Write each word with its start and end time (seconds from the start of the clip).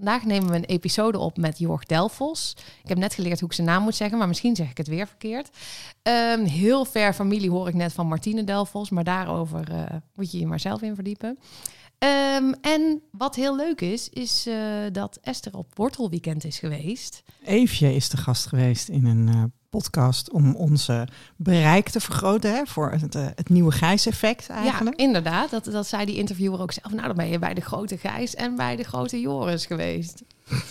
Vandaag 0.00 0.24
nemen 0.24 0.50
we 0.50 0.56
een 0.56 0.64
episode 0.64 1.18
op 1.18 1.36
met 1.36 1.58
Jorg 1.58 1.84
Delfos. 1.84 2.54
Ik 2.82 2.88
heb 2.88 2.98
net 2.98 3.14
geleerd 3.14 3.40
hoe 3.40 3.48
ik 3.48 3.54
zijn 3.54 3.66
naam 3.66 3.82
moet 3.82 3.94
zeggen, 3.94 4.18
maar 4.18 4.28
misschien 4.28 4.56
zeg 4.56 4.70
ik 4.70 4.76
het 4.76 4.88
weer 4.88 5.06
verkeerd. 5.06 5.48
Um, 6.02 6.44
heel 6.44 6.84
ver 6.84 7.12
familie 7.12 7.50
hoor 7.50 7.68
ik 7.68 7.74
net 7.74 7.92
van 7.92 8.06
Martine 8.06 8.44
Delfos, 8.44 8.90
maar 8.90 9.04
daarover 9.04 9.72
uh, 9.72 9.84
moet 10.14 10.32
je 10.32 10.38
je 10.38 10.46
maar 10.46 10.60
zelf 10.60 10.82
in 10.82 10.94
verdiepen. 10.94 11.38
Um, 11.98 12.54
en 12.60 13.02
wat 13.10 13.34
heel 13.34 13.56
leuk 13.56 13.80
is, 13.80 14.08
is 14.08 14.46
uh, 14.46 14.56
dat 14.92 15.18
Esther 15.22 15.56
op 15.56 15.66
wortelweekend 15.74 16.44
is 16.44 16.58
geweest. 16.58 17.22
Eefje 17.44 17.94
is 17.94 18.08
de 18.08 18.16
gast 18.16 18.46
geweest 18.46 18.88
in 18.88 19.04
een 19.04 19.26
uh, 19.28 19.44
podcast 19.70 20.30
om 20.30 20.56
onze 20.56 21.08
bereik 21.36 21.88
te 21.88 22.00
vergroten 22.00 22.54
hè, 22.54 22.66
voor 22.66 22.90
het, 22.90 23.14
uh, 23.14 23.26
het 23.34 23.48
nieuwe 23.48 23.72
Gijs-effect 23.72 24.48
eigenlijk. 24.48 25.00
Ja, 25.00 25.06
inderdaad. 25.06 25.50
Dat, 25.50 25.64
dat 25.64 25.86
zei 25.86 26.04
die 26.04 26.16
interviewer 26.16 26.60
ook 26.60 26.72
zelf. 26.72 26.92
Nou, 26.92 27.06
dan 27.06 27.16
ben 27.16 27.28
je 27.28 27.38
bij 27.38 27.54
de 27.54 27.60
grote 27.60 27.98
Gijs 27.98 28.34
en 28.34 28.56
bij 28.56 28.76
de 28.76 28.82
grote 28.82 29.20
Joris 29.20 29.66
geweest. 29.66 30.22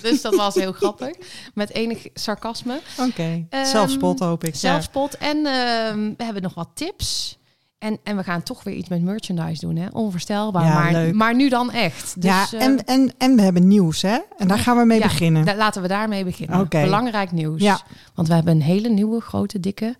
Dus 0.02 0.21
dat 0.21 0.35
was 0.35 0.55
heel 0.55 0.71
grappig. 0.81 1.16
Met 1.54 1.73
enig 1.73 2.07
sarcasme. 2.13 2.81
Oké, 2.98 3.09
okay. 3.09 3.48
um, 3.49 3.66
zelfspot 3.66 4.20
hoop 4.20 4.43
ik. 4.43 4.55
Zelfspot. 4.55 5.16
Ja. 5.20 5.27
En 5.27 5.38
uh, 5.38 6.16
we 6.18 6.23
hebben 6.23 6.41
nog 6.41 6.54
wat 6.54 6.70
tips. 6.73 7.38
En, 7.80 8.00
en 8.04 8.16
we 8.16 8.24
gaan 8.24 8.44
toch 8.44 8.64
weer 8.64 8.74
iets 8.74 8.90
met 8.90 9.02
merchandise 9.02 9.66
doen, 9.66 9.76
hè? 9.76 9.88
Onvoorstelbaar, 9.92 10.66
ja, 10.66 10.74
maar, 10.74 10.92
leuk. 10.92 11.14
maar 11.14 11.36
nu 11.36 11.50
dan 11.50 11.72
echt. 11.72 12.22
Dus, 12.22 12.32
ja, 12.32 12.48
en, 12.58 12.86
en, 12.86 13.14
en 13.18 13.36
we 13.36 13.42
hebben 13.42 13.68
nieuws, 13.68 14.02
hè? 14.02 14.18
En 14.38 14.48
daar 14.48 14.60
gaan 14.60 14.78
we 14.78 14.86
mee 14.86 15.00
ja, 15.00 15.08
beginnen. 15.08 15.46
Da 15.46 15.55
laten 15.55 15.82
we 15.82 15.88
daarmee 15.88 16.24
beginnen. 16.24 16.60
Okay. 16.60 16.84
Belangrijk 16.84 17.32
nieuws. 17.32 17.62
Ja. 17.62 17.82
Want 18.14 18.28
we 18.28 18.34
hebben 18.34 18.54
een 18.54 18.62
hele 18.62 18.90
nieuwe, 18.90 19.22
grote, 19.22 19.60
dikke 19.60 19.96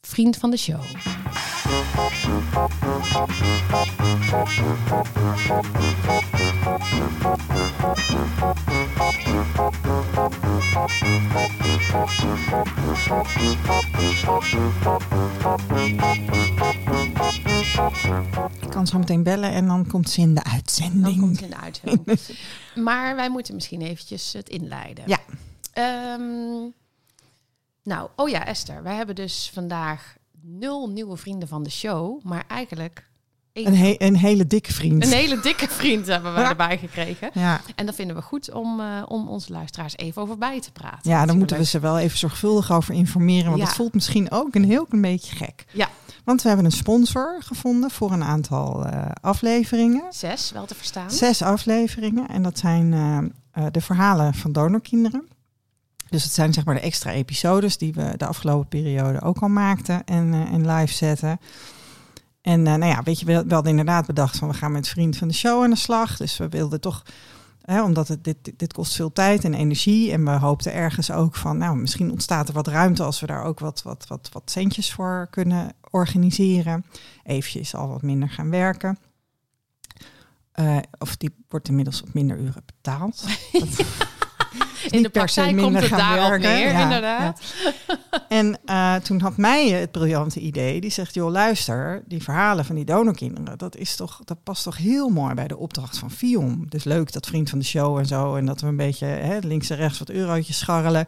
vriend 0.00 0.36
van 0.36 0.50
de 0.50 0.56
show. 0.56 0.80
Ik 18.60 18.70
kan 18.70 18.86
zo 18.86 18.98
meteen 18.98 19.22
bellen 19.22 19.50
en 19.50 19.66
dan 19.66 19.86
komt 19.86 20.10
ze 20.10 20.20
in 20.20 20.34
de 20.34 20.44
uitzending. 20.44 21.04
Dan 21.04 21.18
komt 21.18 21.36
ze 21.36 21.44
in 21.44 21.50
de 21.50 21.56
uitzending. 21.56 22.20
maar 22.88 23.16
wij 23.16 23.30
moeten 23.30 23.54
misschien 23.54 23.80
eventjes 23.82 24.32
het 24.32 24.48
inleiden. 24.48 25.04
Ja. 25.06 25.18
Um, 26.14 26.72
nou, 27.82 28.08
oh 28.16 28.28
ja, 28.28 28.46
Esther. 28.46 28.82
Wij 28.82 28.94
hebben 28.94 29.14
dus 29.14 29.50
vandaag 29.54 30.16
nul 30.40 30.88
nieuwe 30.90 31.16
vrienden 31.16 31.48
van 31.48 31.62
de 31.62 31.70
show, 31.70 32.22
maar 32.24 32.44
eigenlijk... 32.48 33.04
Een, 33.52 33.76
he 33.76 33.94
een 33.98 34.16
hele 34.16 34.46
dikke 34.46 34.72
vriend. 34.72 35.04
Een 35.04 35.12
hele 35.12 35.40
dikke 35.40 35.68
vriend 35.68 36.06
hebben 36.06 36.34
we 36.34 36.40
erbij 36.54 36.78
gekregen. 36.78 37.30
Ja. 37.34 37.60
En 37.74 37.86
dat 37.86 37.94
vinden 37.94 38.16
we 38.16 38.22
goed 38.22 38.52
om, 38.52 38.80
uh, 38.80 39.02
om 39.06 39.28
onze 39.28 39.52
luisteraars 39.52 39.96
even 39.96 40.22
over 40.22 40.38
bij 40.38 40.60
te 40.60 40.72
praten. 40.72 41.10
Ja, 41.10 41.26
dan 41.26 41.38
moeten 41.38 41.56
we 41.56 41.64
ze 41.64 41.78
wel 41.78 41.98
even 41.98 42.18
zorgvuldig 42.18 42.72
over 42.72 42.94
informeren. 42.94 43.46
Want 43.46 43.58
Ja. 43.58 43.64
het 43.66 43.74
voelt 43.74 43.94
misschien 43.94 44.30
ook 44.30 44.54
een 44.54 44.64
heel 44.64 44.84
klein 44.86 45.02
beetje 45.02 45.36
gek. 45.36 45.64
Ja, 45.72 45.88
Want 46.26 46.42
we 46.42 46.48
hebben 46.48 46.66
een 46.66 46.72
sponsor 46.72 47.42
gevonden 47.42 47.90
voor 47.90 48.12
een 48.12 48.24
aantal 48.24 48.86
uh, 48.86 49.04
afleveringen. 49.20 50.02
zes 50.10 50.50
wel 50.52 50.66
te 50.66 50.74
verstaan. 50.74 51.10
Zes 51.10 51.42
afleveringen. 51.42 52.28
En 52.28 52.42
dat 52.42 52.58
zijn 52.58 52.92
uh, 52.92 53.18
uh, 53.58 53.66
de 53.70 53.80
verhalen 53.80 54.34
van 54.34 54.52
donorkinderen. 54.52 55.28
Dus 56.08 56.24
het 56.24 56.32
zijn 56.32 56.52
zeg 56.52 56.64
maar 56.64 56.74
de 56.74 56.80
extra 56.80 57.10
episodes 57.10 57.78
die 57.78 57.92
we 57.92 58.12
de 58.16 58.26
afgelopen 58.26 58.68
periode 58.68 59.20
ook 59.20 59.38
al 59.38 59.48
maakten 59.48 60.04
en, 60.04 60.32
uh, 60.32 60.52
en 60.52 60.70
live 60.70 60.94
zetten. 60.94 61.40
En 62.42 62.62
nou 62.62 62.84
ja, 62.84 63.02
weet 63.02 63.20
je, 63.20 63.26
we, 63.26 63.44
we 63.46 63.54
hadden 63.54 63.70
inderdaad 63.70 64.06
bedacht 64.06 64.36
van 64.36 64.48
we 64.48 64.54
gaan 64.54 64.72
met 64.72 64.88
vriend 64.88 65.16
van 65.16 65.28
de 65.28 65.34
show 65.34 65.62
aan 65.62 65.70
de 65.70 65.76
slag. 65.76 66.16
Dus 66.16 66.36
we 66.36 66.48
wilden 66.48 66.80
toch, 66.80 67.02
hè, 67.66 67.82
omdat 67.82 68.08
het, 68.08 68.24
dit, 68.24 68.52
dit 68.56 68.72
kost 68.72 68.94
veel 68.94 69.12
tijd 69.12 69.44
en 69.44 69.54
energie. 69.54 70.12
En 70.12 70.24
we 70.24 70.30
hoopten 70.30 70.72
ergens 70.72 71.10
ook 71.10 71.36
van, 71.36 71.58
nou 71.58 71.76
misschien 71.76 72.10
ontstaat 72.10 72.48
er 72.48 72.54
wat 72.54 72.66
ruimte 72.66 73.02
als 73.02 73.20
we 73.20 73.26
daar 73.26 73.44
ook 73.44 73.60
wat, 73.60 73.82
wat, 73.82 74.04
wat, 74.08 74.28
wat 74.32 74.50
centjes 74.50 74.92
voor 74.92 75.26
kunnen 75.30 75.72
organiseren. 75.90 76.84
Eventjes 77.22 77.74
al 77.74 77.88
wat 77.88 78.02
minder 78.02 78.28
gaan 78.28 78.50
werken. 78.50 78.98
Uh, 80.60 80.78
of 80.98 81.16
die 81.16 81.34
wordt 81.48 81.68
inmiddels 81.68 82.02
op 82.02 82.14
minder 82.14 82.38
uren 82.38 82.62
betaald. 82.66 83.24
Dat, 83.52 83.84
in 84.90 85.02
de 85.02 85.08
praktijk 85.08 85.56
komt 85.56 85.80
het 85.80 85.90
daarop 85.90 86.28
werken. 86.28 86.48
neer, 86.48 86.70
ja, 86.70 86.82
inderdaad. 86.82 87.42
Ja. 87.64 88.24
En 88.28 88.58
uh, 88.66 88.94
toen 88.94 89.20
had 89.20 89.36
mij 89.36 89.68
het 89.68 89.90
briljante 89.90 90.40
idee. 90.40 90.80
Die 90.80 90.90
zegt, 90.90 91.14
joh, 91.14 91.30
luister, 91.30 92.02
die 92.06 92.22
verhalen 92.22 92.64
van 92.64 92.74
die 92.74 92.84
donorkinderen... 92.84 93.58
dat, 93.58 93.76
is 93.76 93.96
toch, 93.96 94.20
dat 94.24 94.42
past 94.42 94.62
toch 94.62 94.76
heel 94.76 95.08
mooi 95.08 95.34
bij 95.34 95.48
de 95.48 95.56
opdracht 95.56 95.98
van 95.98 96.10
Fion. 96.10 96.66
Dus 96.68 96.84
leuk 96.84 97.12
dat 97.12 97.26
vriend 97.26 97.50
van 97.50 97.58
de 97.58 97.64
show 97.64 97.98
en 97.98 98.06
zo... 98.06 98.36
en 98.36 98.46
dat 98.46 98.60
we 98.60 98.66
een 98.66 98.76
beetje 98.76 99.06
hè, 99.06 99.38
links 99.38 99.70
en 99.70 99.76
rechts 99.76 99.98
wat 99.98 100.10
eurotjes 100.10 100.58
scharrelen. 100.58 101.06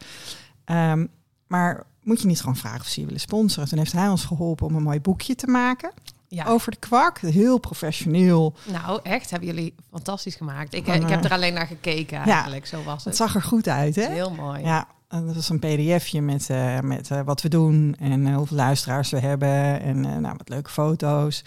Um, 0.66 1.08
maar 1.46 1.86
moet 2.02 2.20
je 2.20 2.26
niet 2.26 2.40
gewoon 2.40 2.56
vragen 2.56 2.80
of 2.80 2.86
ze 2.86 3.00
je 3.00 3.06
willen 3.06 3.20
sponsoren? 3.20 3.68
Toen 3.68 3.78
heeft 3.78 3.92
hij 3.92 4.08
ons 4.08 4.24
geholpen 4.24 4.66
om 4.66 4.74
een 4.74 4.82
mooi 4.82 5.00
boekje 5.00 5.34
te 5.34 5.46
maken... 5.46 5.90
Ja. 6.28 6.44
over 6.44 6.72
de 6.72 6.78
kwak. 6.78 7.18
Heel 7.18 7.58
professioneel. 7.58 8.54
Nou, 8.72 9.00
echt, 9.02 9.30
hebben 9.30 9.48
jullie 9.48 9.74
fantastisch 9.90 10.34
gemaakt. 10.34 10.74
Ik, 10.74 10.86
ik 10.86 11.08
heb 11.08 11.24
er 11.24 11.32
alleen 11.32 11.54
naar 11.54 11.66
gekeken 11.66 12.18
eigenlijk, 12.18 12.66
ja, 12.66 12.76
zo 12.78 12.84
was 12.84 12.94
het. 12.94 13.04
Het 13.04 13.16
zag 13.16 13.34
er 13.34 13.42
goed 13.42 13.68
uit, 13.68 13.96
hè? 13.96 14.06
Heel 14.12 14.30
mooi. 14.30 14.62
Ja, 14.62 14.88
dat 15.08 15.34
was 15.34 15.48
een 15.48 15.58
pdfje 15.58 16.20
met, 16.20 16.48
uh, 16.50 16.80
met 16.80 17.10
uh, 17.10 17.20
wat 17.20 17.42
we 17.42 17.48
doen 17.48 17.96
en 17.98 18.26
uh, 18.26 18.36
hoeveel 18.36 18.56
luisteraars 18.56 19.10
we 19.10 19.18
hebben 19.18 19.80
en 19.80 20.00
nou, 20.00 20.34
wat 20.36 20.48
leuke 20.48 20.70
foto's. 20.70 21.44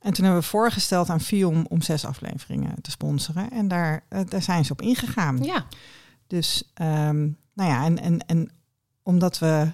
En 0.00 0.12
toen 0.12 0.24
hebben 0.24 0.42
we 0.42 0.48
voorgesteld 0.48 1.10
aan 1.10 1.20
Fium 1.20 1.66
om 1.68 1.82
zes 1.82 2.04
afleveringen 2.04 2.80
te 2.80 2.90
sponsoren. 2.90 3.50
En 3.50 3.68
daar, 3.68 4.04
daar 4.28 4.42
zijn 4.42 4.64
ze 4.64 4.72
op 4.72 4.82
ingegaan. 4.82 5.42
Ja. 5.42 5.66
Dus, 6.26 6.72
um, 6.82 7.36
nou 7.54 7.70
ja, 7.70 7.84
en, 7.84 8.00
en, 8.00 8.18
en 8.26 8.50
omdat 9.02 9.38
we... 9.38 9.72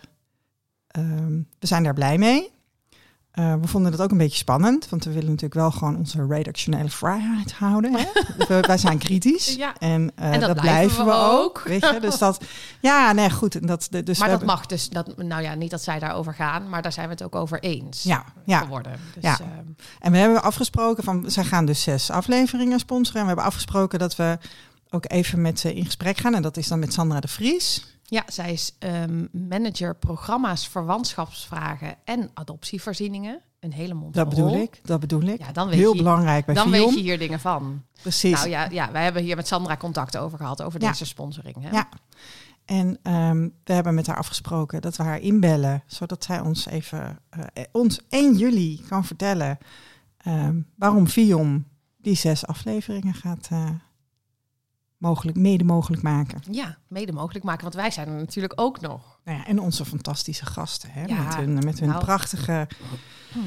Um, 0.98 1.46
we 1.58 1.66
zijn 1.66 1.82
daar 1.82 1.94
blij 1.94 2.18
mee. 2.18 2.50
Uh, 3.34 3.54
we 3.60 3.68
vonden 3.68 3.92
het 3.92 4.00
ook 4.00 4.10
een 4.10 4.18
beetje 4.18 4.36
spannend, 4.36 4.88
want 4.88 5.04
we 5.04 5.10
willen 5.10 5.28
natuurlijk 5.28 5.54
wel 5.54 5.70
gewoon 5.70 5.96
onze 5.96 6.26
redactionele 6.26 6.90
vrijheid 6.90 7.52
houden. 7.52 7.94
Hè? 7.94 8.04
we, 8.48 8.60
wij 8.60 8.78
zijn 8.78 8.98
kritisch 8.98 9.54
ja. 9.54 9.74
en, 9.78 10.02
uh, 10.02 10.32
en, 10.32 10.40
dat, 10.40 10.48
dat 10.48 10.60
blijven 10.60 11.04
we 11.04 11.12
ook. 11.12 11.58
ook. 11.58 11.62
Weet 11.64 11.90
je? 11.90 12.00
Dus 12.00 12.18
dat, 12.18 12.44
ja, 12.80 13.12
nee, 13.12 13.30
goed. 13.30 13.66
Dat, 13.66 13.88
dus 13.90 14.18
maar 14.18 14.28
dat 14.28 14.38
hebben... 14.38 14.46
mag 14.46 14.66
dus, 14.66 14.88
dat, 14.88 15.16
nou 15.16 15.42
ja, 15.42 15.54
niet 15.54 15.70
dat 15.70 15.82
zij 15.82 15.98
daarover 15.98 16.34
gaan, 16.34 16.68
maar 16.68 16.82
daar 16.82 16.92
zijn 16.92 17.06
we 17.06 17.12
het 17.12 17.22
ook 17.22 17.34
over 17.34 17.60
eens 17.60 18.02
ja, 18.02 18.24
ja. 18.44 18.58
geworden. 18.58 18.92
Dus, 19.14 19.22
ja. 19.22 19.38
Uh, 19.40 19.46
en 19.98 20.12
we 20.12 20.18
hebben 20.18 20.42
afgesproken 20.42 21.04
van, 21.04 21.30
zij 21.30 21.44
gaan 21.44 21.66
dus 21.66 21.82
zes 21.82 22.10
afleveringen 22.10 22.78
sponsoren. 22.78 23.20
En 23.20 23.26
we 23.26 23.32
hebben 23.32 23.46
afgesproken 23.46 23.98
dat 23.98 24.16
we 24.16 24.38
ook 24.90 25.04
even 25.10 25.40
met 25.40 25.60
ze 25.60 25.74
in 25.74 25.84
gesprek 25.84 26.18
gaan. 26.18 26.34
En 26.34 26.42
dat 26.42 26.56
is 26.56 26.68
dan 26.68 26.78
met 26.78 26.92
Sandra 26.92 27.20
de 27.20 27.28
Vries. 27.28 27.98
Ja, 28.10 28.24
zij 28.26 28.52
is 28.52 28.76
um, 28.78 29.28
manager 29.32 29.96
programma's, 29.96 30.68
verwantschapsvragen 30.68 31.96
en 32.04 32.30
adoptievoorzieningen. 32.34 33.40
Een 33.60 33.72
hele 33.72 33.94
mond 33.94 34.14
Dat 34.14 34.28
bedoel 34.28 34.54
ik, 34.54 34.80
dat 34.82 35.00
bedoel 35.00 35.22
ik. 35.22 35.38
Ja, 35.38 35.52
dan 35.52 35.68
weet 35.68 35.78
Heel 35.78 35.92
je, 35.92 35.96
belangrijk 36.02 36.44
bij 36.46 36.54
Dan 36.54 36.70
weet 36.70 36.94
je 36.94 37.00
hier 37.00 37.18
dingen 37.18 37.40
van. 37.40 37.82
Precies. 38.02 38.32
Nou 38.32 38.48
ja, 38.48 38.68
ja, 38.70 38.92
wij 38.92 39.02
hebben 39.04 39.22
hier 39.22 39.36
met 39.36 39.46
Sandra 39.46 39.76
contact 39.76 40.16
over 40.16 40.38
gehad, 40.38 40.62
over 40.62 40.80
Ja. 40.80 40.88
deze 40.88 41.04
sponsoring. 41.04 41.56
Hè? 41.62 41.70
Ja. 41.70 41.88
En 42.64 42.98
um, 43.12 43.54
we 43.64 43.72
hebben 43.72 43.94
met 43.94 44.06
haar 44.06 44.16
afgesproken 44.16 44.80
dat 44.80 44.96
we 44.96 45.02
haar 45.02 45.20
inbellen, 45.20 45.82
zodat 45.86 46.24
zij 46.24 46.40
ons 46.40 46.66
even, 46.66 47.18
uh, 47.38 47.64
ons 47.72 48.00
1 48.08 48.36
juli 48.36 48.84
kan 48.88 49.04
vertellen 49.04 49.58
um, 50.26 50.66
waarom 50.76 51.06
Fion 51.06 51.66
die 51.96 52.16
zes 52.16 52.46
afleveringen 52.46 53.14
gaat 53.14 53.48
uh, 53.52 53.70
mogelijk, 55.00 55.36
mede 55.36 55.64
mogelijk 55.64 56.02
maken. 56.02 56.40
Ja, 56.50 56.76
mede 56.88 57.12
mogelijk 57.12 57.44
maken, 57.44 57.62
want 57.62 57.74
wij 57.74 57.90
zijn 57.90 58.08
er 58.08 58.14
natuurlijk 58.14 58.52
ook 58.56 58.80
nog. 58.80 59.18
Nou 59.24 59.38
ja, 59.38 59.46
en 59.46 59.58
onze 59.60 59.84
fantastische 59.84 60.46
gasten, 60.46 60.90
hè? 60.92 61.04
Ja, 61.04 61.22
met 61.22 61.34
hun, 61.34 61.54
met 61.54 61.80
hun 61.80 61.88
nou, 61.88 62.04
prachtige... 62.04 62.68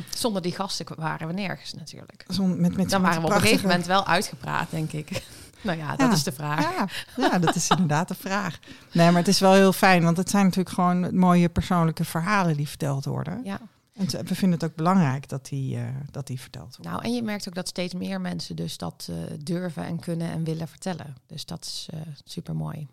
Zonder 0.09 0.41
die 0.41 0.51
gasten 0.51 0.85
waren 0.95 1.27
we 1.27 1.33
nergens 1.33 1.73
natuurlijk. 1.73 2.25
Zon, 2.27 2.61
met, 2.61 2.75
met, 2.77 2.89
Dan 2.89 3.01
waren 3.01 3.21
we 3.21 3.27
op 3.27 3.33
een 3.33 3.41
gegeven 3.41 3.67
moment 3.67 3.85
wel 3.85 4.05
uitgepraat, 4.05 4.69
denk 4.69 4.91
ik. 4.91 5.09
Nou 5.61 5.77
ja, 5.77 5.89
dat 5.95 5.99
Ja. 6.07 6.11
is 6.11 6.23
de 6.23 6.31
vraag. 6.31 6.61
Ja, 6.61 6.87
ja, 7.15 7.39
dat 7.39 7.55
is 7.55 7.67
inderdaad 7.69 8.07
de 8.07 8.15
vraag. 8.15 8.59
Nee, 8.91 9.07
maar 9.07 9.19
het 9.19 9.27
is 9.27 9.39
wel 9.39 9.53
heel 9.53 9.73
fijn, 9.73 10.03
want 10.03 10.17
het 10.17 10.29
zijn 10.29 10.43
natuurlijk 10.43 10.75
gewoon 10.75 11.17
mooie 11.17 11.49
persoonlijke 11.49 12.05
verhalen 12.05 12.57
die 12.57 12.67
verteld 12.67 13.05
worden. 13.05 13.41
Ja. 13.43 13.59
En 13.93 14.05
we 14.05 14.35
vinden 14.35 14.59
het 14.59 14.69
ook 14.69 14.75
belangrijk 14.75 15.29
dat 15.29 15.45
die, 15.45 15.77
eh, 15.77 15.83
dat 16.11 16.27
die 16.27 16.39
verteld 16.39 16.75
worden. 16.75 16.93
Nou, 16.93 17.05
en 17.05 17.13
je 17.13 17.23
merkt 17.23 17.47
ook 17.47 17.55
dat 17.55 17.67
steeds 17.67 17.93
meer 17.93 18.21
mensen 18.21 18.55
dus 18.55 18.77
dat 18.77 19.07
uh, 19.09 19.17
durven 19.39 19.85
en 19.85 19.99
kunnen 19.99 20.29
en 20.29 20.43
willen 20.43 20.67
vertellen. 20.67 21.15
Dus 21.25 21.45
dat 21.45 21.65
is 21.65 21.87
uh, 21.93 21.99
super 22.23 22.55
mooi. 22.55 22.87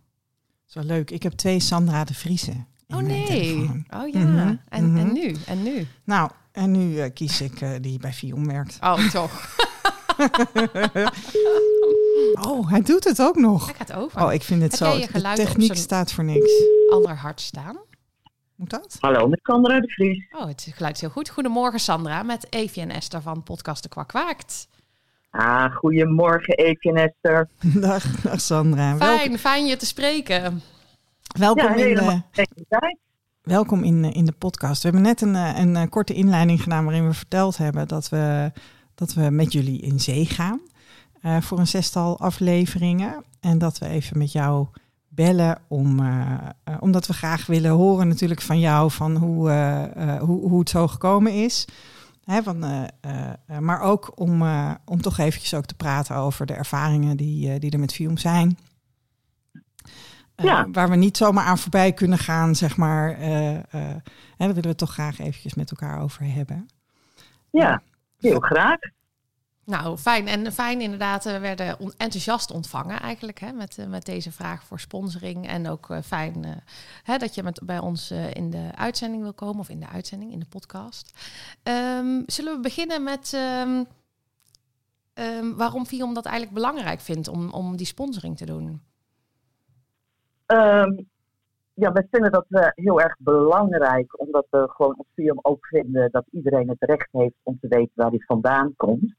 Zo 0.67 0.81
leuk. 0.81 1.11
Ik 1.11 1.23
heb 1.23 1.33
twee 1.33 1.61
Sandra 1.61 2.05
de 2.05 2.15
Vriezen. 2.15 2.67
Oh 2.89 2.99
nee. 2.99 3.27
telefoon. 3.27 3.85
Oh 3.91 4.09
ja. 4.09 4.19
Mhm, 4.19 4.39
En, 4.39 4.61
en 4.69 4.93
mhm. 4.93 5.13
nu? 5.13 5.37
En 5.47 5.63
nu? 5.63 5.87
Nou, 6.05 6.31
en 6.53 6.71
nu 6.71 6.95
uh, 6.95 7.05
kies 7.15 7.41
ik 7.41 7.61
uh, 7.61 7.71
die 7.81 7.99
bij 7.99 8.13
Fion 8.13 8.47
werkt. 8.47 8.79
Oh, 8.81 9.09
toch. 9.09 9.57
oh, 12.49 12.71
hij 12.71 12.83
doet 12.83 13.05
het 13.05 13.23
ook 13.23 13.37
nog. 13.37 13.67
Hij 13.67 13.75
gaat 13.75 13.93
over. 13.93 14.23
Oh, 14.23 14.33
ik 14.33 14.43
vind 14.43 14.63
het 14.63 14.79
Heb 14.79 14.89
zo. 14.89 14.99
De 15.13 15.33
techniek 15.35 15.77
staat 15.77 16.13
voor 16.13 16.25
niks. 16.25 16.51
Allerhard 16.91 17.41
staan. 17.41 17.77
Moet 18.61 18.71
dat? 18.71 18.97
Hallo, 19.01 19.29
met 19.29 19.41
Sandra 19.43 19.81
de 19.81 19.89
Vries. 19.89 20.27
Oh, 20.31 20.47
het 20.47 20.71
geluid 20.75 20.95
is 20.95 21.01
heel 21.01 21.11
goed. 21.11 21.29
Goedemorgen 21.29 21.81
Sandra, 21.81 22.23
met 22.23 22.47
Evie 22.53 22.83
en 22.83 22.91
Esther 22.91 23.23
van 23.23 23.43
Podcast 23.43 23.83
De 23.83 23.89
Kwak 23.89 24.13
Waakt. 24.13 24.69
Ah, 25.31 25.75
goedemorgen 25.75 26.55
Eefje 26.57 26.91
en 26.91 26.97
Esther. 26.97 27.49
Dag, 27.81 28.05
dag 28.21 28.41
Sandra. 28.41 28.97
Fijn, 28.97 29.39
fijn 29.39 29.67
je 29.67 29.77
te 29.77 29.87
spreken. 29.87 30.63
Welkom, 31.39 31.65
Ja, 31.65 31.75
in, 31.75 31.85
helemaal 31.85 32.29
de, 32.33 32.47
tijd. 32.69 32.97
welkom 33.43 33.83
in, 33.83 34.05
eh, 34.05 34.17
in 34.17 34.25
de 34.25 34.33
podcast. 34.33 34.83
We 34.83 34.89
hebben 34.89 35.07
net 35.07 35.21
een, 35.21 35.35
eh, 35.35 35.59
een, 35.59 35.77
eh, 35.77 35.89
korte 35.89 36.15
inleiding 36.15 36.63
gedaan 36.63 36.85
waarin 36.85 37.07
we 37.07 37.15
verteld 37.15 37.57
hebben 37.57 37.89
dat 37.89 38.09
we, 38.09 38.53
dat 38.95 39.15
we 39.15 39.31
met 39.31 39.53
jullie 39.53 39.81
in 39.81 40.01
zee 40.01 40.25
gaan 40.27 40.61
eh, 41.23 41.41
voor 41.41 41.59
een 41.59 41.67
zestal 41.67 42.19
afleveringen. 42.19 43.25
En 43.41 43.59
dat 43.59 43.79
we 43.79 43.87
even 43.87 44.19
met 44.19 44.33
jou 44.33 44.67
bellen 45.23 45.59
om, 45.69 46.01
eh, 46.01 46.33
eh, 46.65 46.77
omdat 46.81 47.07
we 47.07 47.13
graag 47.13 47.47
willen 47.47 47.71
horen 47.71 48.09
natuurlijk 48.09 48.41
van 48.41 48.59
jou 48.59 48.91
van 48.91 49.17
hoe, 49.17 49.51
eh, 49.51 50.19
hoe, 50.19 50.49
hoe 50.49 50.59
het 50.59 50.69
zo 50.69 50.89
gekomen 50.89 51.33
is. 51.33 51.65
Hè, 52.25 52.43
van, 52.43 52.89
maar 53.61 53.81
ook 53.81 54.13
om, 54.15 54.43
om 54.85 55.01
toch 55.01 55.19
eventjes 55.19 55.55
ook 55.55 55.65
te 55.67 55.75
praten 55.75 56.17
over 56.17 56.47
de 56.47 56.53
ervaringen 56.53 57.17
die, 57.17 57.59
die 57.59 57.71
er 57.71 57.79
met 57.79 57.93
film 57.93 58.19
zijn. 58.19 58.57
Waar 60.73 60.91
we 60.91 60.97
niet 60.97 61.17
zomaar 61.17 61.45
aan 61.45 61.59
voorbij 61.59 61.93
kunnen 61.93 62.19
gaan, 62.19 62.55
zeg 62.55 62.77
maar. 62.77 63.19
eh, 63.19 63.57
eh, 63.57 63.63
hè, 63.73 63.97
daar 64.37 64.49
willen 64.49 64.63
we 64.63 64.69
het 64.69 64.79
toch 64.79 64.93
graag 64.93 65.19
eventjes 65.19 65.55
met 65.55 65.71
elkaar 65.71 66.01
over 66.03 66.33
hebben. 66.33 66.69
Ja, 67.51 67.83
heel 68.19 68.41
graag. 68.41 68.79
Nou, 69.65 69.97
fijn. 69.97 70.27
En 70.27 70.53
fijn 70.53 70.81
inderdaad, 70.81 71.25
we 71.25 71.39
werden 71.39 71.77
enthousiast 71.97 72.51
ontvangen 72.51 73.01
eigenlijk 73.01 73.41
hè, 73.41 73.53
met, 73.53 73.79
eh, 73.79 73.87
met 73.87 74.05
deze 74.05 74.33
vraag 74.33 74.65
voor 74.65 74.81
sponsoring. 74.81 75.49
En 75.49 75.69
ook 75.69 75.91
eh, 75.91 75.99
fijn 76.03 76.45
eh, 76.45 76.51
hè, 77.03 77.17
dat 77.19 77.35
je 77.35 77.43
met, 77.43 77.61
bij 77.65 77.79
ons 77.79 78.11
eh, 78.11 78.35
in 78.35 78.51
de 78.51 78.71
uitzending 78.75 79.23
wil 79.23 79.33
komen, 79.33 79.61
of 79.61 79.69
in 79.69 79.81
de 79.81 79.89
uitzending, 79.89 80.33
in 80.33 80.39
de 80.39 80.49
podcast. 80.49 81.13
Ehm, 81.63 82.23
zullen 82.27 82.55
we 82.55 82.61
beginnen 82.61 83.03
met 83.03 83.33
ehm, 83.35 83.85
ehm, 85.15 85.55
waarom 85.57 85.87
Viom 85.87 86.15
dat 86.15 86.27
eigenlijk 86.27 86.55
belangrijk 86.55 87.01
vindt 87.01 87.29
om, 87.29 87.51
om 87.51 87.77
die 87.77 87.87
sponsoring 87.87 88.37
te 88.37 88.47
doen? 88.47 88.81
Ja, 91.81 91.93
wij 91.93 92.07
vinden 92.11 92.33
dat 92.33 92.47
eh, 92.49 92.69
heel 92.75 93.01
erg 93.01 93.17
belangrijk, 93.19 94.21
omdat 94.21 94.47
we 94.51 94.69
gewoon 94.71 94.95
als 94.97 95.07
film 95.15 95.39
ook 95.43 95.67
vinden 95.67 96.11
dat 96.11 96.25
iedereen 96.31 96.69
het 96.69 96.83
recht 96.85 97.09
heeft 97.13 97.35
om 97.43 97.59
te 97.61 97.69
weten 97.69 97.93
waar 97.95 98.11
hij 98.11 98.25
vandaan 98.27 98.73
komt. 98.77 99.15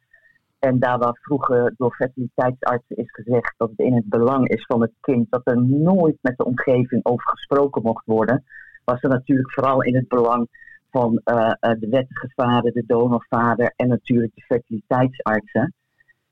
En 0.61 0.79
daar 0.79 0.97
waar 0.97 1.17
vroeger 1.21 1.73
door 1.77 1.95
fertiliteitsartsen 1.95 2.95
is 2.95 3.11
gezegd 3.11 3.53
dat 3.57 3.69
het 3.69 3.79
in 3.79 3.95
het 3.95 4.09
belang 4.09 4.47
is 4.47 4.65
van 4.65 4.81
het 4.81 4.91
kind 5.01 5.27
dat 5.29 5.41
er 5.43 5.61
nooit 5.63 6.17
met 6.21 6.37
de 6.37 6.45
omgeving 6.45 7.05
over 7.05 7.29
gesproken 7.29 7.81
mocht 7.81 8.05
worden, 8.05 8.43
was 8.83 9.01
er 9.01 9.09
natuurlijk 9.09 9.51
vooral 9.51 9.83
in 9.83 9.95
het 9.95 10.07
belang 10.07 10.47
van 10.89 11.21
eh, 11.23 11.53
eh, 11.59 11.79
de 11.79 11.87
wettige 11.89 12.31
vader, 12.35 12.71
de 12.71 12.83
donorvader 12.87 13.73
en 13.75 13.87
natuurlijk 13.87 14.35
de 14.35 14.41
fertiliteitsartsen. 14.41 15.73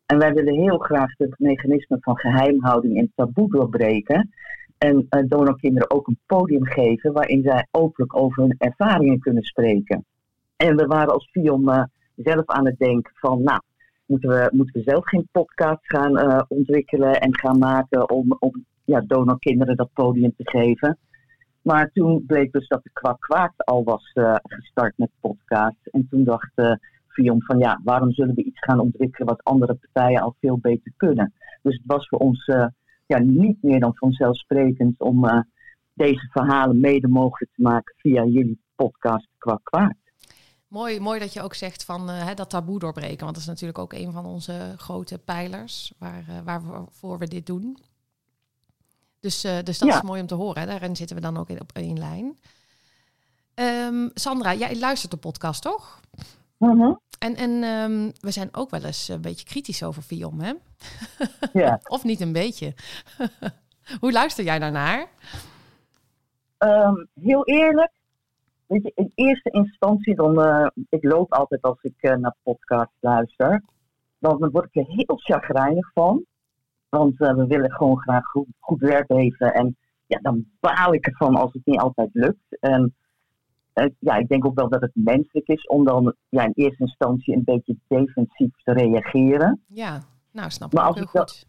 En 0.05 0.17
wij 0.17 0.33
willen 0.33 0.53
heel 0.53 0.77
graag 0.77 1.17
het 1.17 1.39
mechanisme 1.39 1.97
van 1.99 2.17
geheimhouding 2.17 2.97
en 2.97 3.11
taboe 3.15 3.49
doorbreken. 3.49 4.29
En 4.77 5.05
eh, 5.09 5.23
donorkinderen 5.27 5.91
ook 5.91 6.07
een 6.07 6.19
podium 6.25 6.65
geven 6.65 7.13
waarin 7.13 7.43
zij 7.43 7.67
openlijk 7.71 8.15
over 8.15 8.43
hun 8.43 8.55
ervaringen 8.57 9.19
kunnen 9.19 9.43
spreken. 9.43 10.05
En 10.55 10.75
we 10.75 10.85
waren 10.85 11.13
als 11.13 11.29
Fion 11.31 11.69
eh, 11.69 11.83
zelf 12.15 12.45
aan 12.45 12.65
het 12.65 12.77
denken 12.77 13.11
van, 13.15 13.43
nou, 13.43 13.61
moeten 14.09 14.29
we, 14.29 14.49
moeten 14.51 14.81
we 14.81 14.89
zelf 14.89 15.07
geen 15.07 15.27
podcast 15.31 15.79
gaan 15.81 16.17
eh, 16.17 16.41
ontwikkelen 16.47 17.19
en 17.21 17.37
gaan 17.37 17.59
maken 17.59 18.09
om, 18.09 18.35
om 18.39 18.65
ja, 18.85 19.01
donorkinderen 19.01 19.75
dat 19.75 19.93
podium 19.93 20.33
te 20.37 20.49
geven. 20.49 20.97
Maar 21.61 21.91
toen 21.93 22.25
bleek 22.25 22.51
dus 22.51 22.67
dat 22.67 22.83
de 22.83 22.89
Kwak 22.93 23.19
Kwaak 23.19 23.53
al 23.55 23.83
was 23.83 24.11
eh, 24.13 24.35
gestart 24.43 24.97
met 24.97 25.09
podcast. 25.19 25.87
En 25.91 26.07
toen 26.09 26.23
dacht 26.23 26.51
uh, 26.55 26.73
van 27.37 27.59
ja, 27.59 27.81
waarom 27.83 28.11
zullen 28.11 28.35
we 28.35 28.43
iets 28.43 28.59
gaan 28.59 28.79
ontwikkelen 28.79 29.27
wat 29.27 29.43
andere 29.43 29.73
partijen 29.73 30.21
al 30.21 30.35
veel 30.39 30.57
beter 30.57 30.91
kunnen. 30.97 31.33
Dus 31.61 31.73
het 31.73 31.85
was 31.85 32.07
voor 32.07 32.19
ons 32.19 32.45
ja, 33.05 33.19
niet 33.19 33.57
meer 33.61 33.79
dan 33.79 33.95
vanzelfsprekend 33.95 34.99
om 34.99 35.45
deze 35.93 36.27
verhalen 36.31 36.79
mede 36.79 37.07
mogelijk 37.07 37.51
te 37.55 37.61
maken 37.61 37.95
via 37.97 38.25
jullie 38.25 38.61
podcast 38.75 39.27
Kwak 39.37 39.63
Kwaak. 39.63 40.08
Mooi, 40.69 40.99
mooi 40.99 41.19
dat 41.19 41.33
je 41.33 41.41
ook 41.41 41.53
zegt 41.53 41.83
van 41.83 42.09
uh, 42.09 42.35
dat 42.35 42.49
taboe 42.49 42.79
doorbreken. 42.79 43.19
Want 43.19 43.33
dat 43.33 43.37
is 43.37 43.45
natuurlijk 43.45 43.79
ook 43.79 43.93
een 43.93 44.11
van 44.11 44.25
onze 44.25 44.73
grote 44.77 45.17
pijlers 45.17 45.93
waar, 45.97 46.25
uh, 46.29 46.39
waarvoor 46.43 47.17
we 47.17 47.27
dit 47.27 47.45
doen. 47.45 47.77
Dus, 49.19 49.45
uh, 49.45 49.57
dus 49.63 49.77
dat 49.77 49.89
ja. 49.89 49.95
is 49.95 50.01
mooi 50.01 50.21
om 50.21 50.27
te 50.27 50.35
horen. 50.35 50.61
Hè? 50.61 50.67
Daarin 50.67 50.95
zitten 50.95 51.15
we 51.15 51.21
dan 51.21 51.37
ook 51.37 51.49
in, 51.49 51.61
op 51.61 51.71
één 51.73 51.99
lijn. 51.99 52.39
Um, 53.55 54.11
Sandra, 54.13 54.53
jij 54.53 54.79
luistert 54.79 55.11
de 55.11 55.17
podcast, 55.17 55.61
toch? 55.61 55.99
Mm 56.57 56.79
-hmm. 56.79 56.99
En, 57.19 57.35
en 57.35 57.63
um, 57.63 58.11
we 58.19 58.31
zijn 58.31 58.49
ook 58.51 58.69
wel 58.69 58.83
eens 58.83 59.07
een 59.07 59.21
beetje 59.21 59.45
kritisch 59.45 59.83
over 59.83 60.03
Viom, 60.03 60.39
hè? 60.39 60.53
Ja. 61.53 61.79
of 61.95 62.03
niet 62.03 62.21
een 62.21 62.31
beetje. 62.31 62.73
Hoe 63.99 64.11
luister 64.11 64.43
jij 64.43 64.59
daarnaar? 64.59 65.07
Um, 66.57 67.07
heel 67.21 67.45
eerlijk, 67.45 67.91
weet 68.69 68.83
je, 68.83 68.91
in 68.95 69.11
eerste 69.15 69.49
instantie 69.49 70.15
dan, 70.15 70.39
uh, 70.39 70.67
ik 70.89 71.03
loop 71.03 71.33
altijd 71.33 71.61
als 71.61 71.81
ik 71.81 71.95
uh, 72.01 72.15
naar 72.15 72.35
podcasts 72.43 72.97
luister, 72.99 73.63
dan 74.19 74.49
word 74.51 74.65
ik 74.71 74.75
er 74.75 74.93
heel 74.93 75.17
chagrijnig 75.17 75.91
van. 75.93 76.25
Want 76.89 77.21
uh, 77.21 77.33
we 77.33 77.47
willen 77.47 77.71
gewoon 77.71 77.97
graag 77.97 78.25
goed, 78.25 78.47
goed 78.59 78.79
werk 78.79 79.09
leveren. 79.09 79.53
En 79.53 79.77
ja, 80.05 80.19
dan 80.21 80.45
baal 80.59 80.93
ik 80.93 81.05
ervan 81.05 81.35
als 81.35 81.53
het 81.53 81.65
niet 81.65 81.79
altijd 81.79 82.09
lukt. 82.13 82.59
En 82.59 82.93
ja, 83.99 84.15
ik 84.15 84.27
denk 84.27 84.45
ook 84.45 84.55
wel 84.55 84.69
dat 84.69 84.81
het 84.81 84.91
menselijk 84.93 85.47
is 85.47 85.67
om 85.67 85.85
dan 85.85 86.15
ja, 86.29 86.43
in 86.43 86.51
eerste 86.55 86.83
instantie 86.83 87.35
een 87.35 87.43
beetje 87.43 87.77
defensief 87.87 88.51
te 88.63 88.73
reageren. 88.73 89.61
Ja, 89.67 90.01
nou 90.31 90.49
snap 90.49 90.73
maar 90.73 90.89
ik 90.89 90.93
heel 90.93 91.03
ik 91.03 91.11
dan, 91.11 91.21
goed. 91.21 91.45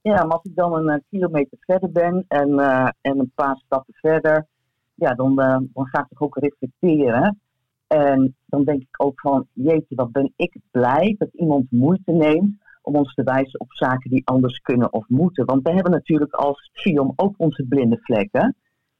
Ja, 0.00 0.24
maar 0.24 0.36
als 0.36 0.44
ik 0.44 0.54
dan 0.54 0.88
een 0.88 1.04
kilometer 1.10 1.58
verder 1.60 1.92
ben 1.92 2.24
en, 2.28 2.58
en 3.00 3.18
een 3.18 3.32
paar 3.34 3.56
stappen 3.56 3.94
verder, 3.94 4.46
ja, 4.96 5.14
dan, 5.14 5.40
uh, 5.40 5.58
dan 5.72 5.86
ga 5.86 6.06
ik 6.10 6.22
ook 6.22 6.36
reflecteren. 6.36 7.40
En 7.86 8.36
dan 8.46 8.64
denk 8.64 8.82
ik 8.82 9.02
ook 9.04 9.20
van, 9.20 9.46
jeetje, 9.52 9.94
wat 9.94 10.12
ben 10.12 10.32
ik 10.36 10.56
blij 10.70 11.14
dat 11.18 11.28
iemand 11.32 11.70
moeite 11.70 12.12
neemt 12.12 12.54
om 12.82 12.94
ons 12.94 13.14
te 13.14 13.22
wijzen 13.22 13.60
op 13.60 13.72
zaken 13.72 14.10
die 14.10 14.26
anders 14.26 14.58
kunnen 14.58 14.92
of 14.92 15.08
moeten. 15.08 15.44
Want 15.44 15.62
we 15.62 15.72
hebben 15.72 15.92
natuurlijk 15.92 16.32
als 16.32 16.70
FIOM 16.72 17.12
ook 17.16 17.34
onze 17.36 17.64
blinde 17.68 17.98
vlekken. 18.00 18.56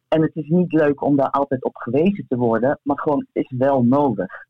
En 0.08 0.22
het 0.22 0.34
is 0.34 0.48
niet 0.48 0.72
leuk 0.72 1.04
om 1.04 1.16
daar 1.16 1.30
altijd 1.30 1.64
op 1.64 1.76
gewezen 1.76 2.24
te 2.28 2.36
worden, 2.36 2.78
maar 2.82 2.98
gewoon, 2.98 3.26
het 3.32 3.44
is 3.44 3.58
wel 3.58 3.82
nodig. 3.84 4.46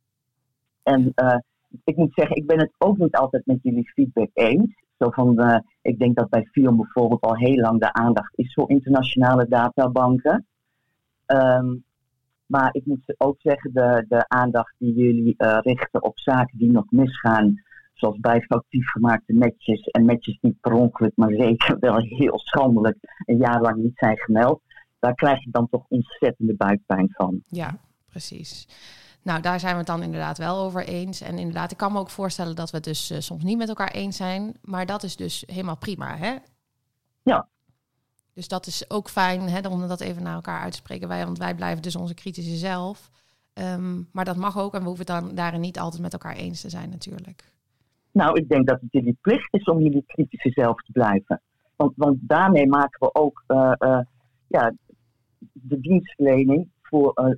En 0.82 1.12
uh, 1.22 1.36
ik 1.84 1.96
moet 1.96 2.14
zeggen, 2.14 2.36
ik 2.36 2.46
ben 2.46 2.58
het 2.58 2.72
ook 2.78 2.98
niet 2.98 3.16
altijd 3.16 3.46
met 3.46 3.58
jullie 3.62 3.90
feedback 3.90 4.30
eens. 4.32 4.84
Zo 4.98 5.10
van, 5.10 5.40
uh, 5.40 5.58
ik 5.82 5.98
denk 5.98 6.16
dat 6.16 6.28
bij 6.28 6.48
FIOM 6.52 6.76
bijvoorbeeld 6.76 7.20
al 7.20 7.36
heel 7.36 7.60
lang 7.60 7.80
de 7.80 7.92
aandacht 7.92 8.38
is 8.38 8.54
voor 8.54 8.70
internationale 8.70 9.46
databanken. 9.48 10.46
Um, 11.26 11.84
maar 12.46 12.68
ik 12.72 12.86
moet 12.86 13.14
ook 13.16 13.40
zeggen, 13.40 13.72
de, 13.72 14.04
de 14.08 14.28
aandacht 14.28 14.74
die 14.78 14.94
jullie 14.94 15.34
uh, 15.38 15.58
richten 15.60 16.02
op 16.02 16.18
zaken 16.18 16.58
die 16.58 16.70
nog 16.70 16.84
misgaan, 16.90 17.62
zoals 17.94 18.18
bij 18.20 18.40
foutief 18.40 18.90
gemaakte 18.90 19.34
matches 19.34 19.80
en 19.80 20.04
matches 20.04 20.38
die 20.40 20.58
per 20.60 20.72
ongeluk, 20.72 21.12
maar 21.14 21.32
zeker 21.32 21.78
wel 21.86 21.96
heel 21.98 22.38
schandelijk 22.38 22.96
een 23.24 23.38
jaar 23.38 23.60
lang 23.60 23.76
niet 23.76 23.98
zijn 23.98 24.16
gemeld, 24.18 24.62
daar 24.98 25.14
krijg 25.14 25.44
je 25.44 25.50
dan 25.50 25.68
toch 25.68 25.84
ontzettende 25.88 26.54
buikpijn 26.54 27.08
van. 27.12 27.42
Ja, 27.46 27.78
precies. 28.10 28.68
Nou, 29.22 29.40
daar 29.40 29.60
zijn 29.60 29.72
we 29.72 29.78
het 29.78 29.86
dan 29.86 30.02
inderdaad 30.02 30.38
wel 30.38 30.58
over 30.58 30.84
eens. 30.84 31.20
En 31.20 31.38
inderdaad, 31.38 31.70
ik 31.70 31.76
kan 31.76 31.92
me 31.92 31.98
ook 31.98 32.10
voorstellen 32.10 32.56
dat 32.56 32.70
we 32.70 32.76
het 32.76 32.86
dus 32.86 33.10
uh, 33.10 33.18
soms 33.18 33.42
niet 33.42 33.58
met 33.58 33.68
elkaar 33.68 33.90
eens 33.90 34.16
zijn. 34.16 34.56
Maar 34.62 34.86
dat 34.86 35.02
is 35.02 35.16
dus 35.16 35.44
helemaal 35.46 35.76
prima, 35.76 36.16
hè? 36.16 36.36
Ja. 37.22 37.48
Dus 38.36 38.48
dat 38.48 38.66
is 38.66 38.90
ook 38.90 39.08
fijn 39.08 39.40
hè, 39.40 39.68
om 39.68 39.88
dat 39.88 40.00
even 40.00 40.22
naar 40.22 40.34
elkaar 40.34 40.60
uit 40.60 40.72
te 40.72 40.78
spreken. 40.78 41.08
Wij, 41.08 41.24
want 41.24 41.38
wij 41.38 41.54
blijven 41.54 41.82
dus 41.82 41.96
onze 41.96 42.14
kritische 42.14 42.56
zelf. 42.56 43.10
Um, 43.54 44.08
maar 44.12 44.24
dat 44.24 44.36
mag 44.36 44.58
ook 44.58 44.74
en 44.74 44.80
we 44.80 44.86
hoeven 44.86 45.06
dan 45.06 45.34
daarin 45.34 45.60
niet 45.60 45.78
altijd 45.78 46.02
met 46.02 46.12
elkaar 46.12 46.34
eens 46.34 46.60
te 46.60 46.70
zijn 46.70 46.90
natuurlijk. 46.90 47.52
Nou, 48.10 48.38
ik 48.38 48.48
denk 48.48 48.66
dat 48.66 48.80
het 48.80 48.92
jullie 48.92 49.18
plicht 49.20 49.54
is 49.54 49.64
om 49.64 49.80
jullie 49.80 50.04
kritische 50.06 50.50
zelf 50.50 50.82
te 50.82 50.92
blijven. 50.92 51.42
Want, 51.76 51.92
want 51.96 52.18
daarmee 52.20 52.66
maken 52.66 52.98
we 52.98 53.14
ook 53.14 53.44
uh, 53.48 53.72
uh, 53.78 54.00
ja, 54.46 54.72
de 55.52 55.80
dienstverlening 55.80 56.68
voor 56.82 57.12
uh, 57.14 57.34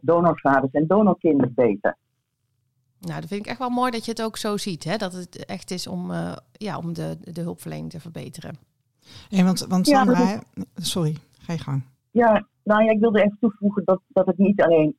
donorvaders 0.00 0.72
en 0.72 0.86
donorkinderen 0.86 1.54
beter. 1.54 1.96
Nou, 3.00 3.20
dat 3.20 3.28
vind 3.28 3.40
ik 3.40 3.50
echt 3.50 3.58
wel 3.58 3.70
mooi 3.70 3.90
dat 3.90 4.04
je 4.04 4.10
het 4.10 4.22
ook 4.22 4.36
zo 4.36 4.56
ziet. 4.56 4.84
Hè? 4.84 4.96
Dat 4.96 5.12
het 5.12 5.44
echt 5.46 5.70
is 5.70 5.86
om, 5.86 6.12
ja, 6.52 6.78
om 6.78 6.92
de, 6.92 7.18
de 7.20 7.40
hulpverlening 7.40 7.90
te 7.90 8.00
verbeteren. 8.00 8.70
Want, 9.30 9.66
want 9.68 9.86
Sandra, 9.86 10.18
ja, 10.18 10.42
is... 10.74 10.90
sorry, 10.90 11.16
ga 11.38 11.52
je 11.52 11.58
gang. 11.58 11.82
Ja, 12.10 12.46
nou 12.62 12.84
ja, 12.84 12.90
ik 12.90 13.00
wilde 13.00 13.22
even 13.22 13.36
toevoegen 13.40 13.82
dat, 13.84 14.00
dat 14.08 14.26
het 14.26 14.38
niet 14.38 14.62
alleen 14.62 14.96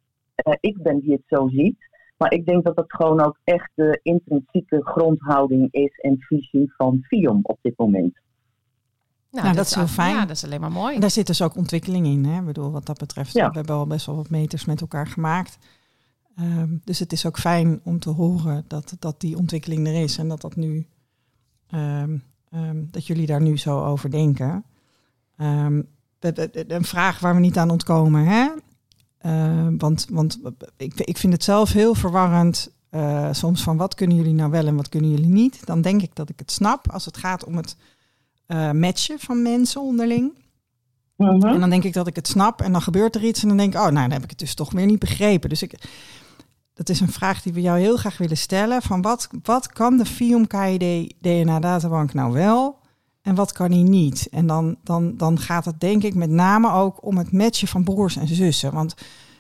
uh, 0.48 0.54
ik 0.60 0.82
ben 0.82 1.00
die 1.00 1.12
het 1.12 1.24
zo 1.28 1.48
ziet. 1.48 1.92
Maar 2.18 2.34
ik 2.34 2.46
denk 2.46 2.64
dat 2.64 2.76
het 2.76 2.94
gewoon 2.94 3.22
ook 3.22 3.40
echt 3.44 3.72
de 3.76 4.00
intrinsieke 4.04 4.82
grondhouding 4.84 5.68
is 5.72 6.00
en 6.02 6.16
visie 6.20 6.74
van 6.78 7.00
FIOM 7.04 7.40
op 7.44 7.60
dit 7.62 7.78
moment. 7.78 8.14
Nou, 9.30 9.46
nou 9.46 9.48
dat, 9.48 9.56
dat, 9.56 9.66
is 9.66 9.76
heel 9.76 9.88
fijn. 9.88 10.16
Ja, 10.16 10.26
dat 10.26 10.36
is 10.36 10.44
alleen 10.44 10.62
maar 10.62 10.72
mooi. 10.72 10.96
En 10.96 11.02
daar 11.02 11.10
zit 11.10 11.28
dus 11.28 11.42
ook 11.42 11.56
ontwikkeling 11.56 12.06
in. 12.06 12.26
Hè? 12.26 12.40
Ik 12.40 12.46
bedoel, 12.46 12.72
wat 12.72 12.86
dat 12.86 12.98
betreft, 12.98 13.34
ja. 13.34 13.50
we 13.50 13.56
hebben 13.56 13.76
al 13.76 13.88
best 13.88 14.06
wel 14.06 14.16
wat 14.16 14.30
meters 14.30 14.66
met 14.66 14.82
elkaar 14.82 15.08
gemaakt. 15.08 15.58
Um, 16.40 16.82
dus 16.84 17.00
het 17.00 17.12
is 17.12 17.26
ook 17.26 17.38
fijn 17.38 17.82
om 17.84 18.00
te 18.00 18.10
horen 18.10 18.66
dat, 18.68 18.96
dat 19.00 19.20
die 19.20 19.38
ontwikkeling 19.38 19.88
er 19.88 20.02
is 20.02 20.18
en 20.18 20.28
dat 20.28 20.42
dat 20.42 20.56
nu 20.56 20.88
ehm, 21.70 22.18
ehm, 22.54 22.78
dat 22.92 23.08
jullie 23.08 23.26
daar 23.26 23.42
nu 23.42 23.58
zo 23.58 23.84
over 23.86 24.10
denken. 24.12 24.64
Ehm, 25.38 25.82
de- 26.20 26.32
de- 26.32 26.50
de- 26.52 26.74
een 26.74 26.84
vraag 26.86 27.20
waar 27.20 27.34
we 27.34 27.40
niet 27.40 27.58
aan 27.58 27.70
ontkomen. 27.70 28.26
Hè? 28.26 28.50
Ehm, 29.18 29.78
want 29.78 30.08
want 30.10 30.40
ik, 30.78 30.94
ik 31.00 31.18
vind 31.18 31.34
het 31.34 31.44
zelf 31.44 31.72
heel 31.72 31.96
verwarrend. 31.96 32.72
eh, 32.90 33.30
soms 33.32 33.64
van 33.64 33.78
wat 33.78 33.96
kunnen 33.96 34.18
jullie 34.18 34.34
nou 34.34 34.52
wel 34.52 34.68
en 34.68 34.76
wat 34.76 34.90
kunnen 34.90 35.10
jullie 35.10 35.30
niet. 35.30 35.66
Dan 35.66 35.82
denk 35.82 36.02
ik 36.02 36.16
dat 36.16 36.30
ik 36.30 36.40
het 36.40 36.52
snap 36.52 36.92
als 36.92 37.06
het 37.06 37.18
gaat 37.18 37.44
om 37.44 37.56
het 37.58 37.76
eh, 38.46 38.72
matchen 38.72 39.20
van 39.20 39.42
mensen 39.42 39.82
onderling. 39.82 40.34
Mhm. 41.16 41.48
En 41.48 41.60
dan 41.60 41.70
denk 41.70 41.84
ik 41.84 41.94
dat 41.94 42.08
ik 42.08 42.16
het 42.16 42.28
snap 42.28 42.62
en 42.62 42.72
dan 42.72 42.82
gebeurt 42.82 43.16
er 43.16 43.24
iets 43.24 43.42
en 43.42 43.48
dan 43.48 43.58
denk 43.58 43.74
ik, 43.74 43.80
oh, 43.80 43.86
nou, 43.86 43.94
dan 44.02 44.12
heb 44.12 44.24
ik 44.24 44.30
het 44.30 44.40
dus 44.40 44.54
toch 44.56 44.72
weer 44.72 44.86
niet 44.86 45.00
begrepen. 45.00 45.50
Dus 45.50 45.62
ik, 45.64 45.74
dat 46.74 46.90
is 46.90 47.00
een 47.00 47.12
vraag 47.12 47.42
die 47.42 47.54
we 47.54 47.62
jou 47.62 47.80
heel 47.80 47.98
graag 47.98 48.18
willen 48.18 48.38
stellen. 48.38 48.82
Van 48.82 49.02
wat, 49.02 49.30
wat 49.44 49.68
kan 49.68 49.98
de 49.98 50.06
FIOM 50.06 50.48
KID 50.48 51.14
DNA 51.22 51.60
databank 51.60 52.14
nou 52.14 52.34
wel 52.34 52.80
en 53.22 53.36
wat 53.36 53.52
kan 53.52 53.72
hij 53.72 53.82
niet? 53.82 54.28
En 54.32 54.48
dan, 54.48 54.76
dan, 54.84 55.18
dan 55.18 55.40
gaat 55.40 55.66
het 55.66 55.80
denk 55.80 56.04
ik 56.04 56.16
met 56.16 56.30
name 56.30 56.72
ook 56.72 57.06
om 57.06 57.18
het 57.18 57.32
matchen 57.32 57.68
van 57.68 57.84
broers 57.84 58.16
en 58.16 58.28
zussen. 58.28 58.74
Want 58.74 58.96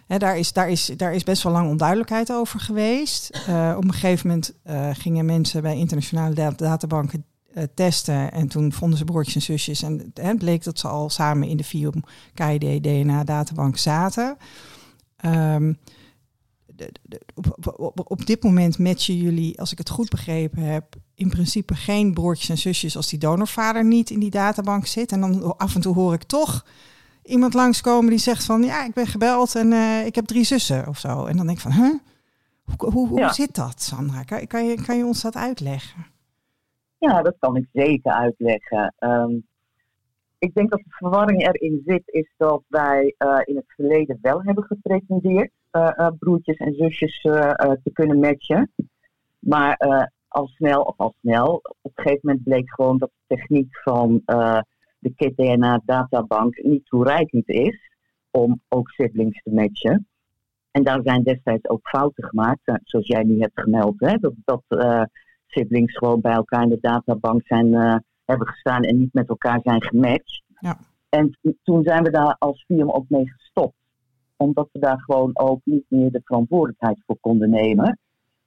hè, 0.07 0.17
daar, 0.17 0.37
is, 0.37 0.53
daar, 0.53 0.69
is, 0.69 0.85
daar 0.97 1.13
is 1.13 1.23
best 1.23 1.43
wel 1.43 1.51
lang 1.51 1.69
onduidelijkheid 1.69 2.31
over 2.31 2.59
geweest. 2.59 3.29
Eh, 3.47 3.73
op 3.77 3.83
een 3.83 3.93
gegeven 3.93 4.27
moment 4.27 4.53
eh, 4.63 4.89
gingen 4.93 5.25
mensen 5.25 5.61
bij 5.61 5.77
internationale 5.77 6.35
da- 6.35 6.51
databanken 6.51 7.25
eh, 7.53 7.63
testen. 7.75 8.31
En 8.31 8.47
toen 8.47 8.73
vonden 8.73 8.97
ze 8.97 9.05
broertjes 9.05 9.35
en 9.35 9.41
zusjes. 9.41 9.81
En 9.81 10.11
het 10.13 10.37
bleek 10.37 10.63
dat 10.63 10.79
ze 10.79 10.87
al 10.87 11.09
samen 11.09 11.47
in 11.47 11.57
de 11.57 11.63
FIOM 11.63 12.03
KID 12.33 12.83
DNA 12.83 13.23
databank 13.23 13.77
zaten. 13.77 14.37
Ehm, 15.17 15.73
de- 16.75 16.91
de- 17.01 17.21
op, 17.35 17.45
op, 17.65 17.79
op, 17.79 18.11
op 18.11 18.25
dit 18.25 18.43
moment 18.43 18.79
matchen 18.79 19.15
jullie, 19.15 19.59
als 19.59 19.71
ik 19.71 19.77
het 19.77 19.89
goed 19.89 20.09
begrepen 20.09 20.61
heb, 20.61 20.95
in 21.15 21.29
principe 21.29 21.75
geen 21.75 22.13
broertjes 22.13 22.49
en 22.49 22.57
zusjes 22.57 22.95
als 22.95 23.09
die 23.09 23.19
donorvader 23.19 23.85
niet 23.85 24.09
in 24.09 24.19
die 24.19 24.29
databank 24.29 24.85
zit. 24.85 25.11
En 25.11 25.19
dan 25.21 25.57
af 25.57 25.75
en 25.75 25.81
toe 25.81 25.93
hoor 25.95 26.13
ik 26.13 26.23
toch 26.23 26.65
iemand 27.23 27.53
langskomen 27.53 28.09
die 28.09 28.19
zegt 28.19 28.45
van 28.45 28.63
ja, 28.63 28.85
ik 28.85 28.93
ben 28.93 29.07
gebeld 29.07 29.55
en 29.55 29.73
eh, 29.73 30.05
ik 30.05 30.15
heb 30.15 30.25
drie 30.25 30.43
zussen 30.43 30.87
of 30.87 30.97
zo. 30.97 31.25
En 31.25 31.37
dan 31.37 31.45
denk 31.45 31.57
ik 31.57 31.63
van, 31.63 31.71
huh? 31.71 31.93
Hoe, 32.63 32.91
hoe, 32.91 33.07
hoe 33.07 33.19
Ja. 33.19 33.33
zit 33.33 33.55
dat, 33.55 33.81
Sandra? 33.81 34.23
Kan, 34.23 34.47
kan, 34.47 34.65
je, 34.65 34.81
kan 34.83 34.97
je 34.97 35.05
ons 35.05 35.21
dat 35.21 35.35
uitleggen? 35.35 36.05
Ja, 36.97 37.21
dat 37.21 37.35
kan 37.39 37.55
ik 37.55 37.67
zeker 37.73 38.11
uitleggen. 38.11 38.93
Ehm, 38.99 39.31
ik 40.39 40.53
denk 40.53 40.69
dat 40.69 40.79
de 40.79 40.89
verwarring 40.89 41.41
erin 41.47 41.81
zit, 41.85 42.01
is 42.05 42.33
dat 42.37 42.63
wij 42.67 43.15
eh, 43.17 43.39
in 43.43 43.55
het 43.55 43.65
verleden 43.75 44.17
wel 44.21 44.41
hebben 44.43 44.63
gepretendeerd 44.63 45.51
broertjes 46.19 46.57
en 46.57 46.73
zusjes 46.73 47.21
eh, 47.21 47.49
eh, 47.49 47.71
te 47.83 47.91
kunnen 47.93 48.19
matchen. 48.19 48.71
Maar 49.39 49.75
eh, 49.75 50.03
al 50.27 50.47
snel, 50.47 50.81
of 50.81 50.97
al 50.97 51.13
snel, 51.19 51.61
op 51.81 51.91
een 51.95 52.03
gegeven 52.03 52.19
moment 52.21 52.43
bleek 52.43 52.73
gewoon 52.73 52.97
dat 52.97 53.09
de 53.09 53.35
techniek 53.35 53.79
van 53.83 54.21
eh, 54.25 54.61
de 54.99 55.13
KIT-DNA-databank 55.15 56.63
niet 56.63 56.85
toereikend 56.85 57.49
is 57.49 57.91
om 58.31 58.61
ook 58.69 58.89
siblings 58.89 59.41
te 59.43 59.51
matchen. 59.53 60.07
En 60.71 60.83
daar 60.83 60.99
zijn 61.03 61.23
destijds 61.23 61.69
ook 61.69 61.87
fouten 61.87 62.23
gemaakt, 62.23 62.61
eh, 62.63 62.75
zoals 62.83 63.07
jij 63.07 63.23
nu 63.23 63.39
hebt 63.39 63.61
gemeld. 63.61 63.95
Hè? 63.97 64.17
Dat, 64.17 64.33
dat 64.45 64.63
eh, 64.67 65.03
siblings 65.47 65.97
gewoon 65.97 66.21
bij 66.21 66.33
elkaar 66.33 66.63
in 66.63 66.69
de 66.69 66.77
databank 66.81 67.41
zijn, 67.45 67.73
eh, 67.73 67.95
hebben 68.25 68.47
gestaan 68.47 68.83
en 68.83 68.99
niet 68.99 69.13
met 69.13 69.29
elkaar 69.29 69.59
zijn 69.63 69.83
gematcht. 69.83 70.43
Ja. 70.59 70.77
En 71.09 71.37
toen 71.63 71.83
zijn 71.83 72.03
we 72.03 72.09
daar 72.09 72.35
als 72.39 72.63
firm 72.67 72.91
ook 72.91 73.09
mee 73.09 73.29
gestopt. 73.29 73.75
Omdat 74.43 74.69
we 74.71 74.79
daar 74.79 74.99
gewoon 75.05 75.29
ook 75.33 75.59
niet 75.63 75.85
meer 75.87 76.11
de 76.11 76.21
verantwoordelijkheid 76.23 76.97
voor 77.05 77.17
konden 77.19 77.49
nemen. 77.49 77.99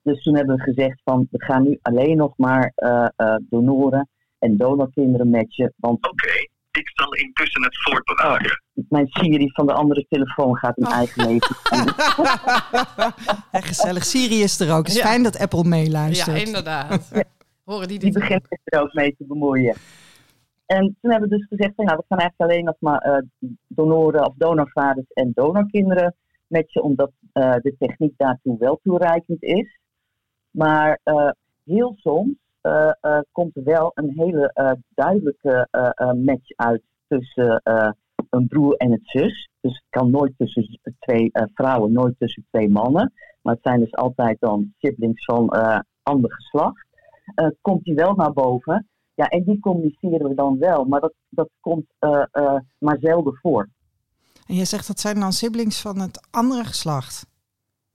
Dus 0.03 0.23
toen 0.23 0.37
hebben 0.37 0.57
we 0.57 0.63
gezegd 0.63 1.01
van 1.05 1.27
we 1.31 1.45
gaan 1.45 1.63
nu 1.63 1.79
alleen 1.83 2.17
nog 2.17 2.33
maar 2.37 2.73
eh, 2.75 3.07
eh, 3.17 3.35
donoren 3.41 4.09
en 4.39 4.57
donorkinderen 4.57 5.31
matchen. 5.31 5.73
Want 5.77 6.09
Oké, 6.11 6.33
ik 6.71 6.91
zal 6.95 7.15
intussen 7.15 7.63
het 7.63 7.77
voortbewaken. 7.83 8.63
mijn 8.89 9.07
Siri 9.09 9.51
van 9.53 9.67
de 9.67 9.73
andere 9.73 10.07
telefoon 10.09 10.57
gaat 10.57 10.79
een 10.79 10.87
Oh. 10.87 10.93
eigen 10.93 11.27
leven. 11.27 11.57
Ja, 13.53 13.61
gezellig. 13.61 14.05
Siri 14.05 14.43
is 14.43 14.61
er 14.61 14.73
ook. 14.73 14.79
Het 14.87 14.89
is 14.89 14.97
Ja. 14.97 15.07
fijn 15.07 15.23
dat 15.23 15.39
Apple 15.39 15.63
Ja, 15.63 15.69
meeluistert. 15.69 16.47
inderdaad. 16.47 17.11
Horen 17.65 17.89
die 17.89 17.99
die 17.99 18.13
begint 18.13 18.43
zich 18.49 18.59
er 18.65 18.81
ook 18.81 18.93
mee 18.93 19.17
te 19.17 19.25
bemoeien. 19.27 19.75
En 20.67 20.97
toen 21.01 21.11
hebben 21.11 21.29
we 21.29 21.37
dus 21.37 21.47
gezegd, 21.47 21.77
nou, 21.77 21.97
we 21.97 22.05
gaan 22.09 22.19
eigenlijk 22.19 22.51
alleen 22.51 22.65
nog 22.65 22.77
maar 22.79 22.99
eh, 22.99 23.23
donoren 23.67 24.27
of 24.27 24.35
donorvaders 24.37 25.07
en 25.13 25.31
donorkinderen 25.35 26.15
matchen, 26.47 26.83
omdat 26.83 27.11
eh, 27.33 27.55
de 27.55 27.75
techniek 27.79 28.15
daartoe 28.17 28.59
wel 28.59 28.81
toereikend 28.83 29.43
is. 29.43 29.79
Maar 30.51 31.01
eh, 31.03 31.31
heel 31.65 31.95
soms 31.97 32.35
komt 33.33 33.57
er 33.57 33.65
wel 33.65 33.91
een 33.95 34.13
hele 34.17 34.79
duidelijke 34.95 35.69
match 36.25 36.51
uit 36.57 36.83
tussen 37.09 37.61
een 38.31 38.49
broer 38.49 38.77
en 38.77 38.91
het 38.91 39.01
zus. 39.05 39.49
Dus 39.61 39.73
het 39.73 39.85
kan 39.89 40.11
nooit 40.11 40.33
tussen 40.37 40.81
twee 40.99 41.31
vrouwen, 41.55 41.93
nooit 41.93 42.15
tussen 42.19 42.47
twee 42.51 42.69
mannen. 42.69 43.13
Maar 43.43 43.55
het 43.55 43.63
zijn 43.63 43.81
dus 43.81 43.95
altijd 43.95 44.37
dan 44.41 44.73
siblings 44.79 45.25
van 45.25 45.49
ander 46.03 46.33
geslacht 46.33 46.87
komt 47.61 47.85
die 47.85 47.95
wel 47.95 48.15
naar 48.15 48.33
boven. 48.33 48.89
Ja, 49.17 49.29
en 49.29 49.45
die 49.45 49.61
communiceren 49.61 50.29
we 50.29 50.35
dan 50.35 50.59
wel, 50.59 50.85
maar 50.85 51.01
dat, 51.01 51.15
dat 51.29 51.51
komt 51.61 51.85
eh, 51.99 52.25
eh, 52.31 52.61
maar 52.79 52.99
zelden 53.01 53.39
voor. 53.43 53.69
En 54.47 54.55
je 54.55 54.65
zegt 54.65 54.87
dat 54.87 55.01
zijn 55.01 55.21
dan 55.21 55.33
siblings 55.33 55.81
van 55.81 56.01
het 56.01 56.29
andere 56.31 56.65
geslacht. 56.65 57.27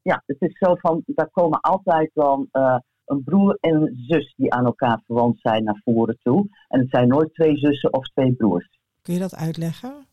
Ja, 0.02 0.24
het 0.26 0.42
is 0.42 0.58
zo 0.58 0.76
van, 0.76 1.02
daar 1.06 1.30
komen 1.30 1.60
altijd 1.60 2.12
dan 2.14 2.48
eh, 2.52 2.78
een 3.06 3.24
broer 3.24 3.58
en 3.60 3.76
een 3.76 4.06
zus 4.08 4.34
die 4.36 4.54
aan 4.54 4.66
elkaar 4.66 5.02
verwant 5.06 5.40
zijn 5.40 5.64
naar 5.64 5.82
voren 5.84 6.18
toe. 6.22 6.48
En 6.68 6.80
het 6.80 6.90
zijn 6.90 7.08
nooit 7.08 7.34
twee 7.34 7.58
zussen 7.58 7.94
of 7.94 8.08
twee 8.08 8.34
broers. 8.34 8.80
Kun 9.02 9.14
je 9.14 9.20
dat 9.20 9.36
uitleggen? 9.36 10.08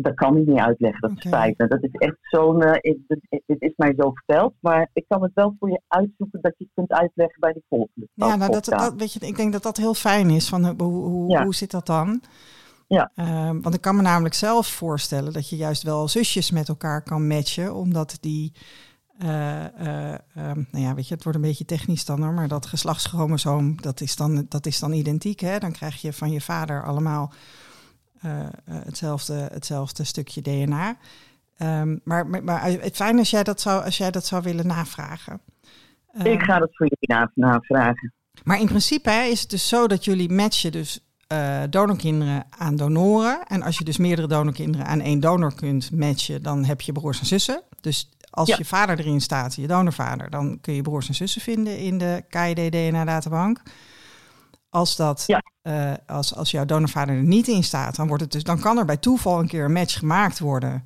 Dat 0.00 0.14
kan 0.14 0.36
ik 0.36 0.46
niet 0.46 0.58
uitleggen, 0.58 1.00
dat 1.00 1.10
Oké. 1.10 1.28
spijt 1.28 1.58
me. 1.58 1.66
Dat 1.68 1.82
is 1.82 1.90
echt 1.92 2.16
zo'n, 2.20 2.62
eh, 2.62 2.94
dit, 3.06 3.42
dit 3.46 3.62
is 3.62 3.72
mij 3.76 3.94
zo 3.96 4.10
verteld, 4.14 4.54
maar 4.60 4.90
ik 4.92 5.04
kan 5.08 5.22
het 5.22 5.30
wel 5.34 5.56
voor 5.58 5.70
je 5.70 5.80
uitzoeken 5.88 6.40
dat 6.40 6.54
je 6.58 6.64
het 6.64 6.72
kunt 6.74 6.92
uitleggen 7.00 7.40
bij 7.40 7.52
de 7.52 7.62
volgende. 7.68 8.08
Ja, 8.14 8.36
nou, 8.36 8.52
dat, 8.52 8.94
weet 8.96 9.12
je, 9.12 9.20
ik 9.20 9.36
denk 9.36 9.52
dat 9.52 9.62
dat 9.62 9.76
heel 9.76 9.94
fijn 9.94 10.30
is. 10.30 10.48
Van, 10.48 10.64
eh, 10.64 10.72
hoe, 10.76 11.08
hoe, 11.08 11.30
Ja. 11.30 11.44
hoe 11.44 11.54
zit 11.54 11.70
dat 11.70 11.86
dan? 11.86 12.20
Ja. 12.88 13.10
Ehm, 13.14 13.60
want 13.60 13.74
ik 13.74 13.80
kan 13.80 13.96
me 13.96 14.02
namelijk 14.02 14.34
zelf 14.34 14.66
voorstellen 14.66 15.32
dat 15.32 15.48
je 15.48 15.56
juist 15.56 15.82
wel 15.82 16.08
zusjes 16.08 16.50
met 16.50 16.68
elkaar 16.68 17.02
kan 17.02 17.26
matchen, 17.26 17.74
omdat 17.74 18.18
die, 18.20 18.52
eh, 19.18 19.64
eh, 19.64 20.18
ehm, 20.34 20.62
nou 20.70 20.84
ja, 20.84 20.94
weet 20.94 21.08
je, 21.08 21.14
het 21.14 21.22
wordt 21.22 21.38
een 21.38 21.44
beetje 21.44 21.64
technisch 21.64 22.04
dan 22.04 22.22
hoor, 22.22 22.32
maar 22.32 22.48
dat 22.48 22.66
geslachtschromosoom, 22.66 23.80
dat 23.80 24.00
is 24.00 24.16
dan, 24.16 24.46
dat 24.48 24.66
is 24.66 24.78
dan 24.78 24.92
identiek. 24.92 25.40
Hè? 25.40 25.58
Dan 25.58 25.72
krijg 25.72 26.00
je 26.00 26.12
van 26.12 26.30
je 26.30 26.40
vader 26.40 26.84
allemaal 26.84 27.32
eh, 27.32 27.34
eh, 27.34 27.67
hetzelfde, 28.64 29.48
hetzelfde 29.52 30.04
stukje 30.04 30.42
DNA. 30.42 30.96
Ehm, 31.56 31.96
maar, 32.04 32.26
maar, 32.26 32.44
maar 32.44 32.62
het 32.64 32.96
fijn 32.96 33.18
als 33.18 33.30
jij 33.30 33.42
dat 33.42 33.60
zou, 33.60 33.84
als 33.84 33.96
jij 33.98 34.10
dat 34.10 34.26
zou 34.26 34.42
willen 34.42 34.66
navragen. 34.66 35.40
Ik 36.12 36.24
Ehm, 36.26 36.40
ga 36.40 36.58
dat 36.58 36.68
voor 36.76 36.86
jullie 36.88 37.20
na- 37.20 37.30
navragen. 37.48 38.12
maar 38.44 38.60
in 38.60 38.66
principe 38.66 39.10
hè, 39.10 39.22
is 39.22 39.40
het 39.40 39.50
dus 39.50 39.68
zo 39.68 39.86
dat 39.86 40.04
jullie 40.04 40.30
matchen 40.30 40.72
dus 40.72 41.00
eh, 41.26 41.62
donorkinderen 41.70 42.44
aan 42.58 42.76
donoren. 42.76 43.46
En 43.46 43.62
als 43.62 43.78
je 43.78 43.84
dus 43.84 43.96
meerdere 43.96 44.28
donorkinderen 44.28 44.86
aan 44.86 45.00
één 45.00 45.20
donor 45.20 45.54
kunt 45.54 45.90
matchen, 45.92 46.42
dan 46.42 46.64
heb 46.64 46.80
je 46.80 46.92
broers 46.92 47.20
en 47.20 47.26
zussen. 47.26 47.62
Dus 47.80 48.08
als 48.30 48.48
Ja. 48.48 48.54
je 48.58 48.64
vader 48.64 48.98
erin 48.98 49.20
staat, 49.20 49.54
je 49.54 49.66
donorvader, 49.66 50.30
dan 50.30 50.58
kun 50.60 50.74
je 50.74 50.82
broers 50.82 51.08
en 51.08 51.14
zussen 51.14 51.40
vinden 51.40 51.78
in 51.78 51.98
de 51.98 52.24
KID 52.28 52.72
DNA 52.72 53.04
databank. 53.04 53.62
Als, 54.70 54.96
dat, 54.96 55.24
Ja. 55.26 55.42
eh, 55.62 55.92
als, 56.06 56.34
als 56.34 56.50
jouw 56.50 56.64
donorvader 56.64 57.16
er 57.16 57.22
niet 57.22 57.48
in 57.48 57.64
staat, 57.64 57.96
dan, 57.96 58.06
wordt 58.06 58.22
het 58.22 58.32
dus, 58.32 58.42
dan 58.42 58.60
kan 58.60 58.78
er 58.78 58.84
bij 58.84 58.96
toeval 58.96 59.38
een 59.38 59.48
keer 59.48 59.64
een 59.64 59.72
match 59.72 59.98
gemaakt 59.98 60.38
worden. 60.38 60.84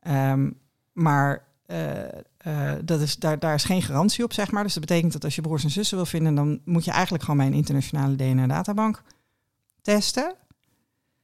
Ehm, 0.00 0.50
maar 0.92 1.44
eh, 1.66 2.04
eh, 2.36 2.78
dat 2.84 3.00
is, 3.00 3.16
daar, 3.16 3.38
daar 3.38 3.54
is 3.54 3.64
geen 3.64 3.82
garantie 3.82 4.24
op, 4.24 4.32
zeg 4.32 4.50
maar. 4.50 4.62
Dus 4.62 4.74
dat 4.74 4.86
betekent 4.86 5.12
dat 5.12 5.24
als 5.24 5.34
je 5.34 5.40
broers 5.40 5.64
en 5.64 5.70
zussen 5.70 5.96
wil 5.96 6.06
vinden, 6.06 6.34
dan 6.34 6.60
moet 6.64 6.84
je 6.84 6.90
eigenlijk 6.90 7.22
gewoon 7.24 7.38
bij 7.38 7.46
een 7.46 7.52
internationale 7.52 8.16
DNA-databank 8.16 9.02
testen. 9.82 10.34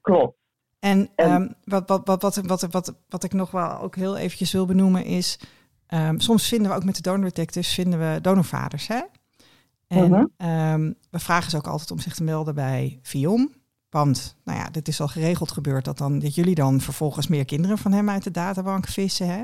Klopt. 0.01 0.37
En 0.79 1.11
En- 1.15 1.31
ehm, 1.31 1.49
wat, 1.65 1.89
wat, 1.89 2.07
wat, 2.07 2.23
wat, 2.23 2.37
wat, 2.47 2.63
wat, 2.71 2.95
wat 3.09 3.25
ik 3.25 3.33
nog 3.33 3.51
wel 3.51 3.79
ook 3.81 3.97
heel 3.97 4.17
eventjes 4.17 4.53
wil 4.53 4.67
benoemen 4.67 5.05
is... 5.05 5.39
ehm, 5.87 6.19
soms 6.19 6.49
vinden 6.49 6.71
we 6.71 6.77
ook 6.77 6.85
met 6.85 6.97
de 6.97 7.03
donor 7.03 7.25
detectives 7.25 7.75
vinden 7.75 7.99
we 7.99 8.21
donorvaders, 8.21 8.87
hè? 8.87 9.01
En 9.93 10.11
Mhm. 10.11 10.25
ehm, 10.37 10.93
we 11.11 11.19
vragen 11.19 11.51
ze 11.51 11.57
ook 11.57 11.67
altijd 11.67 11.91
om 11.91 11.99
zich 11.99 12.15
te 12.15 12.23
melden 12.23 12.55
bij 12.55 12.99
FIOM. 13.03 13.53
Want, 13.91 14.37
nou 14.45 14.59
ja, 14.59 14.71
dit 14.71 14.89
is 14.89 15.01
al 15.01 15.09
geregeld 15.09 15.53
gebeurd 15.53 15.85
dat, 15.85 15.99
dan, 15.99 16.19
dat 16.19 16.35
jullie 16.35 16.55
dan 16.55 16.81
vervolgens 16.81 17.27
meer 17.29 17.45
kinderen 17.45 17.79
van 17.79 17.93
hem 17.93 18.11
uit 18.11 18.25
de 18.25 18.31
databank 18.31 18.87
vissen, 18.89 19.27
hè? 19.29 19.43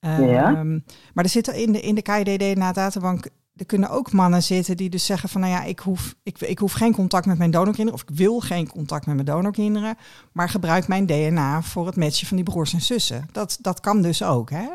Ja. 0.00 0.54
Ehm, 0.54 0.78
maar 1.14 1.24
er 1.24 1.30
zitten 1.30 1.54
in 1.54 1.72
de, 1.72 1.80
in 1.80 1.94
de 1.94 2.02
KID-DNA-databank 2.02 3.28
er 3.56 3.66
kunnen 3.66 3.90
ook 3.90 4.12
mannen 4.12 4.42
zitten 4.42 4.76
die 4.76 4.90
dus 4.90 5.06
zeggen 5.06 5.28
van 5.28 5.40
nou 5.40 5.52
ja, 5.52 5.62
ik 5.62 5.78
hoef, 5.78 6.14
ik, 6.22 6.40
ik 6.40 6.58
hoef 6.58 6.72
geen 6.72 6.94
contact 6.94 7.26
met 7.26 7.38
mijn 7.38 7.50
donorkinderen 7.50 8.00
of 8.00 8.08
ik 8.08 8.16
wil 8.16 8.40
geen 8.40 8.68
contact 8.68 9.06
met 9.06 9.14
mijn 9.14 9.26
donorkinderen, 9.26 9.96
maar 10.32 10.48
gebruik 10.48 10.88
mijn 10.88 11.06
DNA 11.06 11.62
voor 11.62 11.86
het 11.86 11.96
matchen 11.96 12.26
van 12.26 12.36
die 12.36 12.44
broers 12.46 12.72
en 12.72 12.80
zussen. 12.80 13.28
Dat, 13.32 13.58
dat 13.60 13.80
kan 13.80 14.02
dus 14.02 14.22
ook, 14.22 14.50
hè? 14.50 14.66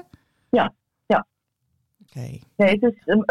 Ja, 0.50 0.74
ja. 1.06 1.26
Oké. 2.08 2.40
Nee, 2.58 2.70
het 2.80 2.82
is 2.82 3.02
um, 3.06 3.26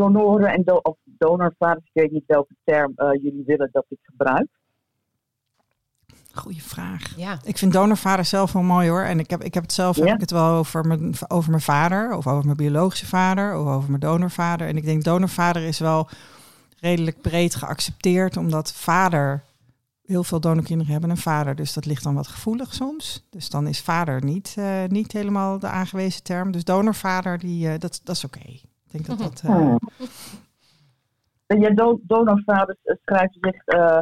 donoren 0.00 0.52
en 0.52 0.62
do 0.64 0.74
of 0.82 0.96
donorvaders. 1.04 1.84
Ik 1.92 2.02
weet 2.02 2.10
niet 2.10 2.24
welke 2.26 2.54
term 2.64 2.92
eh, 2.96 3.12
jullie 3.22 3.42
willen 3.46 3.68
dat 3.72 3.84
ik 3.88 3.98
gebruik. 4.02 4.48
Goeie 6.32 6.62
vraag. 6.62 7.16
Ja. 7.16 7.38
Ik 7.44 7.58
vind 7.58 7.72
donorvader 7.72 8.24
zelf 8.24 8.52
wel 8.52 8.62
mooi 8.62 8.88
hoor. 8.88 9.02
En 9.02 9.18
ik 9.18 9.30
heb, 9.30 9.42
ik 9.42 9.54
heb 9.54 9.62
het 9.62 9.72
zelf 9.72 9.96
Ja? 9.96 10.04
heb 10.04 10.14
ik 10.14 10.20
het 10.20 10.30
wel 10.30 10.54
over 10.54 10.86
mijn, 10.86 11.14
over 11.28 11.50
mijn 11.50 11.62
vader, 11.62 12.16
of 12.16 12.26
over 12.26 12.44
mijn 12.44 12.56
biologische 12.56 13.06
vader, 13.06 13.56
of 13.56 13.66
over 13.66 13.88
mijn 13.88 14.00
donorvader. 14.00 14.66
En 14.66 14.76
ik 14.76 14.84
denk 14.84 15.04
donorvader 15.04 15.62
is 15.62 15.78
wel 15.78 16.08
redelijk 16.80 17.20
breed 17.20 17.54
geaccepteerd, 17.54 18.36
omdat 18.36 18.72
vader, 18.72 19.42
heel 20.04 20.24
veel 20.24 20.40
donorkinderen 20.40 20.92
hebben 20.92 21.10
een 21.10 21.16
vader, 21.16 21.54
dus 21.54 21.72
dat 21.72 21.86
ligt 21.86 22.02
dan 22.02 22.14
wat 22.14 22.28
gevoelig 22.28 22.74
soms. 22.74 23.26
Dus 23.30 23.50
dan 23.50 23.66
is 23.66 23.80
vader 23.80 24.24
niet, 24.24 24.54
eh, 24.58 24.84
niet 24.88 25.12
helemaal 25.12 25.58
de 25.58 25.68
aangewezen 25.68 26.22
term. 26.22 26.50
Dus 26.50 26.64
donorvader, 26.64 27.38
die, 27.38 27.68
eh, 27.68 27.78
dat, 27.78 28.00
dat 28.04 28.16
is 28.16 28.24
oké. 28.24 28.60
Ik 28.92 29.06
denk 29.06 29.06
dat 29.06 29.18
dat... 29.28 29.42
eh, 29.44 29.50
Hmm. 29.50 29.78
En 31.46 31.60
je 31.60 31.74
do- 31.74 32.00
donorvaders 32.02 32.78
eh, 32.82 32.96
schrijven 33.04 33.38
zich 33.40 33.64
eh, 33.64 34.00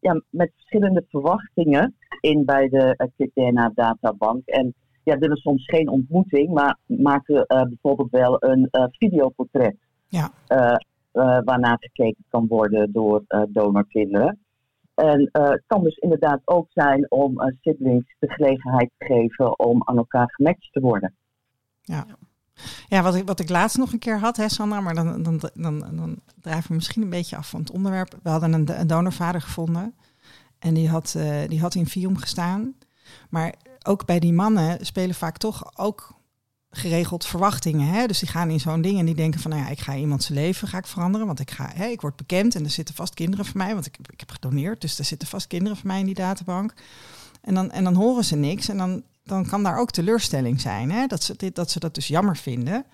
ja, 0.00 0.22
met 0.30 0.50
verschillende 0.54 1.04
verwachtingen 1.08 1.94
in 2.20 2.44
bij 2.44 2.68
de 2.68 3.10
uh, 3.16 3.28
DNA-databank. 3.34 4.46
En 4.46 4.74
ja, 5.04 5.18
willen 5.18 5.36
soms 5.36 5.64
geen 5.64 5.88
ontmoeting, 5.88 6.52
maar 6.52 6.78
maken 6.86 7.46
eh, 7.46 7.62
bijvoorbeeld 7.62 8.10
wel 8.10 8.36
een 8.44 8.68
eh, 8.70 8.84
videoportret. 8.90 9.76
Ja. 10.08 10.30
eh, 10.46 10.74
eh, 11.12 11.38
waarna 11.44 11.76
gekeken 11.80 12.24
kan 12.28 12.46
worden 12.46 12.92
door 12.92 13.24
eh, 13.26 13.42
donorkinderen. 13.48 14.38
En 14.94 15.28
eh, 15.32 15.48
het 15.48 15.62
kan 15.66 15.82
dus 15.82 15.96
inderdaad 15.96 16.40
ook 16.44 16.66
zijn 16.70 17.10
om 17.10 17.40
eh, 17.40 17.54
siblings 17.60 18.14
de 18.18 18.28
gelegenheid 18.32 18.90
te 18.98 19.04
geven 19.04 19.58
om 19.58 19.82
aan 19.84 19.96
elkaar 19.96 20.30
gematcht 20.34 20.72
te 20.72 20.80
worden. 20.80 21.14
Ja, 21.80 22.04
wat 22.88 23.14
ik, 23.14 23.26
wat 23.26 23.40
ik 23.40 23.48
laatst 23.48 23.76
nog 23.76 23.92
een 23.92 23.98
keer 23.98 24.18
had, 24.18 24.36
hè, 24.36 24.48
Sandra, 24.48 24.80
maar 24.80 24.94
dan, 24.94 25.22
dan, 25.22 25.40
dan, 25.54 25.78
dan 25.78 26.16
drijven 26.40 26.68
we 26.68 26.74
misschien 26.74 27.02
een 27.02 27.08
beetje 27.08 27.36
af 27.36 27.48
van 27.48 27.60
het 27.60 27.70
onderwerp. 27.70 28.18
We 28.22 28.28
hadden 28.28 28.52
een, 28.52 28.80
een 28.80 28.86
donorvader 28.86 29.40
gevonden 29.40 29.94
en 30.58 30.74
die 30.74 30.88
had, 30.88 31.14
eh, 31.16 31.48
die 31.48 31.60
had 31.60 31.74
in 31.74 31.86
Vium 31.86 32.16
gestaan. 32.16 32.74
Maar 33.30 33.54
ook 33.82 34.06
bij 34.06 34.18
die 34.18 34.32
mannen 34.32 34.86
spelen 34.86 35.14
vaak 35.14 35.36
toch 35.36 35.78
ook 35.78 36.16
geregeld 36.70 37.26
verwachtingen. 37.26 37.88
Hè? 37.88 38.06
Dus 38.06 38.18
die 38.18 38.28
gaan 38.28 38.50
in 38.50 38.60
zo'n 38.60 38.80
ding 38.80 38.98
en 38.98 39.06
die 39.06 39.14
denken 39.14 39.40
van, 39.40 39.50
nou 39.50 39.62
ja, 39.62 39.68
ik 39.68 39.80
ga 39.80 39.96
iemand 39.96 40.22
zijn 40.22 40.38
leven 40.38 40.68
ga 40.68 40.78
ik 40.78 40.86
veranderen, 40.86 41.26
want 41.26 41.40
ik, 41.40 41.50
ga, 41.50 41.70
hè, 41.74 41.86
ik 41.86 42.00
word 42.00 42.16
bekend 42.16 42.54
en 42.54 42.64
er 42.64 42.70
zitten 42.70 42.94
vast 42.94 43.14
kinderen 43.14 43.44
van 43.44 43.56
mij, 43.56 43.74
want 43.74 43.86
ik, 43.86 43.96
ik 44.12 44.20
heb 44.20 44.30
gedoneerd, 44.30 44.80
dus 44.80 44.98
er 44.98 45.04
zitten 45.04 45.28
vast 45.28 45.46
kinderen 45.46 45.76
van 45.76 45.86
mij 45.86 46.00
in 46.00 46.06
die 46.06 46.14
databank. 46.14 46.74
En 47.40 47.54
dan, 47.54 47.70
en 47.70 47.84
dan 47.84 47.94
horen 47.94 48.24
ze 48.24 48.36
niks 48.36 48.68
en 48.68 48.76
dan, 48.76 49.02
dan 49.28 49.46
kan 49.46 49.62
daar 49.62 49.78
ook 49.78 49.90
teleurstelling 49.90 50.60
zijn. 50.60 50.90
Hè? 50.90 51.06
Dat, 51.06 51.22
ze 51.22 51.36
dit, 51.36 51.54
dat 51.54 51.70
ze 51.70 51.80
dat 51.80 51.94
dus 51.94 52.08
jammer 52.08 52.36
vinden. 52.36 52.84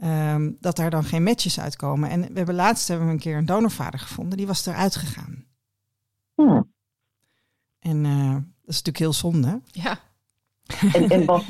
ehm, 0.00 0.50
dat 0.60 0.76
daar 0.76 0.90
dan 0.90 1.04
geen 1.04 1.22
matches 1.22 1.60
uitkomen. 1.60 2.10
En 2.10 2.20
we 2.20 2.36
hebben 2.36 2.54
laatst 2.54 2.88
hebben 2.88 3.06
we 3.06 3.12
een 3.12 3.18
keer 3.18 3.36
een 3.36 3.46
donorvader 3.46 4.00
gevonden. 4.00 4.36
Die 4.36 4.46
was 4.46 4.66
eruit 4.66 4.96
gegaan. 4.96 5.44
Hmm. 6.34 6.72
En 7.80 8.04
eh, 8.04 8.32
dat 8.32 8.74
is 8.74 8.82
natuurlijk 8.82 8.98
heel 8.98 9.12
zonde. 9.12 9.60
Ja. 9.66 9.98
En, 10.94 11.08
en 11.08 11.24
was, 11.24 11.44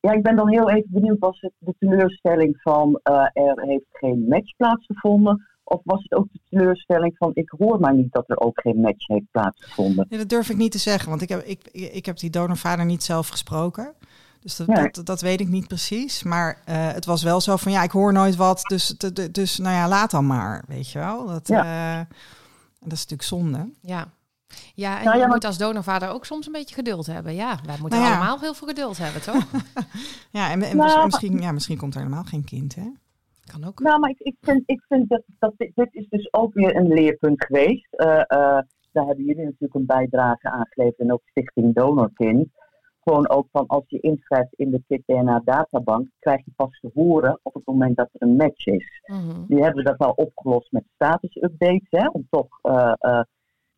ja, 0.00 0.12
ik 0.12 0.22
ben 0.22 0.36
dan 0.36 0.48
heel 0.48 0.70
even 0.70 0.90
benieuwd, 0.90 1.18
was 1.18 1.40
het 1.40 1.52
de 1.58 1.74
teleurstelling 1.78 2.60
van 2.62 3.00
eh, 3.02 3.14
er 3.32 3.62
heeft 3.62 3.86
geen 3.90 4.26
match 4.28 4.56
plaatsgevonden? 4.56 5.46
Of 5.64 5.80
was 5.84 6.02
het 6.02 6.12
ook 6.12 6.26
de 6.32 6.40
teleurstelling 6.50 7.14
van 7.16 7.30
ik 7.34 7.52
hoor 7.58 7.80
maar 7.80 7.94
niet 7.94 8.12
dat 8.12 8.30
er 8.30 8.40
ook 8.40 8.60
geen 8.60 8.80
match 8.80 9.06
heeft 9.06 9.30
plaatsgevonden? 9.30 10.06
Ja, 10.08 10.16
dat 10.16 10.28
durf 10.28 10.48
ik 10.50 10.56
niet 10.56 10.72
te 10.72 10.78
zeggen, 10.78 11.08
want 11.08 11.22
ik 11.22 11.28
heb, 11.28 11.42
ik, 11.44 11.68
ik 11.72 12.06
heb 12.06 12.18
die 12.18 12.30
donorvader 12.30 12.84
niet 12.84 13.02
zelf 13.02 13.28
gesproken. 13.28 13.94
Dus 14.40 14.56
dat, 14.56 14.66
Nee. 14.66 14.88
dat, 14.90 15.06
dat 15.06 15.20
weet 15.20 15.40
ik 15.40 15.48
niet 15.48 15.68
precies. 15.68 16.22
Maar 16.22 16.62
eh, 16.64 16.92
het 16.92 17.04
was 17.04 17.22
wel 17.22 17.40
zo 17.40 17.56
van, 17.56 17.72
ja, 17.72 17.82
ik 17.82 17.90
hoor 17.90 18.12
nooit 18.12 18.36
wat. 18.36 18.60
Dus, 18.62 18.86
de- 18.88 19.12
de- 19.12 19.30
dus 19.30 19.58
nou 19.58 19.74
ja, 19.74 19.88
laat 19.88 20.10
dan 20.10 20.26
maar, 20.26 20.64
weet 20.66 20.90
je 20.90 20.98
wel. 20.98 21.26
Dat, 21.26 21.48
eh, 21.50 22.00
dat 22.80 22.92
is 22.92 23.00
natuurlijk 23.00 23.22
zonde. 23.22 23.70
Ja. 23.80 24.06
Ja, 24.74 24.98
en 24.98 25.04
Nou 25.04 25.16
ja, 25.16 25.22
je 25.22 25.28
moet 25.28 25.44
als 25.44 25.58
donorvader 25.58 26.08
ook 26.08 26.24
soms 26.26 26.46
een 26.46 26.52
beetje 26.52 26.74
geduld 26.74 27.06
hebben. 27.06 27.34
Ja, 27.34 27.58
wij 27.66 27.76
moeten 27.80 27.98
Nou 27.98 28.10
ja. 28.10 28.16
allemaal 28.18 28.38
heel 28.40 28.54
veel 28.54 28.68
geduld 28.68 28.98
hebben, 28.98 29.22
toch? 29.22 29.44
Ja, 30.30 30.50
en, 30.50 30.62
en 30.62 30.76
Nou, 30.76 31.04
misschien, 31.04 31.38
ja, 31.40 31.52
misschien 31.52 31.76
komt 31.78 31.94
er 31.94 32.00
helemaal 32.00 32.24
geen 32.24 32.44
kind, 32.44 32.74
hè? 32.74 32.88
Kan 33.46 33.64
ook. 33.64 33.80
Nou, 33.80 34.00
maar 34.00 34.10
ik, 34.10 34.18
ik 34.18 34.36
vind, 34.40 34.62
ik 34.66 34.82
vind 34.88 35.08
dat, 35.08 35.22
dat 35.38 35.52
dit, 35.56 35.72
dit 35.74 35.94
is 35.94 36.08
dus 36.08 36.32
ook 36.32 36.54
weer 36.54 36.76
een 36.76 36.88
leerpunt 36.88 37.44
geweest. 37.44 37.94
Eh, 37.94 38.20
eh, 38.20 38.60
daar 38.92 39.06
hebben 39.06 39.24
jullie 39.24 39.44
natuurlijk 39.44 39.74
een 39.74 39.86
bijdrage 39.86 40.50
aan 40.50 40.66
geleverd 40.68 40.98
en 40.98 41.12
ook 41.12 41.22
Stichting 41.24 41.74
Donorkind. 41.74 42.48
Gewoon 43.00 43.28
ook 43.28 43.48
van 43.52 43.66
als 43.66 43.84
je 43.86 44.00
inschrijft 44.00 44.54
in 44.54 44.70
de 44.70 44.82
KIT-DNA 44.86 45.40
databank, 45.44 46.08
krijg 46.18 46.44
je 46.44 46.52
pas 46.56 46.80
te 46.80 46.90
horen 46.94 47.40
op 47.42 47.54
het 47.54 47.66
moment 47.66 47.96
dat 47.96 48.08
er 48.12 48.28
een 48.28 48.36
match 48.36 48.66
is. 48.66 49.02
Mhm. 49.06 49.46
Die 49.46 49.62
hebben 49.62 49.84
dat 49.84 49.98
al 49.98 50.12
opgelost 50.12 50.72
met 50.72 50.84
status-updates, 50.94 51.88
hè, 51.90 52.08
om 52.08 52.26
toch 52.30 52.58
eh, 52.62 53.22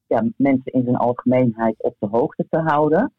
ja, 0.06 0.24
mensen 0.36 0.72
in 0.72 0.84
zijn 0.84 0.96
algemeenheid 0.96 1.82
op 1.82 1.96
de 1.98 2.06
hoogte 2.06 2.46
te 2.50 2.58
houden. 2.58 3.12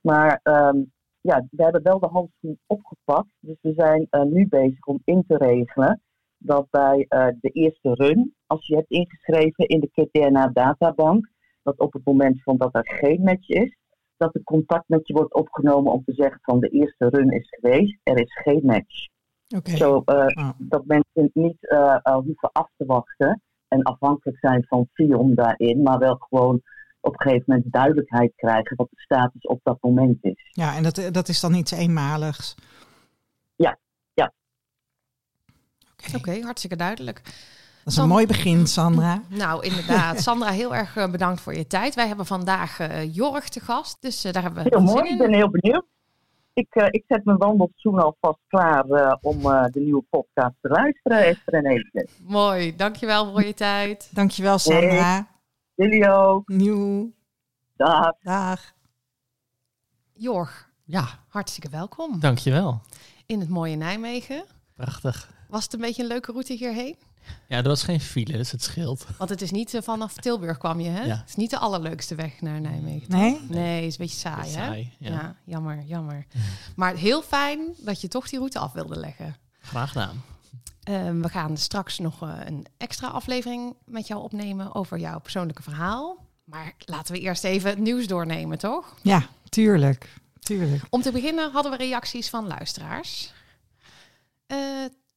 Maar 0.00 0.40
ehm, 0.42 0.82
ja, 1.28 1.46
we 1.50 1.62
hebben 1.62 1.82
wel 1.82 1.98
de 1.98 2.06
handschoen 2.06 2.58
opgepakt. 2.66 3.32
Dus 3.40 3.56
we 3.60 3.72
zijn 3.76 4.06
eh, 4.10 4.22
nu 4.22 4.48
bezig 4.48 4.86
om 4.86 5.00
in 5.04 5.24
te 5.26 5.36
regelen 5.36 6.00
dat 6.38 6.66
bij 6.70 7.04
eh, 7.08 7.26
de 7.40 7.50
eerste 7.50 7.94
run, 7.94 8.34
als 8.46 8.66
je 8.66 8.74
hebt 8.74 8.90
ingeschreven 8.90 9.66
in 9.66 9.80
de 9.80 9.90
KTNA-databank, 9.90 11.28
dat 11.62 11.78
op 11.78 11.92
het 11.92 12.04
moment 12.04 12.42
van 12.42 12.56
dat 12.56 12.74
er 12.74 12.86
geen 12.86 13.22
match 13.22 13.48
is, 13.48 13.76
dat 14.16 14.34
er 14.34 14.42
contact 14.42 14.88
met 14.88 15.06
je 15.06 15.14
wordt 15.14 15.34
opgenomen 15.34 15.92
om 15.92 16.04
te 16.04 16.12
zeggen 16.12 16.38
van 16.42 16.60
de 16.60 16.68
eerste 16.68 17.08
run 17.08 17.30
is 17.30 17.48
geweest, 17.48 17.98
er 18.02 18.20
is 18.20 18.40
geen 18.42 18.62
match. 18.64 19.06
Oké. 19.56 19.70
Zo, 19.70 20.02
eh, 20.04 20.26
Ah. 20.26 20.50
dat 20.58 20.86
mensen 20.86 21.30
niet 21.32 21.58
hoeven 22.02 22.52
af 22.52 22.70
te 22.76 22.84
wachten 22.84 23.42
en 23.68 23.82
afhankelijk 23.82 24.38
zijn 24.38 24.64
van 24.68 24.88
FIOM 24.92 25.34
daarin, 25.34 25.82
maar 25.82 25.98
wel 25.98 26.16
gewoon 26.16 26.62
op 27.08 27.12
een 27.20 27.26
gegeven 27.26 27.44
moment 27.46 27.72
duidelijkheid 27.72 28.32
krijgen 28.36 28.76
wat 28.76 28.88
de 28.90 29.00
status 29.00 29.42
op 29.42 29.60
dat 29.62 29.78
moment 29.80 30.18
is. 30.20 30.48
Ja, 30.50 30.76
en 30.76 30.82
dat, 30.82 31.08
dat 31.12 31.28
is 31.28 31.40
dan 31.40 31.54
iets 31.54 31.70
eenmaligs. 31.72 32.54
Ja, 33.56 33.78
ja. 34.14 34.32
Oké, 36.16 36.40
hartstikke 36.40 36.76
duidelijk. 36.76 37.20
dat 37.84 37.92
is 37.92 37.96
een 37.96 38.08
mooi 38.08 38.26
begin, 38.26 38.66
Sandra. 38.66 39.22
Nou, 39.44 39.64
inderdaad. 39.64 40.20
Sandra, 40.26 40.50
heel 40.50 40.74
erg 40.74 40.96
eh, 40.96 41.10
bedankt 41.10 41.40
voor 41.40 41.54
je 41.54 41.66
tijd. 41.66 41.94
Wij 41.94 42.06
hebben 42.06 42.26
vandaag 42.26 42.80
eh 42.80 43.14
Jorg 43.14 43.48
te 43.48 43.60
gast, 43.60 44.02
dus 44.02 44.24
eh, 44.24 44.32
daar 44.32 44.42
hebben 44.42 44.62
we 44.64 44.68
Heel 44.70 44.86
zin 44.86 44.96
mooi, 44.96 45.06
in. 45.08 45.12
ik 45.12 45.18
ben 45.18 45.34
heel 45.34 45.50
benieuwd. 45.50 45.84
Ik, 46.58 46.74
eh, 46.74 46.86
ik 46.90 47.04
zet 47.08 47.24
mijn 47.24 47.38
wandelstoel 47.38 47.98
alvast 47.98 48.38
klaar 48.46 48.84
eh, 48.84 49.16
om 49.20 49.40
eh, 49.40 49.64
de 49.64 49.80
nieuwe 49.80 50.04
podcast 50.10 50.54
te 50.60 50.68
luisteren, 50.68 51.26
Esther 51.26 51.64
en. 51.64 52.10
Mooi, 52.26 52.76
dankjewel 52.76 53.30
voor 53.30 53.44
je 53.44 53.54
tijd. 53.54 54.10
Dankjewel, 54.14 54.58
Sandra. 54.58 55.26
Jullie 55.78 56.08
ook. 56.10 56.48
Nieuw. 56.48 57.12
Dag. 57.76 58.12
Dag. 58.22 58.72
Jorg, 60.14 60.68
Ja, 60.84 61.08
hartstikke 61.28 61.68
welkom 61.68 62.20
dankjewel. 62.20 62.80
in 63.26 63.40
het 63.40 63.48
mooie 63.48 63.76
Nijmegen. 63.76 64.44
Prachtig. 64.74 65.30
Was 65.48 65.64
het 65.64 65.72
een 65.72 65.80
beetje 65.80 66.02
een 66.02 66.08
leuke 66.08 66.32
route 66.32 66.52
hierheen? 66.52 66.96
Ja, 67.48 67.56
er 67.56 67.62
was 67.68 67.82
geen 67.82 68.00
file, 68.00 68.36
dus 68.36 68.50
het 68.50 68.62
scheelt. 68.62 69.06
Want 69.18 69.30
het 69.30 69.42
is 69.42 69.50
niet 69.50 69.74
eh, 69.74 69.82
vanaf 69.82 70.14
Tilburg 70.14 70.58
kwam 70.58 70.80
je, 70.80 70.88
hè? 70.88 71.02
Ja. 71.04 71.16
Het 71.16 71.28
is 71.28 71.34
niet 71.36 71.50
de 71.50 71.58
allerleukste 71.58 72.14
weg 72.14 72.40
naar 72.40 72.60
Nijmegen. 72.60 73.10
Nee? 73.10 73.40
Nee, 73.48 73.74
het 73.76 73.84
is 73.84 73.92
een 73.98 74.04
beetje 74.04 74.18
saai, 74.18 74.42
hè? 74.50 74.64
Saai, 74.64 74.92
ja. 74.98 75.10
Ja. 75.10 75.34
jammer, 75.44 75.82
jammer. 75.82 76.26
Maar 76.76 76.94
heel 76.94 77.22
fijn 77.22 77.74
dat 77.78 78.00
je 78.00 78.08
toch 78.08 78.28
die 78.28 78.38
route 78.38 78.58
af 78.58 78.72
wilde 78.72 78.96
leggen. 78.96 79.36
Graag 79.60 79.88
gedaan. 79.92 80.22
Ehm, 80.88 81.20
we 81.20 81.28
gaan 81.28 81.56
straks 81.56 81.98
nog 81.98 82.22
eh, 82.22 82.34
een 82.44 82.66
extra 82.76 83.08
aflevering 83.08 83.76
met 83.84 84.06
jou 84.06 84.22
opnemen 84.22 84.74
over 84.74 84.98
jouw 84.98 85.18
persoonlijke 85.18 85.62
verhaal. 85.62 86.26
Maar 86.44 86.74
laten 86.78 87.14
we 87.14 87.20
eerst 87.20 87.44
even 87.44 87.70
het 87.70 87.78
nieuws 87.78 88.06
doornemen, 88.06 88.58
toch? 88.58 88.94
Ja, 89.02 89.28
tuurlijk. 89.48 90.14
Tuurlijk. 90.38 90.82
Om 90.90 91.02
te 91.02 91.12
beginnen 91.12 91.52
hadden 91.52 91.72
we 91.72 91.78
reacties 91.78 92.28
van 92.28 92.46
luisteraars. 92.46 93.32
Eh, 94.46 94.58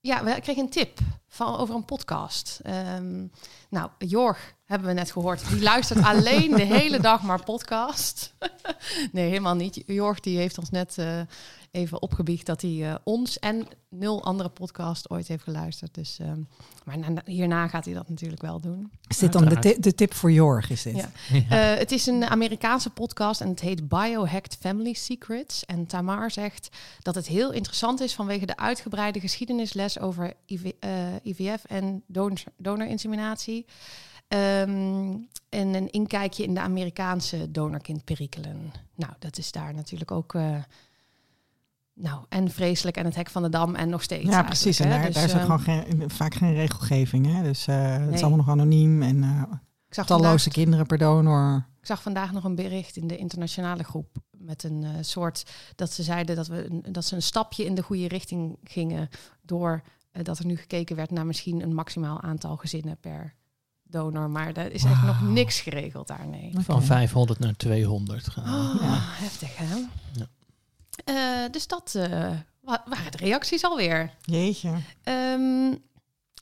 ja, 0.01 0.23
we 0.23 0.41
kregen 0.41 0.63
een 0.63 0.69
tip 0.69 0.99
van, 1.33 1.57
over 1.57 1.75
een 1.75 1.85
podcast. 1.85 2.59
Ehm, 2.63 3.25
nou, 3.69 3.89
Jorg 3.97 4.53
hebben 4.65 4.87
we 4.87 4.93
net 4.93 5.11
gehoord. 5.11 5.49
Die 5.49 5.61
luistert 5.61 6.03
alleen 6.13 6.51
de 6.51 6.63
hele 6.63 6.99
dag 6.99 7.21
maar 7.21 7.43
podcast. 7.43 8.33
nee, 9.11 9.27
helemaal 9.27 9.55
niet. 9.55 9.83
Jorg 9.85 10.19
die 10.19 10.37
heeft 10.37 10.57
ons 10.57 10.69
net 10.69 10.97
eh, 10.97 11.19
even 11.71 12.01
opgebiecht 12.01 12.45
dat 12.45 12.61
hij 12.61 12.89
eh, 12.89 12.95
ons 13.03 13.39
en 13.39 13.67
nul 13.89 14.23
andere 14.23 14.49
podcast 14.49 15.09
ooit 15.09 15.27
heeft 15.27 15.43
geluisterd. 15.43 15.93
Dus, 15.93 16.17
ehm, 16.19 16.39
maar 16.83 16.97
na- 16.97 17.21
hierna 17.25 17.67
gaat 17.67 17.85
hij 17.85 17.93
dat 17.93 18.09
natuurlijk 18.09 18.41
wel 18.41 18.59
doen. 18.59 18.91
Is 19.07 19.17
dit 19.17 19.33
dan 19.33 19.45
de, 19.45 19.77
de 19.79 19.95
tip 19.95 20.13
voor 20.13 20.31
Jorg? 20.31 20.69
Is 20.69 20.81
dit? 20.81 20.95
Ja. 20.95 21.11
Eh, 21.49 21.79
het 21.79 21.91
is 21.91 22.05
een 22.05 22.25
Amerikaanse 22.25 22.89
podcast 22.89 23.41
en 23.41 23.47
het 23.49 23.59
heet 23.59 23.87
Biohacked 23.89 24.57
Family 24.59 24.93
Secrets. 24.93 25.65
En 25.65 25.85
Tamar 25.85 26.31
zegt 26.31 26.69
dat 26.99 27.15
het 27.15 27.27
heel 27.27 27.51
interessant 27.51 27.99
is 27.99 28.13
vanwege 28.13 28.45
de 28.45 28.57
uitgebreide 28.57 29.19
geschiedenisles 29.19 29.99
over 29.99 30.33
IVF 31.23 31.63
en 31.65 32.03
donor, 32.07 32.43
donorinseminatie. 32.57 33.65
Ehm, 34.27 35.13
en 35.49 35.73
een 35.73 35.89
inkijkje 35.91 36.43
in 36.43 36.53
de 36.53 36.59
Amerikaanse 36.59 37.51
donorkindperikelen. 37.51 38.71
Nou, 38.95 39.13
dat 39.19 39.37
is 39.37 39.51
daar 39.51 39.73
natuurlijk 39.73 40.11
ook 40.11 40.33
eh, 40.33 40.55
nou, 41.93 42.25
en 42.29 42.51
vreselijk 42.51 42.97
en 42.97 43.05
het 43.05 43.15
hek 43.15 43.29
van 43.29 43.41
de 43.43 43.49
dam 43.49 43.75
en 43.75 43.89
nog 43.89 44.03
steeds. 44.03 44.29
Ja, 44.29 44.43
precies. 44.43 44.79
En 44.79 44.89
daar, 44.89 45.05
Dus, 45.05 45.13
daar 45.15 45.23
is 45.23 45.31
ook 45.33 45.37
eh, 45.39 45.43
gewoon 45.45 45.59
geen, 45.59 46.09
vaak 46.09 46.33
geen 46.35 46.53
regelgeving. 46.53 47.25
Hè? 47.35 47.43
Dus 47.43 47.67
eh, 47.67 47.91
het 47.91 47.99
Nee. 48.01 48.13
is 48.13 48.19
allemaal 48.21 48.37
nog 48.37 48.49
anoniem 48.49 49.01
en 49.01 49.23
eh, 49.23 49.43
ik 49.87 49.93
zag 49.93 50.05
talloze 50.05 50.27
vandaag- 50.27 50.53
kinderen 50.53 50.85
per 50.85 50.97
donor. 50.97 51.65
Ik 51.79 51.87
zag 51.87 52.01
vandaag 52.01 52.31
nog 52.31 52.43
een 52.43 52.55
bericht 52.55 52.97
in 52.97 53.07
de 53.07 53.17
internationale 53.17 53.83
groep 53.83 54.15
met 54.31 54.63
een 54.63 55.05
soort 55.05 55.43
dat 55.75 55.91
ze 55.91 56.03
zeiden 56.03 56.35
dat 56.35 56.47
we 56.47 56.81
dat 56.91 57.05
ze 57.05 57.15
een 57.15 57.21
stapje 57.21 57.65
in 57.65 57.75
de 57.75 57.83
goede 57.83 58.07
richting 58.07 58.57
gingen 58.63 59.09
door 59.41 59.81
dat 60.11 60.39
er 60.39 60.45
nu 60.45 60.57
gekeken 60.57 60.95
werd 60.95 61.11
naar 61.11 61.25
misschien 61.25 61.61
een 61.61 61.73
maximaal 61.73 62.21
aantal 62.21 62.57
gezinnen 62.57 62.97
per 62.97 63.33
donor, 63.83 64.29
maar 64.29 64.53
er 64.53 64.71
is 64.71 64.83
echt 64.83 65.03
nog 65.03 65.21
niks 65.21 65.59
geregeld 65.61 66.07
daar. 66.07 66.27
Nee. 66.27 66.51
Van 66.59 66.83
500 66.83 67.39
naar 67.39 67.55
200 67.55 68.29
gaan. 68.29 68.43
Oh, 68.75 68.81
Ja. 68.81 68.97
heftig 68.99 69.57
hè? 69.57 69.75
Ja. 70.13 70.27
Eh, 71.05 71.51
dus 71.51 71.67
dat 71.67 71.95
eh, 71.95 72.09
wa- 72.61 72.83
waren 72.85 73.11
de 73.11 73.17
reacties 73.17 73.63
alweer. 73.63 74.13
Jeetje. 74.21 74.71
Ehm, 75.03 75.73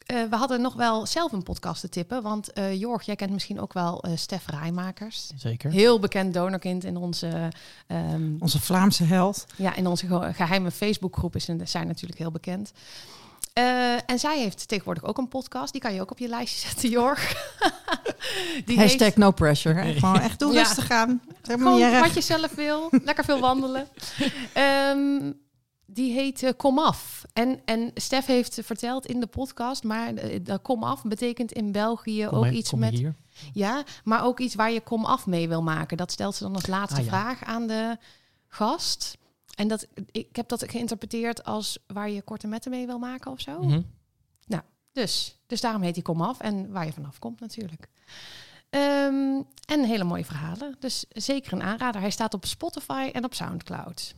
eh, 0.06 0.24
we 0.30 0.36
hadden 0.36 0.62
nog 0.62 0.74
wel 0.74 1.06
zelf 1.06 1.32
een 1.32 1.44
podcast 1.44 1.82
te 1.82 1.90
tippen, 1.90 2.22
want 2.22 2.54
eh 2.54 2.80
Jorg, 2.80 3.04
jij 3.04 3.16
kent 3.16 3.32
misschien 3.32 3.60
ook 3.60 3.74
wel 3.74 4.04
eh 4.04 4.12
Stef 4.16 4.48
Rijmakers. 4.48 5.32
Zeker. 5.36 5.72
Heel 5.72 6.00
bekend 6.00 6.34
donorkind 6.34 6.84
in 6.84 6.98
onze, 6.98 7.52
ehm, 7.88 8.36
Onze 8.40 8.62
Vlaamse 8.62 9.04
held. 9.04 9.46
ja, 9.56 9.76
in 9.76 9.88
onze 9.88 10.08
ge- 10.08 10.34
geheime 10.34 10.72
Facebookgroep 10.72 11.36
is 11.36 11.46
zijn 11.64 11.88
natuurlijk 11.88 12.20
heel 12.20 12.32
bekend. 12.32 12.72
Eh, 13.60 13.94
en 14.10 14.20
zij 14.20 14.40
heeft 14.40 14.68
tegenwoordig 14.68 15.04
ook 15.04 15.18
een 15.18 15.28
podcast. 15.28 15.72
Die 15.72 15.82
kan 15.82 15.94
je 15.94 16.02
ook 16.02 16.12
op 16.12 16.20
je 16.20 16.28
lijstje 16.28 16.60
zetten, 16.68 16.90
Jorg. 16.90 17.34
Die 18.66 18.78
Hashtag 18.78 19.08
heet- 19.08 19.18
no 19.18 19.32
pressure. 19.32 19.82
Hè? 19.82 19.94
Gewoon 19.94 20.20
echt 20.20 20.40
doe 20.40 20.54
Ja. 20.54 20.62
rustig 20.62 20.90
aan. 20.92 21.22
Gewoon 21.42 22.00
wat 22.00 22.14
je 22.14 22.22
zelf 22.22 22.56
wil. 22.56 22.88
Lekker 23.04 23.24
veel 23.24 23.40
wandelen. 23.40 23.88
Ehm, 24.54 25.32
die 25.86 26.14
heet 26.14 26.44
eh, 26.44 26.52
Kom 26.58 26.80
Af. 26.80 27.22
En, 27.34 27.62
en 27.66 27.92
Stef 27.96 28.26
heeft 28.26 28.60
verteld 28.64 29.06
in 29.06 29.20
de 29.20 29.28
podcast, 29.28 29.84
maar 29.84 30.14
dat 30.44 30.62
Kom 30.62 30.84
Af 30.84 31.04
betekent 31.04 31.52
in 31.52 31.72
België 31.72 32.26
Kom 32.26 32.38
ook 32.38 32.46
iets 32.52 32.70
kom 32.70 32.80
met... 32.80 32.94
hier. 32.94 33.16
Ja, 33.54 33.84
maar 34.04 34.24
ook 34.24 34.40
iets 34.40 34.56
waar 34.56 34.72
je 34.72 34.82
Kom 34.82 35.06
Af 35.06 35.26
mee 35.26 35.48
wil 35.48 35.62
maken. 35.64 35.98
Dat 35.98 36.12
stelt 36.12 36.36
ze 36.36 36.44
dan 36.44 36.56
als 36.56 36.68
laatste 36.68 37.00
Ah, 37.00 37.06
ja. 37.06 37.10
vraag 37.12 37.44
aan 37.44 37.68
de 37.68 37.98
gast. 38.48 39.18
En 39.60 39.68
dat, 39.68 39.88
ik 40.12 40.36
heb 40.36 40.48
dat 40.48 40.70
geïnterpreteerd 40.72 41.44
als 41.44 41.78
waar 41.88 42.10
je 42.10 42.22
korte 42.22 42.48
metten 42.48 42.72
mee 42.72 42.86
wil 42.86 43.00
maken 43.00 43.32
of 43.32 43.42
zo. 43.42 43.62
Mhm. 43.62 43.82
Dus, 44.92 45.40
dus 45.48 45.62
daarom 45.62 45.82
heet 45.82 45.96
hij 45.96 46.04
Kom 46.04 46.22
Af 46.22 46.40
en 46.40 46.72
waar 46.72 46.86
je 46.86 46.94
vanaf 46.94 47.20
komt 47.20 47.40
natuurlijk. 47.40 47.90
Ehm, 48.70 49.42
en 49.66 49.84
hele 49.84 50.04
mooie 50.04 50.26
verhalen. 50.26 50.76
Dus 50.80 51.06
zeker 51.10 51.54
een 51.54 51.62
aanrader. 51.62 52.02
Hij 52.02 52.10
staat 52.10 52.34
op 52.34 52.46
Spotify 52.46 53.10
en 53.14 53.24
op 53.24 53.34
Soundcloud. 53.34 54.16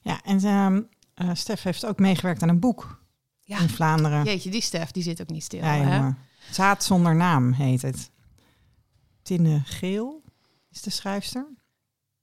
Ja, 0.00 0.22
en 0.22 0.44
ehm 0.44 0.82
eh, 1.14 1.34
Stef 1.34 1.62
heeft 1.62 1.86
ook 1.86 1.98
meegewerkt 1.98 2.42
aan 2.42 2.48
een 2.48 2.60
boek 2.60 3.02
Ja, 3.40 3.58
in 3.60 3.68
Vlaanderen. 3.68 4.24
jeetje, 4.24 4.50
die 4.50 4.60
Stef, 4.60 4.90
die 4.90 5.02
zit 5.02 5.20
ook 5.20 5.30
niet 5.30 5.44
stil. 5.44 5.64
Ja, 5.64 5.74
hè? 5.74 6.10
Zaad 6.50 6.84
zonder 6.84 7.16
naam 7.16 7.52
heet 7.52 7.82
het. 7.82 8.10
Tinne 9.22 9.60
Geel 9.64 10.22
is 10.70 10.82
de 10.82 10.90
schrijfster. 10.90 11.46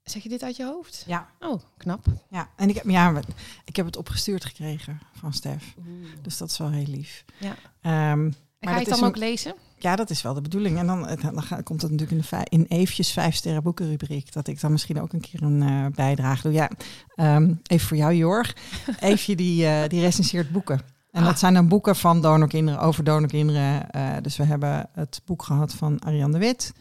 Zeg 0.03 0.23
je 0.23 0.29
dit 0.29 0.43
uit 0.43 0.55
je 0.55 0.65
hoofd? 0.65 1.03
Ja. 1.07 1.27
Oh, 1.39 1.61
knap. 1.77 2.05
Ja, 2.29 2.49
en 2.55 2.69
ik 2.69 2.75
heb, 2.75 2.85
ja, 2.85 3.21
ik 3.65 3.75
heb 3.75 3.85
het 3.85 3.97
opgestuurd 3.97 4.45
gekregen 4.45 4.99
van 5.13 5.33
Stef. 5.33 5.75
Dus 6.21 6.37
dat 6.37 6.49
is 6.49 6.57
wel 6.57 6.69
heel 6.69 6.85
lief. 6.87 7.25
Ja. 7.39 7.55
Ehm, 7.81 7.91
En 8.21 8.33
ga 8.59 8.71
je 8.73 8.79
het 8.79 8.89
dan 8.89 8.99
een- 8.99 9.05
ook 9.05 9.15
lezen? 9.17 9.55
Ja, 9.77 9.95
dat 9.95 10.09
is 10.09 10.21
wel 10.21 10.33
de 10.33 10.41
bedoeling. 10.41 10.77
En 10.77 10.87
dan, 10.87 11.01
dan 11.21 11.43
komt 11.63 11.81
het 11.81 11.91
natuurlijk 11.91 12.11
in, 12.11 12.17
de 12.17 12.23
vij- 12.23 12.45
in 12.49 12.65
eventjes 12.69 13.11
vijf 13.11 13.35
sterren 13.35 13.63
boekenrubriek. 13.63 14.33
Dat 14.33 14.47
ik 14.47 14.59
dan 14.61 14.71
misschien 14.71 15.01
ook 15.01 15.13
een 15.13 15.19
keer 15.21 15.41
een 15.43 15.61
eh, 15.61 15.85
bijdrage 15.95 16.41
doe. 16.41 16.51
Ja, 16.51 16.69
ehm, 17.15 17.53
even 17.63 17.87
voor 17.87 17.97
jou 17.97 18.13
Jorg. 18.13 18.55
Eefje 18.99 19.35
die, 19.35 19.65
eh, 19.67 19.89
die 19.89 20.01
recenseert 20.01 20.51
boeken. 20.51 20.81
En 21.11 21.21
Ah. 21.21 21.27
dat 21.27 21.39
zijn 21.39 21.53
dan 21.53 21.67
boeken 21.67 21.95
van 21.95 22.21
donorkinderen, 22.21 22.79
over 22.81 23.03
donorkinderen. 23.03 23.91
Eh, 23.91 24.11
dus 24.21 24.37
we 24.37 24.43
hebben 24.43 24.89
het 24.93 25.21
boek 25.25 25.43
gehad 25.43 25.73
van 25.73 26.01
Ariane 26.03 26.31
de 26.33 26.37
Wit. 26.39 26.73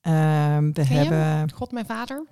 Ehm, 0.00 0.72
we 0.72 0.84
hebben... 0.84 1.52
God 1.52 1.72
mijn 1.72 1.86
vader? 1.86 2.26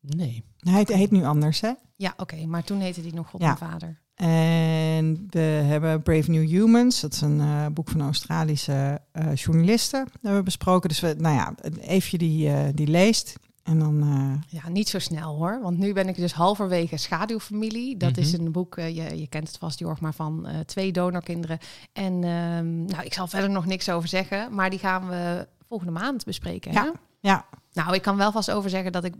Nee. 0.00 0.44
Hij 0.58 0.72
heet, 0.74 0.88
heet 0.88 1.10
nu 1.10 1.24
anders, 1.24 1.60
hè? 1.60 1.72
Ja, 1.96 2.14
oké. 2.16 2.46
maar 2.46 2.64
toen 2.64 2.80
heette 2.80 3.02
die 3.02 3.14
nog 3.14 3.28
God 3.30 3.40
Ja. 3.40 3.46
mijn 3.46 3.70
vader. 3.70 4.00
En 4.14 5.26
we 5.30 5.38
hebben 5.40 6.02
Brave 6.02 6.30
New 6.30 6.48
Humans. 6.48 7.00
Dat 7.00 7.12
is 7.12 7.20
een 7.20 7.40
eh, 7.40 7.66
boek 7.72 7.88
van 7.88 8.00
Australische 8.00 9.00
eh, 9.12 9.34
journalisten. 9.34 10.04
Dat 10.04 10.12
hebben 10.22 10.38
we 10.38 10.42
besproken. 10.44 10.88
Dus 10.88 11.00
we, 11.00 11.14
nou 11.18 11.34
ja, 11.34 11.54
Eefje 11.80 12.18
die, 12.18 12.48
eh, 12.52 12.68
die 12.74 12.86
leest. 12.86 13.38
En 13.62 13.78
dan, 13.78 14.02
eh, 14.02 14.60
Ja, 14.62 14.68
niet 14.68 14.88
zo 14.88 14.98
snel 14.98 15.36
hoor. 15.36 15.60
Want 15.62 15.78
nu 15.78 15.92
ben 15.92 16.08
ik 16.08 16.16
dus 16.16 16.32
halverwege 16.32 16.96
Schaduwfamilie. 16.96 17.96
Dat 17.96 18.16
is 18.16 18.32
Mhm. 18.32 18.44
een 18.44 18.52
boek, 18.52 18.74
je, 18.76 18.92
je 19.20 19.26
kent 19.28 19.48
het 19.48 19.58
vast, 19.58 19.78
Jorg, 19.78 20.00
maar 20.00 20.14
van 20.14 20.46
eh, 20.46 20.58
twee 20.60 20.92
donorkinderen. 20.92 21.58
En 21.92 22.12
ehm, 22.24 22.84
nou, 22.84 23.04
ik 23.04 23.12
zal 23.14 23.26
verder 23.26 23.50
nog 23.50 23.66
niks 23.66 23.90
over 23.90 24.08
zeggen. 24.08 24.54
Maar 24.54 24.70
die 24.70 24.78
gaan 24.78 25.08
we 25.08 25.48
volgende 25.68 25.92
maand 25.92 26.24
bespreken. 26.24 26.72
Ja. 26.72 26.82
Hè? 26.84 26.90
ja, 27.20 27.46
Nou, 27.72 27.94
ik 27.94 28.02
kan 28.02 28.16
wel 28.16 28.32
vast 28.32 28.50
over 28.50 28.70
zeggen 28.70 28.92
dat 28.92 29.04
ik 29.04 29.14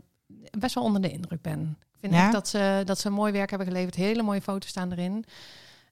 best 0.59 0.75
wel 0.75 0.83
onder 0.83 1.01
de 1.01 1.11
indruk 1.11 1.41
ben. 1.41 1.77
Ik 1.93 1.99
vind 1.99 2.13
Ja? 2.13 2.23
echt 2.23 2.31
dat 2.31 2.47
ze, 2.47 2.81
dat 2.85 2.99
ze 2.99 3.09
mooi 3.09 3.31
werk 3.31 3.49
hebben 3.49 3.67
geleverd. 3.67 3.95
Hele 3.95 4.23
mooie 4.23 4.41
foto's 4.41 4.69
staan 4.69 4.91
erin. 4.91 5.25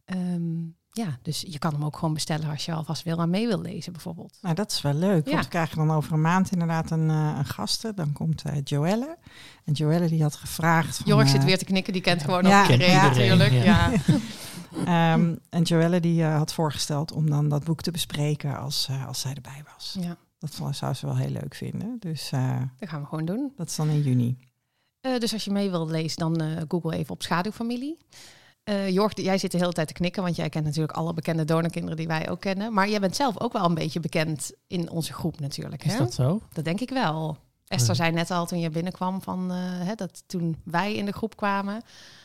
Ehm, 0.05 0.59
ja, 0.91 1.17
dus 1.21 1.43
je 1.47 1.59
kan 1.59 1.73
hem 1.73 1.85
ook 1.85 1.97
gewoon 1.97 2.13
bestellen 2.13 2.49
als 2.49 2.65
je 2.65 2.73
alvast 2.73 3.03
wil 3.03 3.19
aan 3.19 3.29
mee 3.29 3.47
wil 3.47 3.61
lezen, 3.61 3.91
bijvoorbeeld. 3.93 4.37
nou 4.41 4.55
dat 4.55 4.71
is 4.71 4.81
wel 4.81 4.93
leuk. 4.93 5.25
Ja. 5.25 5.31
Want 5.31 5.43
we 5.43 5.49
krijgen 5.49 5.77
dan 5.77 5.91
over 5.91 6.13
een 6.13 6.21
maand 6.21 6.51
inderdaad 6.51 6.91
een, 6.91 7.09
eh, 7.09 7.35
een 7.37 7.45
gasten. 7.45 7.95
Dan 7.95 8.13
komt 8.13 8.41
eh, 8.43 8.55
Joelle. 8.63 9.17
En 9.65 9.73
Joelle 9.73 10.07
die 10.07 10.21
had 10.21 10.35
gevraagd... 10.35 10.97
Van, 10.97 11.05
Jorg 11.05 11.29
zit 11.29 11.39
eh, 11.39 11.45
weer 11.45 11.57
te 11.57 11.65
knikken, 11.65 11.93
die 11.93 12.01
kent 12.01 12.23
gewoon 12.23 12.43
Ja, 12.47 12.63
ook 12.63 12.69
iedereen 12.69 12.93
ja. 12.93 13.07
natuurlijk. 13.07 13.51
Ja. 13.51 13.91
ehm, 15.13 15.35
en 15.49 15.61
Joelle 15.63 15.99
die 15.99 16.23
eh, 16.23 16.37
had 16.37 16.53
voorgesteld 16.53 17.11
om 17.11 17.29
dan 17.29 17.49
dat 17.49 17.63
boek 17.63 17.81
te 17.81 17.91
bespreken 17.91 18.57
als, 18.59 18.87
eh, 18.89 19.07
als 19.07 19.19
zij 19.19 19.33
erbij 19.33 19.63
was. 19.75 19.97
ja, 19.99 20.17
Dat 20.39 20.53
zou- 20.75 20.93
ze 20.93 21.05
wel 21.05 21.17
heel 21.17 21.29
leuk 21.29 21.55
vinden. 21.55 21.95
Dus 21.99 22.31
eh, 22.31 22.61
dat 22.77 22.89
gaan 22.89 23.01
we 23.01 23.07
gewoon 23.07 23.25
doen. 23.25 23.51
dat 23.55 23.67
is 23.69 23.75
dan 23.75 23.89
in 23.89 24.01
juni. 24.01 24.37
Eh, 25.01 25.17
dus 25.17 25.33
als 25.33 25.45
je 25.45 25.51
mee 25.51 25.69
wilt 25.69 25.89
lezen, 25.89 26.17
dan 26.17 26.35
eh, 26.41 26.61
google 26.67 26.95
even 26.95 27.13
op 27.13 27.21
Schaduwfamilie. 27.21 27.97
Eh 28.63 28.89
Jorg, 28.89 29.11
jij 29.21 29.37
zit 29.37 29.51
de 29.51 29.57
hele 29.57 29.73
tijd 29.73 29.87
te 29.87 29.93
knikken, 29.93 30.23
want 30.23 30.35
jij 30.35 30.49
kent 30.49 30.65
natuurlijk 30.65 30.97
alle 30.97 31.13
bekende 31.13 31.45
donorkinderen 31.45 31.97
die 31.97 32.07
wij 32.07 32.29
ook 32.29 32.39
kennen. 32.39 32.73
Maar 32.73 32.89
jij 32.89 32.99
bent 32.99 33.15
zelf 33.15 33.39
ook 33.39 33.53
wel 33.53 33.65
een 33.65 33.73
beetje 33.73 33.99
bekend 33.99 34.51
in 34.67 34.89
onze 34.89 35.13
groep 35.13 35.39
natuurlijk. 35.39 35.83
Is 35.85 35.97
dat 35.97 36.13
zo? 36.13 36.41
Dat 36.53 36.63
denk 36.65 36.79
ik 36.79 36.89
wel. 36.89 37.37
Esther 37.67 37.89
Ja. 37.95 38.01
zei 38.03 38.11
net 38.11 38.31
al 38.31 38.45
toen 38.45 38.59
je 38.59 38.69
binnenkwam 38.69 39.21
van 39.21 39.51
eh, 39.51 39.57
hè, 39.61 39.95
dat 39.95 40.23
toen 40.27 40.57
wij 40.63 40.95
in 40.95 41.05
de 41.05 41.11
groep 41.11 41.35
kwamen, 41.35 41.81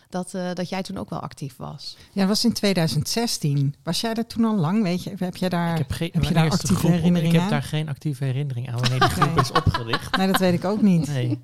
dat, 0.08 0.34
eh, 0.34 0.52
dat 0.54 0.68
jij 0.68 0.82
toen 0.82 0.96
ook 0.98 1.10
wel 1.10 1.20
actief 1.20 1.56
was. 1.56 1.96
Ja, 2.12 2.20
dat 2.20 2.28
was 2.28 2.44
in 2.44 2.52
2016. 2.52 3.74
Was 3.82 4.00
jij 4.00 4.14
er 4.14 4.26
toen 4.26 4.44
al 4.44 4.56
lang? 4.56 4.82
Weet 4.82 5.02
je, 5.02 5.12
heb 5.18 5.36
jij 5.36 5.48
daar... 5.48 5.72
Ik 5.72 5.78
heb, 5.78 5.90
geen, 5.92 6.10
heb 6.12 6.24
je 6.24 6.34
daar 6.34 6.50
actieve 6.50 6.74
groep 6.74 6.90
herinneringen 6.90 7.26
Ik 7.26 7.32
heb 7.32 7.42
aan? 7.42 7.48
daar 7.50 7.62
geen 7.62 7.88
actieve 7.88 8.24
herinnering 8.24 8.68
aan 8.72 8.80
wanneer 8.80 8.98
die 9.00 9.08
groep 9.18 9.34
Nee. 9.34 9.40
is 9.44 9.50
opgericht. 9.52 10.16
Nee, 10.16 10.26
dat 10.26 10.40
weet 10.40 10.54
ik 10.54 10.64
ook 10.64 10.82
niet. 10.82 11.06
Nee. 11.06 11.40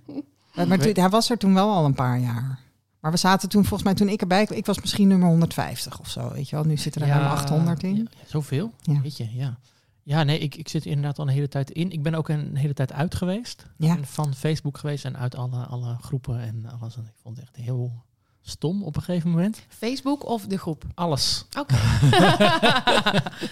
Maar, 0.55 0.69
maar 0.69 0.79
toen- 0.79 0.93
hij 0.95 1.09
was 1.09 1.31
er 1.31 1.39
toen 1.39 1.55
wel 1.55 1.71
al 1.73 1.85
een 1.85 1.95
paar 1.95 2.19
jaar. 2.19 2.59
Maar 3.01 3.11
we 3.11 3.17
zaten 3.17 3.49
toen, 3.49 3.63
volgens 3.63 3.83
mij, 3.83 3.95
toen 3.95 4.09
ik 4.09 4.21
erbij 4.21 4.45
kwam, 4.45 4.59
ik 4.59 4.67
was 4.67 4.81
misschien 4.81 5.09
nummer 5.09 5.29
150 5.29 6.01
of 6.01 6.09
zo. 6.11 6.33
Weet 6.33 6.49
je 6.49 6.57
wel, 6.57 6.65
nu 6.65 6.77
zitten 6.77 7.03
er 7.03 7.09
helemaal 7.09 7.31
800 7.37 7.83
in. 7.83 7.97
ja, 7.97 8.07
zoveel? 8.27 8.73
Ja. 8.83 9.01
Weet 9.01 9.17
je, 9.17 9.29
ja. 9.35 9.59
Ja, 10.03 10.23
nee, 10.23 10.39
ik, 10.39 10.55
ik 10.55 10.69
zit 10.69 10.85
inderdaad 10.87 11.19
al 11.19 11.27
een 11.29 11.33
hele 11.35 11.49
tijd 11.49 11.71
in. 11.71 11.91
Ik 11.91 12.03
ben 12.03 12.15
ook 12.15 12.29
een 12.29 12.57
hele 12.57 12.73
tijd 12.75 12.93
uit 12.93 13.15
geweest. 13.15 13.67
Ja. 13.77 13.97
En 13.97 14.05
Van 14.07 14.35
Facebook 14.35 14.79
geweest 14.79 15.05
en 15.05 15.17
uit 15.17 15.35
alle, 15.37 15.65
alle 15.65 15.97
groepen 16.01 16.41
en 16.41 16.67
alles. 16.81 16.97
En 16.97 17.03
ik 17.03 17.13
vond 17.23 17.37
het 17.37 17.45
echt 17.45 17.57
heel 17.57 18.05
stom 18.43 18.83
op 18.83 18.97
een 18.97 19.03
gegeven 19.03 19.31
moment. 19.31 19.63
Facebook 19.69 20.27
of 20.29 20.47
de 20.47 20.59
groep? 20.59 20.85
Alles. 20.95 21.45
Oké. 21.59 21.75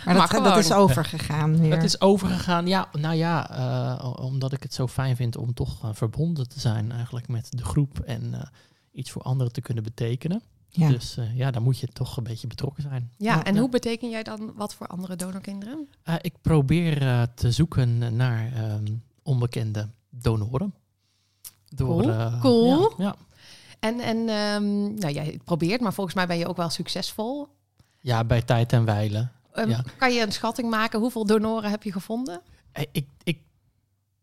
Maar 0.05 0.17
Mag 0.17 0.31
dat, 0.31 0.45
dat 0.45 0.57
is 0.57 0.73
overgegaan 0.73 1.59
weer. 1.59 1.73
Het 1.75 1.83
is 1.85 2.01
overgegaan. 2.01 2.67
Ja, 2.67 2.89
nou 2.93 3.15
ja, 3.15 3.51
eh, 3.99 4.15
omdat 4.25 4.53
ik 4.53 4.63
het 4.63 4.75
zo 4.75 4.87
fijn 4.87 5.17
vind 5.17 5.37
om 5.37 5.55
toch 5.55 5.83
eh, 5.85 5.91
verbonden 5.93 6.49
te 6.49 6.61
zijn 6.61 6.93
eigenlijk 6.93 7.29
met 7.29 7.47
de 7.51 7.65
groep 7.65 7.99
en 8.01 8.35
eh, 8.35 8.41
iets 8.93 9.11
voor 9.11 9.23
anderen 9.23 9.53
te 9.53 9.61
kunnen 9.61 9.83
betekenen. 9.85 10.43
ja. 10.69 10.89
Dus 10.89 11.17
eh, 11.17 11.37
ja, 11.37 11.51
dan 11.51 11.63
moet 11.63 11.79
je 11.79 11.87
toch 11.87 12.17
een 12.17 12.25
beetje 12.25 12.47
betrokken 12.47 12.83
zijn. 12.83 13.11
Ja, 13.17 13.35
Ja. 13.35 13.45
en 13.45 13.55
Ja. 13.55 13.61
hoe 13.61 13.69
beteken 13.69 14.11
jij 14.11 14.23
dan 14.23 14.53
wat 14.57 14.75
voor 14.75 14.87
andere 14.87 15.17
donorkinderen? 15.17 15.89
Eh, 16.03 16.15
ik 16.21 16.35
probeer 16.43 17.03
eh, 17.03 17.23
te 17.35 17.51
zoeken 17.53 18.17
naar 18.17 18.53
ehm, 18.53 18.87
onbekende 19.23 19.89
donoren. 20.11 20.75
Door, 21.69 22.03
Cool. 22.03 22.39
Cool. 22.41 22.95
Ja, 22.99 23.05
ja. 23.05 23.17
En, 23.81 24.01
en 24.01 24.17
ehm, 24.29 24.95
nou, 24.95 25.13
jij 25.13 25.41
probeert, 25.45 25.81
maar 25.81 25.93
volgens 25.93 26.17
mij 26.17 26.27
ben 26.27 26.39
je 26.39 26.47
ook 26.49 26.57
wel 26.57 26.71
succesvol. 26.71 27.49
Ja, 28.01 28.25
bij 28.25 28.43
tijd 28.43 28.73
en 28.73 28.85
wijlen. 28.85 29.33
Ehm, 29.53 29.69
Ja. 29.69 29.85
Kan 29.99 30.13
je 30.13 30.23
een 30.23 30.33
schatting 30.33 30.71
maken? 30.71 31.01
Hoeveel 31.01 31.27
donoren 31.27 31.71
heb 31.71 31.83
je 31.83 31.93
gevonden? 31.93 32.41
Eh, 32.73 32.85
ik, 32.93 33.07
ik 33.23 33.39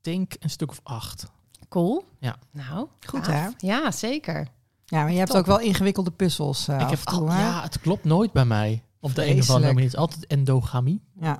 denk 0.02 0.34
een 0.40 0.50
stuk 0.50 0.70
of 0.70 0.80
acht. 0.84 1.26
Cool. 1.70 2.04
Ja. 2.20 2.36
Nou, 2.52 2.88
Goed, 3.08 3.28
hè? 3.28 3.48
Ja, 3.58 3.92
zeker. 3.92 4.48
ja, 4.86 5.02
maar 5.02 5.12
je 5.12 5.18
hebt 5.18 5.30
Top. 5.30 5.40
ook 5.40 5.46
wel 5.46 5.60
ingewikkelde 5.60 6.12
puzzels 6.12 6.68
eh, 6.68 6.80
ik 6.80 6.90
heb 6.90 7.00
toe, 7.00 7.20
al, 7.20 7.28
ja, 7.28 7.62
het 7.62 7.80
klopt 7.80 8.04
nooit 8.04 8.32
bij 8.32 8.46
mij. 8.46 8.84
Op 9.00 9.16
de 9.16 9.26
een 9.26 9.40
of 9.40 9.50
andere 9.50 9.74
manier. 9.74 9.84
Het 9.84 9.94
is 9.94 10.00
altijd 10.00 10.26
endogamie. 10.28 11.02
Ja. 11.20 11.38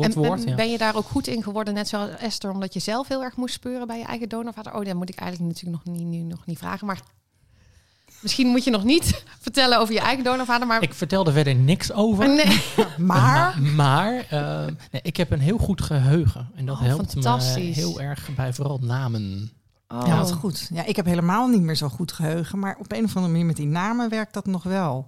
En, 0.00 0.12
woord. 0.12 0.44
en 0.44 0.48
ja. 0.48 0.54
ben 0.54 0.70
je 0.70 0.78
daar 0.78 0.96
ook 0.96 1.04
goed 1.06 1.26
in 1.26 1.42
geworden, 1.42 1.74
net 1.74 1.88
zoals 1.88 2.10
Esther, 2.10 2.50
omdat 2.50 2.72
je 2.74 2.80
zelf 2.80 3.08
heel 3.08 3.22
erg 3.22 3.36
moest 3.36 3.54
speuren 3.54 3.86
bij 3.86 3.98
je 3.98 4.04
eigen 4.04 4.28
donorvader? 4.28 4.74
Oh, 4.74 4.84
dat 4.84 4.94
moet 4.94 5.08
ik 5.08 5.18
eigenlijk 5.18 5.52
natuurlijk 5.52 5.84
nog 5.84 5.94
niet, 5.96 6.06
nu 6.06 6.18
nog 6.22 6.46
niet 6.46 6.58
vragen. 6.58 6.86
Maar 6.86 7.00
Misschien 8.26 8.46
moet 8.46 8.64
je 8.64 8.70
nog 8.70 8.84
niet 8.84 9.22
vertellen 9.40 9.78
over 9.78 9.94
je 9.94 10.00
eigen 10.00 10.24
donorvader, 10.24 10.66
maar... 10.66 10.82
Ik 10.82 10.94
vertelde 10.94 11.32
verder 11.32 11.54
niks 11.54 11.92
over. 11.92 12.28
Nee. 12.28 12.62
Maar, 12.96 12.96
Maar, 12.98 13.62
maar, 13.62 14.26
eh, 14.30 14.64
nee, 14.90 15.02
ik 15.02 15.16
heb 15.16 15.30
een 15.30 15.40
heel 15.40 15.58
goed 15.58 15.82
geheugen. 15.82 16.50
En 16.54 16.66
dat 16.66 16.76
Oh, 16.76 16.82
helpt 16.82 17.14
me 17.14 17.60
heel 17.60 18.00
erg 18.00 18.28
bij 18.36 18.52
vooral 18.52 18.78
namen. 18.82 19.50
Oh. 19.88 20.02
ja, 20.06 20.16
wat 20.18 20.32
goed. 20.32 20.68
Ja, 20.72 20.84
ik 20.84 20.96
heb 20.96 21.04
helemaal 21.06 21.48
niet 21.48 21.60
meer 21.62 21.74
zo 21.74 21.88
goed 21.88 22.12
geheugen. 22.12 22.58
Maar 22.58 22.76
op 22.78 22.92
een 22.92 23.04
of 23.04 23.14
andere 23.14 23.32
manier 23.32 23.46
met 23.46 23.56
die 23.56 23.66
namen 23.66 24.08
werkt 24.08 24.34
dat 24.34 24.46
nog 24.46 24.62
wel. 24.62 25.06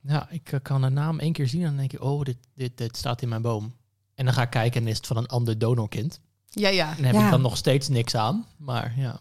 Ja, 0.00 0.26
ik 0.30 0.52
eh, 0.52 0.60
kan 0.62 0.82
een 0.82 0.92
naam 0.92 1.18
één 1.18 1.32
keer 1.32 1.48
zien 1.48 1.60
en 1.60 1.66
dan 1.66 1.76
denk 1.76 1.92
ik, 1.92 2.02
oh, 2.02 2.22
dit, 2.22 2.36
dit, 2.54 2.76
dit 2.78 2.96
staat 2.96 3.22
in 3.22 3.28
mijn 3.28 3.42
boom. 3.42 3.74
En 4.14 4.24
dan 4.24 4.34
ga 4.34 4.42
ik 4.42 4.50
kijken 4.50 4.80
en 4.82 4.88
is 4.88 4.96
het 4.96 5.06
van 5.06 5.16
een 5.16 5.26
ander 5.28 5.58
donorkind. 5.58 6.20
Ja, 6.48 6.68
ja. 6.68 6.88
En 6.88 6.96
dan 6.96 7.04
heb 7.04 7.14
Ja. 7.14 7.24
ik 7.24 7.30
dan 7.30 7.40
nog 7.40 7.56
steeds 7.56 7.88
niks 7.88 8.14
aan. 8.14 8.46
Maar 8.56 8.92
ja, 8.96 9.20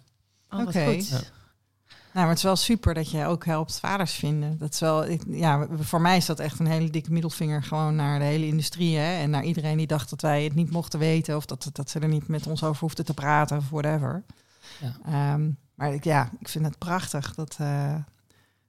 Oh, 0.49 0.59
Oké. 0.59 0.79
Ja. 0.79 1.19
Nou, 2.17 2.29
maar 2.29 2.35
het 2.37 2.45
is 2.45 2.51
wel 2.51 2.55
super 2.77 2.93
dat 2.93 3.11
je 3.11 3.25
ook 3.25 3.45
helpt 3.45 3.79
vaders 3.79 4.13
vinden. 4.13 4.57
Dat 4.57 4.73
is 4.73 4.79
wel, 4.79 5.05
ik- 5.05 5.23
ja, 5.27 5.67
voor 5.79 6.01
mij 6.01 6.17
is 6.17 6.25
dat 6.25 6.39
echt 6.39 6.59
een 6.59 6.67
hele 6.67 6.89
dikke 6.89 7.11
middelvinger 7.11 7.63
gewoon 7.63 7.95
naar 7.95 8.19
de 8.19 8.25
hele 8.25 8.45
industrie. 8.47 8.97
Hè? 8.97 9.21
En 9.21 9.29
naar 9.29 9.43
iedereen 9.43 9.77
die 9.77 9.87
dacht 9.87 10.09
dat 10.09 10.21
wij 10.21 10.43
het 10.43 10.55
niet 10.55 10.71
mochten 10.71 10.99
weten. 10.99 11.35
Of 11.35 11.45
dat, 11.45 11.69
dat 11.73 11.89
ze 11.89 11.99
er 11.99 12.07
niet 12.07 12.27
met 12.27 12.47
ons 12.47 12.63
over 12.63 12.79
hoefden 12.81 13.05
te 13.05 13.13
praten 13.13 13.57
of 13.57 13.69
whatever. 13.69 14.23
Ja. 14.79 14.97
Ehm, 15.05 15.49
maar 15.75 15.93
ik, 15.93 16.03
ja, 16.03 16.29
ik 16.39 16.47
vind 16.47 16.65
het 16.65 16.77
prachtig 16.77 17.35
dat, 17.35 17.55
eh, 17.59 17.95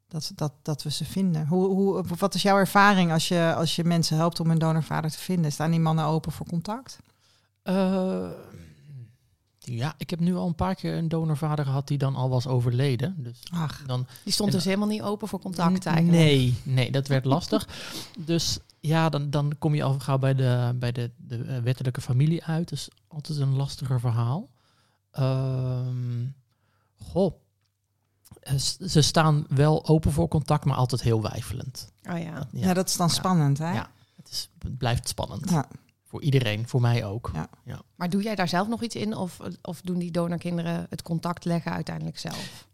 dat, 0.08 0.32
dat, 0.34 0.52
dat 0.62 0.82
we 0.82 0.90
ze 0.90 1.04
vinden. 1.04 1.46
Hoe, 1.46 1.66
hoe, 1.66 2.04
wat 2.18 2.34
is 2.34 2.42
jouw 2.42 2.56
ervaring 2.56 3.12
als 3.12 3.28
je, 3.28 3.54
als 3.56 3.76
je 3.76 3.84
mensen 3.84 4.16
helpt 4.16 4.40
om 4.40 4.50
een 4.50 4.58
donorvader 4.58 5.11
te 5.11 5.18
vinden? 5.18 5.52
Staan 5.52 5.70
die 5.70 5.80
mannen 5.80 6.04
open 6.04 6.32
voor 6.32 6.46
contact? 6.46 6.98
Eh, 7.62 8.28
ja, 9.70 9.94
ik 9.96 10.11
heb 10.11 10.20
nu 10.20 10.35
al 10.37 10.46
een 10.46 10.54
paar 10.54 10.74
keer 10.74 10.96
een 10.96 11.09
donorvader 11.09 11.64
gehad 11.64 11.88
die 11.88 11.98
dan 11.98 12.14
al 12.16 12.28
was 12.28 12.46
overleden. 12.46 13.14
Dus 13.18 13.42
Ach, 13.52 13.83
dan 13.87 14.07
Die 14.24 14.33
stond 14.33 14.52
dus 14.52 14.64
helemaal 14.64 14.88
niet 14.88 15.02
open 15.02 15.28
voor 15.28 15.40
contact 15.40 15.87
eigenlijk. 15.87 16.18
Nee, 16.18 16.54
nee, 16.62 16.90
dat 16.90 17.07
werd 17.07 17.24
lastig. 17.24 17.68
dus 18.18 18.59
ja, 18.81 19.09
dan, 19.09 19.31
dan 19.31 19.52
kom 19.59 19.74
je 19.74 19.83
al 19.83 19.98
gauw 19.98 20.18
bij 20.18 20.35
de, 20.35 20.72
bij 20.78 20.92
de, 20.92 21.11
de 21.16 21.42
eh, 21.44 21.59
wettelijke 21.62 22.00
familie 22.00 22.44
uit. 22.44 22.68
Dus 22.68 22.88
altijd 23.09 23.38
een 23.38 23.57
lastiger 23.57 24.00
verhaal. 24.00 24.48
Ehm, 25.11 26.26
goh. 26.96 27.35
Eh, 28.40 28.57
Ze 28.88 29.00
staan 29.02 29.44
wel 29.48 29.87
open 29.87 30.12
voor 30.12 30.28
contact, 30.28 30.64
maar 30.64 30.76
altijd 30.76 31.02
heel 31.02 31.22
weifelend. 31.22 31.92
Oh 32.11 32.18
ja. 32.18 32.48
ja. 32.52 32.74
dat 32.74 32.88
is 32.88 32.96
dan 32.96 33.07
Ja. 33.09 33.12
spannend, 33.14 33.59
hè? 33.59 33.72
Ja. 33.72 33.90
Het, 34.16 34.31
is, 34.31 34.48
het 34.59 34.78
blijft 34.78 35.09
spannend. 35.09 35.50
Ja. 35.50 35.68
Voor 36.08 36.22
iedereen, 36.22 36.68
voor 36.68 36.80
mij 36.80 37.04
ook. 37.04 37.30
Ja. 37.64 37.80
Maar 37.94 38.10
doe 38.10 38.22
jij 38.22 38.34
daar 38.34 38.48
zelf 38.48 38.68
nog 38.68 38.82
iets 38.82 38.94
in? 38.94 39.16
Of, 39.16 39.38
of 39.62 39.80
doen 39.80 39.98
die 39.98 40.10
donorkinderen 40.10 40.86
het 40.90 41.02
contact 41.02 41.44
leggen 41.44 41.72
uiteindelijk 41.72 42.18
zelf? 42.18 42.66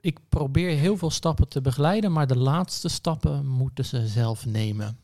Ik 0.00 0.18
probeer 0.28 0.70
heel 0.78 0.96
veel 0.96 1.10
stappen 1.10 1.48
te 1.48 1.60
begeleiden, 1.60 2.12
maar 2.12 2.26
de 2.26 2.38
laatste 2.38 2.88
stappen 2.88 3.46
moeten 3.46 3.84
ze 3.84 4.06
zelf 4.06 4.46
nemen. 4.46 4.98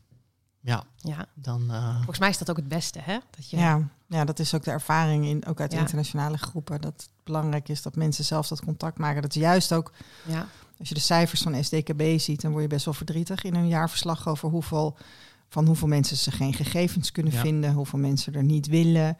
Ja, 0.59 0.83
Ja. 0.97 1.25
dan... 1.33 1.71
eh, 1.71 1.95
Volgens 1.95 2.19
mij 2.19 2.29
is 2.29 2.37
dat 2.37 2.49
ook 2.49 2.55
het 2.55 2.67
beste, 2.67 2.99
hè? 3.01 3.17
Dat 3.29 3.49
je... 3.49 3.57
Ja, 3.57 3.87
ja, 4.07 4.25
dat 4.25 4.39
is 4.39 4.53
ook 4.53 4.63
de 4.63 4.71
ervaring, 4.71 5.25
in, 5.25 5.45
ook 5.45 5.59
uit 5.59 5.71
Ja. 5.71 5.79
internationale 5.79 6.37
groepen. 6.37 6.81
Dat 6.81 6.91
het 6.93 7.09
belangrijk 7.23 7.69
is 7.69 7.81
dat 7.81 7.95
mensen 7.95 8.23
zelf 8.25 8.47
dat 8.47 8.61
contact 8.63 8.97
maken. 8.97 9.21
Dat 9.21 9.35
is 9.35 9.41
juist 9.41 9.73
ook, 9.73 9.91
ja. 10.27 10.47
als 10.79 10.87
je 10.89 10.93
de 10.93 10.99
cijfers 11.01 11.41
van 11.41 11.63
SDKB 11.63 12.01
ziet, 12.19 12.41
dan 12.41 12.51
word 12.51 12.63
je 12.63 12.69
best 12.69 12.85
wel 12.85 12.93
verdrietig 12.93 13.43
in 13.43 13.55
een 13.55 13.67
jaarverslag 13.67 14.27
over 14.27 14.49
hoeveel, 14.49 14.97
van 15.55 15.65
hoeveel 15.65 15.87
mensen 15.87 16.17
ze 16.17 16.31
geen 16.31 16.53
gegevens 16.53 17.11
kunnen 17.11 17.33
Ja. 17.33 17.39
vinden, 17.41 17.73
hoeveel 17.73 17.99
mensen 17.99 18.33
er 18.33 18.43
niet 18.43 18.67
willen. 18.67 19.17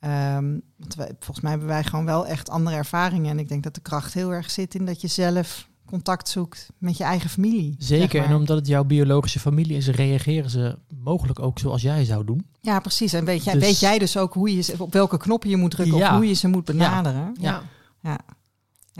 Ehm, 0.00 0.58
want 0.76 0.94
wij, 0.94 1.10
volgens 1.18 1.40
mij 1.40 1.50
hebben 1.50 1.68
wij 1.68 1.84
gewoon 1.84 2.04
wel 2.04 2.26
echt 2.26 2.50
andere 2.50 2.76
ervaringen. 2.76 3.30
En 3.30 3.38
ik 3.38 3.48
denk 3.48 3.62
dat 3.62 3.74
de 3.74 3.80
kracht 3.80 4.14
heel 4.14 4.32
erg 4.32 4.50
zit 4.50 4.74
in 4.74 4.84
dat 4.84 5.00
je 5.00 5.08
zelf 5.08 5.68
contact 5.86 6.28
zoekt 6.28 6.68
met 6.78 6.96
je 6.96 7.04
eigen 7.04 7.30
familie. 7.30 7.74
Zeker, 7.78 8.10
zeg 8.10 8.20
maar. 8.20 8.30
en 8.30 8.36
omdat 8.36 8.56
het 8.56 8.66
jouw 8.66 8.84
biologische 8.84 9.40
familie 9.40 9.76
is, 9.76 9.88
reageren 9.88 10.50
ze 10.50 10.78
mogelijk 11.02 11.38
ook 11.38 11.58
zoals 11.58 11.82
jij 11.82 12.04
zou 12.04 12.24
doen. 12.24 12.46
Ja, 12.60 12.80
precies. 12.80 13.12
En 13.12 13.24
weet 13.24 13.44
jij, 13.44 13.52
Dus- 13.54 13.62
weet 13.62 13.80
jij 13.80 13.98
dus 13.98 14.16
ook 14.16 14.34
hoe 14.34 14.56
je 14.56 14.60
ze, 14.62 14.74
op 14.78 14.92
welke 14.92 15.16
knoppen 15.16 15.50
je 15.50 15.56
moet 15.56 15.70
drukken 15.70 15.96
Ja. 15.96 16.10
of 16.10 16.16
hoe 16.16 16.28
je 16.28 16.34
ze 16.34 16.48
moet 16.48 16.64
benaderen? 16.64 17.34
Ja. 17.40 17.50
Ja. 17.50 17.62
Ja. 18.10 18.18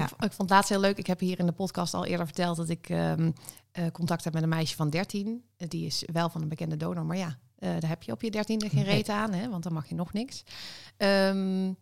Ik, 0.04 0.10
ik 0.10 0.32
vond 0.32 0.36
het 0.36 0.50
laatst 0.50 0.68
heel 0.68 0.80
leuk. 0.80 0.98
Ik 0.98 1.06
heb 1.06 1.20
hier 1.20 1.38
in 1.38 1.46
de 1.46 1.52
podcast 1.52 1.94
al 1.94 2.04
eerder 2.04 2.26
verteld 2.26 2.56
dat 2.56 2.68
ik 2.68 2.88
ehm, 2.88 3.30
eh, 3.72 3.84
contact 3.92 4.24
heb 4.24 4.32
met 4.32 4.42
een 4.42 4.48
meisje 4.48 4.76
van 4.76 4.90
13. 4.90 5.44
Eh, 5.56 5.68
die 5.68 5.86
is 5.86 6.04
wel 6.12 6.28
van 6.28 6.42
een 6.42 6.48
bekende 6.48 6.76
donor, 6.76 7.04
maar 7.04 7.16
ja, 7.16 7.38
eh, 7.58 7.70
daar 7.78 7.88
heb 7.88 8.02
je 8.02 8.12
op 8.12 8.22
je 8.22 8.30
dertiende 8.30 8.68
geen 8.68 8.84
reet 8.84 9.08
aan, 9.08 9.32
hè, 9.32 9.48
want 9.48 9.62
dan 9.62 9.72
mag 9.72 9.88
je 9.88 9.94
nog 9.94 10.12
niks. 10.12 10.44
Ehm, 10.96 11.72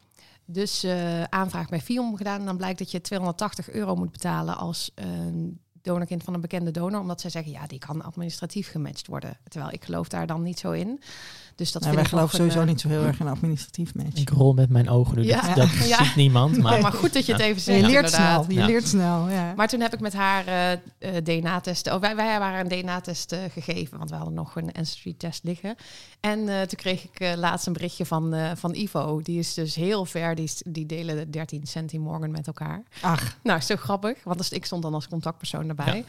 dus 0.45 0.87
aanvraag 1.29 1.69
bij 1.69 1.81
FIOM 1.81 2.17
gedaan 2.17 2.41
en 2.41 2.47
dan 2.47 2.57
blijkt 2.57 2.79
dat 2.79 2.91
je 2.91 3.01
280 3.01 3.71
euro 3.71 3.95
moet 3.95 4.13
betalen 4.13 4.57
als 4.57 4.91
een 4.95 5.61
donorkind 5.87 6.23
van 6.23 6.35
een 6.35 6.41
bekende 6.41 6.71
donor, 6.71 7.01
omdat 7.01 7.21
zij 7.21 7.31
zeggen 7.31 7.53
ja, 7.53 7.67
die 7.67 7.79
kan 7.79 8.03
administratief 8.03 8.71
gematcht 8.71 9.07
worden. 9.07 9.39
Terwijl 9.49 9.73
ik 9.73 9.85
geloof 9.85 10.09
daar 10.09 10.27
dan 10.27 10.43
niet 10.43 10.59
zo 10.59 10.73
in. 10.73 11.01
Dus 11.57 11.73
dat 11.73 11.83
Nou, 11.83 11.95
vind 11.95 12.07
wij 12.09 12.15
geloven 12.19 12.37
sowieso 12.39 12.57
een, 12.61 12.65
eh, 12.65 12.71
niet 12.73 12.81
zo 12.81 12.89
heel 12.89 13.05
erg 13.05 13.21
in 13.21 13.29
administratief 13.29 13.95
match. 13.95 14.21
Ik 14.21 14.29
rol 14.31 14.53
met 14.53 14.71
mijn 14.71 14.89
ogen 14.89 15.17
nu, 15.17 15.25
Ja. 15.25 15.41
dat, 15.41 15.55
dat 15.57 15.89
Ja. 15.89 16.05
ziet 16.05 16.15
niemand. 16.17 16.53
Maar 16.57 16.73
Maar, 16.73 16.81
maar 16.81 16.93
goed 16.93 17.13
dat 17.13 17.27
je 17.27 17.33
het 17.33 17.41
even 17.41 17.55
je 17.55 17.61
zegt. 17.61 17.81
leert 17.81 17.95
inderdaad. 18.05 18.45
snel, 18.45 18.45
je 18.49 18.61
Ja. 18.61 18.67
leert 18.67 18.89
snel. 18.89 19.29
Ja. 19.29 19.53
Maar 19.57 19.69
toen 19.69 19.81
heb 19.81 19.95
ik 19.95 20.01
met 20.01 20.13
haar 20.13 20.47
eh, 20.47 20.73
eh, 20.73 20.79
DNA-testen. 21.25 21.95
Oh, 21.95 22.01
wij, 22.01 22.17
wij 22.17 22.39
waren 22.39 22.61
een 22.73 22.81
DNA-test 22.83 23.33
eh, 23.33 23.39
gegeven, 23.53 23.99
want 23.99 24.11
we 24.11 24.17
hadden 24.17 24.35
nog 24.35 24.57
een 24.57 24.73
ancestry-test 24.73 25.45
liggen. 25.45 25.75
En 26.21 26.39
eh, 26.49 26.61
toen 26.61 26.79
kreeg 26.79 27.05
ik 27.05 27.37
laatst 27.37 27.67
een 27.67 27.73
berichtje 27.73 28.07
van, 28.07 28.35
eh, 28.35 28.51
van 28.55 28.75
Ivo. 28.75 29.21
Die 29.23 29.39
is 29.39 29.55
dus 29.55 29.75
heel 29.75 30.05
ver. 30.05 30.35
Die, 30.35 30.45
is- 30.45 30.63
die 30.67 30.87
delen 30.87 31.17
de 31.17 31.31
13 31.31 31.67
centi 31.67 31.99
morgen 31.99 32.31
met 32.31 32.47
elkaar. 32.47 32.83
Ach, 33.01 33.37
Nou, 33.43 33.61
zo 33.61 33.77
grappig, 33.77 34.19
want 34.25 34.39
dus 34.39 34.51
ik 34.51 34.65
stond 34.65 34.83
dan 34.83 34.95
als 34.95 35.09
contactpersoon 35.09 35.69
erbij. 35.69 36.05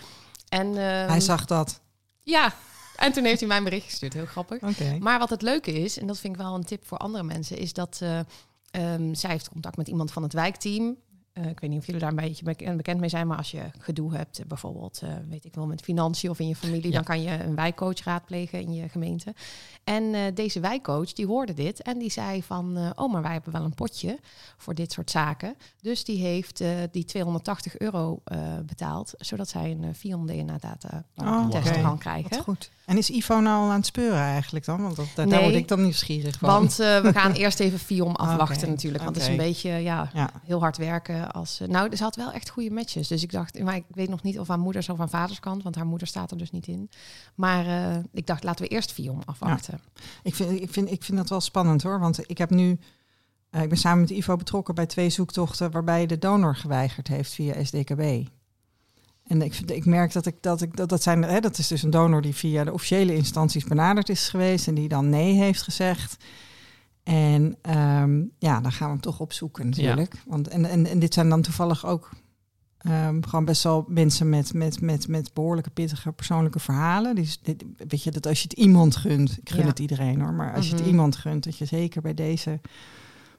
En, 0.49 0.67
ehm, 0.67 1.07
hij 1.09 1.19
zag 1.19 1.45
dat. 1.45 1.79
Ja, 2.23 2.53
en 2.97 3.11
toen 3.11 3.23
heeft 3.23 3.39
hij 3.39 3.47
mij 3.47 3.57
een 3.57 3.63
bericht 3.63 3.85
gestuurd. 3.85 4.13
Heel 4.13 4.25
grappig. 4.25 4.61
Oké. 4.63 4.97
Maar 4.99 5.19
wat 5.19 5.29
het 5.29 5.41
leuke 5.41 5.71
is, 5.81 5.99
en 5.99 6.07
dat 6.07 6.19
vind 6.19 6.33
ik 6.35 6.41
wel 6.41 6.55
een 6.55 6.63
tip 6.63 6.85
voor 6.87 6.97
andere 6.97 7.23
mensen, 7.23 7.57
is 7.57 7.73
dat 7.73 7.99
eh, 8.01 8.19
ehm, 8.71 9.13
zij 9.13 9.29
heeft 9.29 9.49
contact 9.49 9.77
met 9.77 9.87
iemand 9.87 10.11
van 10.11 10.23
het 10.23 10.33
wijkteam. 10.33 10.95
Eh, 11.33 11.45
ik 11.49 11.59
weet 11.59 11.69
niet 11.69 11.79
of 11.79 11.85
jullie 11.85 12.01
daar 12.01 12.09
een 12.09 12.15
beetje 12.15 12.43
bek- 12.43 12.75
bekend 12.77 12.99
mee 12.99 13.09
zijn, 13.09 13.27
maar 13.27 13.37
als 13.37 13.51
je 13.51 13.61
gedoe 13.79 14.13
hebt, 14.15 14.39
eh, 14.39 14.45
bijvoorbeeld, 14.45 14.99
eh, 15.03 15.09
weet 15.29 15.45
ik 15.45 15.55
wel, 15.55 15.65
met 15.65 15.81
financiën 15.81 16.29
of 16.29 16.39
in 16.39 16.47
je 16.47 16.55
familie, 16.55 16.87
Ja. 16.87 16.91
dan 16.91 17.03
kan 17.03 17.21
je 17.21 17.43
een 17.43 17.55
wijkcoach 17.55 18.03
raadplegen 18.03 18.61
in 18.61 18.73
je 18.73 18.89
gemeente. 18.89 19.33
En 19.83 20.13
eh, 20.13 20.21
deze 20.33 20.59
wijkcoach, 20.59 21.13
die 21.13 21.25
hoorde 21.27 21.53
dit 21.53 21.81
en 21.81 21.97
die 21.97 22.11
zei 22.11 22.43
van, 22.43 22.77
eh, 22.77 22.89
oh, 22.95 23.11
maar 23.11 23.21
wij 23.21 23.31
hebben 23.31 23.51
wel 23.53 23.63
een 23.63 23.73
potje 23.75 24.19
voor 24.57 24.73
dit 24.75 24.91
soort 24.91 25.11
zaken. 25.11 25.55
Dus 25.81 26.03
die 26.03 26.21
heeft 26.21 26.61
eh, 26.61 26.69
die 26.91 27.05
280 27.05 27.77
euro 27.77 28.21
eh, 28.23 28.39
betaald, 28.65 29.13
zodat 29.17 29.49
zij 29.49 29.71
een 29.71 29.83
uh, 29.83 29.93
Fion 29.93 30.25
DNA-data 30.25 31.03
Oh, 31.15 31.49
kan 31.81 31.97
krijgen. 31.97 32.29
Wat 32.29 32.39
goed. 32.39 32.69
En 32.87 32.97
is 32.97 33.09
Ivo 33.09 33.39
nou 33.39 33.63
al 33.63 33.69
aan 33.69 33.75
het 33.75 33.85
speuren 33.85 34.19
eigenlijk 34.19 34.65
dan? 34.65 34.81
Want 34.81 34.95
dat, 34.95 35.07
daar, 35.15 35.27
Nee. 35.27 35.41
word 35.41 35.53
ik 35.55 35.67
dan 35.67 35.81
nieuwsgierig 35.81 36.37
van. 36.37 36.49
Want 36.49 36.79
eh, 36.79 36.99
we 36.99 37.11
gaan 37.13 37.31
eerst 37.43 37.59
even 37.59 37.79
Fiom 37.79 38.15
afwachten 38.15 38.69
natuurlijk. 38.69 39.03
Want 39.03 39.15
het 39.15 39.25
is 39.25 39.31
een 39.31 39.37
beetje 39.37 39.69
ja, 39.69 40.09
Ja. 40.13 40.29
heel 40.43 40.59
hard 40.59 40.77
werken. 40.77 41.31
Als, 41.31 41.59
eh, 41.59 41.67
nou, 41.67 41.95
ze 41.95 42.03
had 42.03 42.15
wel 42.15 42.31
echt 42.31 42.49
goede 42.49 42.71
matches. 42.71 43.07
Dus 43.07 43.23
ik 43.23 43.31
dacht, 43.31 43.59
maar 43.59 43.75
ik 43.75 43.83
weet 43.87 44.09
nog 44.09 44.23
niet 44.23 44.39
of 44.39 44.49
aan 44.49 44.59
moeders 44.59 44.89
of 44.89 44.99
aan 44.99 45.09
vaders 45.09 45.39
kant. 45.39 45.63
Want 45.63 45.75
haar 45.75 45.85
moeder 45.85 46.07
staat 46.07 46.31
er 46.31 46.37
dus 46.37 46.51
niet 46.51 46.67
in. 46.67 46.89
Maar 47.35 47.65
eh, 47.65 47.97
ik 48.13 48.27
dacht, 48.27 48.43
laten 48.43 48.65
we 48.65 48.71
eerst 48.71 48.91
Fiom 48.91 49.21
afwachten. 49.25 49.79
Ik, 50.23 50.35
vind, 50.35 50.61
ik, 50.61 50.73
vind, 50.73 50.91
ik 50.91 51.03
vind 51.03 51.17
dat 51.17 51.29
wel 51.29 51.41
spannend 51.41 51.83
hoor. 51.83 51.99
Want 51.99 52.29
ik 52.29 52.37
heb 52.37 52.49
nu. 52.49 52.79
ik 53.51 53.69
ben 53.69 53.77
samen 53.77 53.99
met 53.99 54.09
Ivo 54.09 54.35
betrokken 54.35 54.75
bij 54.75 54.85
twee 54.85 55.09
zoektochten 55.09 55.71
waarbij 55.71 56.05
de 56.05 56.17
donor 56.17 56.55
geweigerd 56.55 57.07
heeft 57.07 57.33
via 57.33 57.63
SDKB. 57.63 58.27
En 59.27 59.41
ik, 59.41 59.59
ik 59.65 59.85
merk 59.85 60.11
dat 60.13 60.25
ik 60.25 60.35
dat 60.41 60.61
ik 60.61 60.75
dat, 60.75 60.89
dat 60.89 61.03
zijn. 61.03 61.23
Hè, 61.23 61.39
dat 61.39 61.57
is 61.57 61.67
dus 61.67 61.83
een 61.83 61.89
donor 61.89 62.21
die 62.21 62.35
via 62.35 62.63
de 62.63 62.73
officiële 62.73 63.15
instanties 63.15 63.63
benaderd 63.63 64.09
is 64.09 64.29
geweest 64.29 64.67
en 64.67 64.73
die 64.73 64.87
dan 64.87 65.09
nee 65.09 65.33
heeft 65.33 65.61
gezegd. 65.61 66.17
En 67.03 67.55
ehm, 67.61 68.21
ja, 68.39 68.61
dan 68.61 68.71
gaan 68.71 68.87
we 68.87 68.93
hem 68.93 69.01
toch 69.01 69.19
opzoeken 69.19 69.69
natuurlijk. 69.69 70.15
Want, 70.25 70.47
en, 70.47 70.65
en, 70.65 70.85
en 70.85 70.99
dit 70.99 71.13
zijn 71.13 71.29
dan 71.29 71.41
toevallig 71.41 71.85
ook 71.85 72.09
ehm, 72.77 73.21
gewoon 73.21 73.45
best 73.45 73.63
wel 73.63 73.85
mensen 73.87 74.29
met, 74.29 74.53
met, 74.53 74.81
met, 74.81 75.07
met 75.07 75.33
behoorlijke 75.33 75.69
pittige 75.69 76.11
persoonlijke 76.11 76.59
verhalen. 76.59 77.15
Dus 77.15 77.39
dit, 77.41 77.63
weet 77.87 78.03
je, 78.03 78.11
dat 78.11 78.27
als 78.27 78.41
je 78.41 78.47
het 78.49 78.57
iemand 78.57 78.95
gunt, 78.95 79.37
ik 79.41 79.49
gun 79.49 79.61
Ja. 79.61 79.67
het 79.67 79.79
iedereen 79.79 80.21
hoor, 80.21 80.33
maar 80.33 80.53
als 80.53 80.65
je 80.67 80.71
Mhm. 80.73 80.81
het 80.81 80.91
iemand 80.91 81.15
gunt, 81.15 81.43
dat 81.43 81.57
je 81.57 81.65
zeker 81.65 82.01
bij 82.01 82.13
deze 82.13 82.59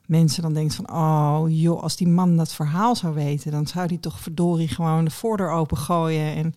mensen 0.09 0.43
dan 0.43 0.53
denkt 0.55 0.75
van, 0.75 0.93
oh 0.93 1.43
joh, 1.47 1.83
als 1.83 1.97
die 1.97 2.09
man 2.09 2.37
dat 2.37 2.53
verhaal 2.53 2.97
zou 2.97 3.15
weten, 3.15 3.51
dan 3.51 3.67
zou 3.67 3.87
die 3.87 4.01
toch 4.01 4.21
verdorie 4.21 4.69
gewoon 4.69 5.05
de 5.05 5.11
voordeur 5.11 5.51
opengooien. 5.51 6.35
En, 6.35 6.55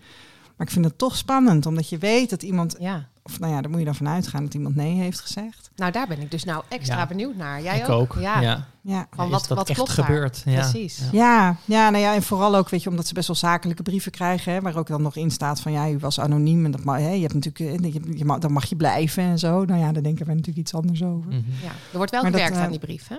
maar 0.57 0.67
ik 0.67 0.73
vind 0.73 0.85
het 0.85 0.97
toch 0.97 1.15
spannend, 1.17 1.65
omdat 1.65 1.89
je 1.89 1.97
weet 1.97 2.29
dat 2.29 2.43
iemand, 2.43 2.75
Ja, 2.79 3.07
of 3.23 3.39
nou 3.39 3.53
ja, 3.53 3.61
daar 3.61 3.69
moet 3.69 3.79
je 3.79 3.85
dan 3.85 3.95
vanuit 3.95 4.27
gaan 4.27 4.43
dat 4.43 4.53
iemand 4.53 4.75
nee 4.75 4.95
heeft 4.95 5.19
gezegd. 5.19 5.71
nou 5.75 5.91
daar 5.91 6.07
ben 6.07 6.19
ik 6.21 6.31
dus 6.31 6.43
nou 6.43 6.63
extra 6.69 6.97
Ja. 6.97 7.07
benieuwd 7.07 7.35
naar. 7.35 7.61
Jij 7.61 7.79
ik 7.79 7.89
ook. 7.89 8.15
Ja, 8.19 8.41
Ja. 8.41 8.67
Ja. 8.83 9.07
Van 9.11 9.29
wat, 9.29 9.47
wat 9.47 9.69
echt 9.69 9.77
klopt 9.77 9.91
gebeurd? 9.91 10.41
Ja. 10.45 10.59
Precies. 10.59 11.01
Ja. 11.11 11.55
Ja, 11.65 11.89
nou 11.89 12.03
ja, 12.03 12.13
en 12.15 12.23
vooral 12.23 12.55
ook, 12.55 12.69
weet 12.69 12.83
je, 12.83 12.89
omdat 12.89 13.07
ze 13.07 13.13
best 13.13 13.27
wel 13.27 13.35
zakelijke 13.35 13.83
brieven 13.83 14.11
krijgen, 14.11 14.53
hè, 14.53 14.61
waar 14.61 14.77
ook 14.77 14.87
dan 14.87 15.01
nog 15.01 15.15
in 15.15 15.31
staat 15.31 15.61
van, 15.61 15.71
ja, 15.71 15.89
u 15.89 15.97
was 15.99 16.19
anoniem 16.19 16.65
en 16.65 16.71
dat 16.71 16.83
mag, 16.83 16.97
hè, 16.97 17.09
je 17.11 17.21
hebt 17.21 17.33
natuurlijk, 17.33 17.83
eh, 17.83 17.93
je, 17.93 18.17
je 18.17 18.25
mag, 18.25 18.39
dan 18.39 18.51
mag 18.51 18.65
je 18.65 18.75
blijven 18.75 19.23
en 19.23 19.39
zo. 19.39 19.65
Nou 19.65 19.79
ja, 19.79 19.91
daar 19.91 20.03
denken 20.03 20.25
we 20.25 20.31
natuurlijk 20.31 20.57
iets 20.59 20.73
anders 20.73 21.03
over. 21.03 21.27
Mhm. 21.29 21.37
Ja, 21.63 21.71
er 21.91 21.97
wordt 21.97 22.11
wel 22.11 22.21
Maar 22.21 22.31
dat, 22.31 22.39
gewerkt 22.41 22.57
eh, 22.59 22.63
aan 22.65 22.71
die 22.71 22.79
brief, 22.79 23.07
hè? 23.07 23.17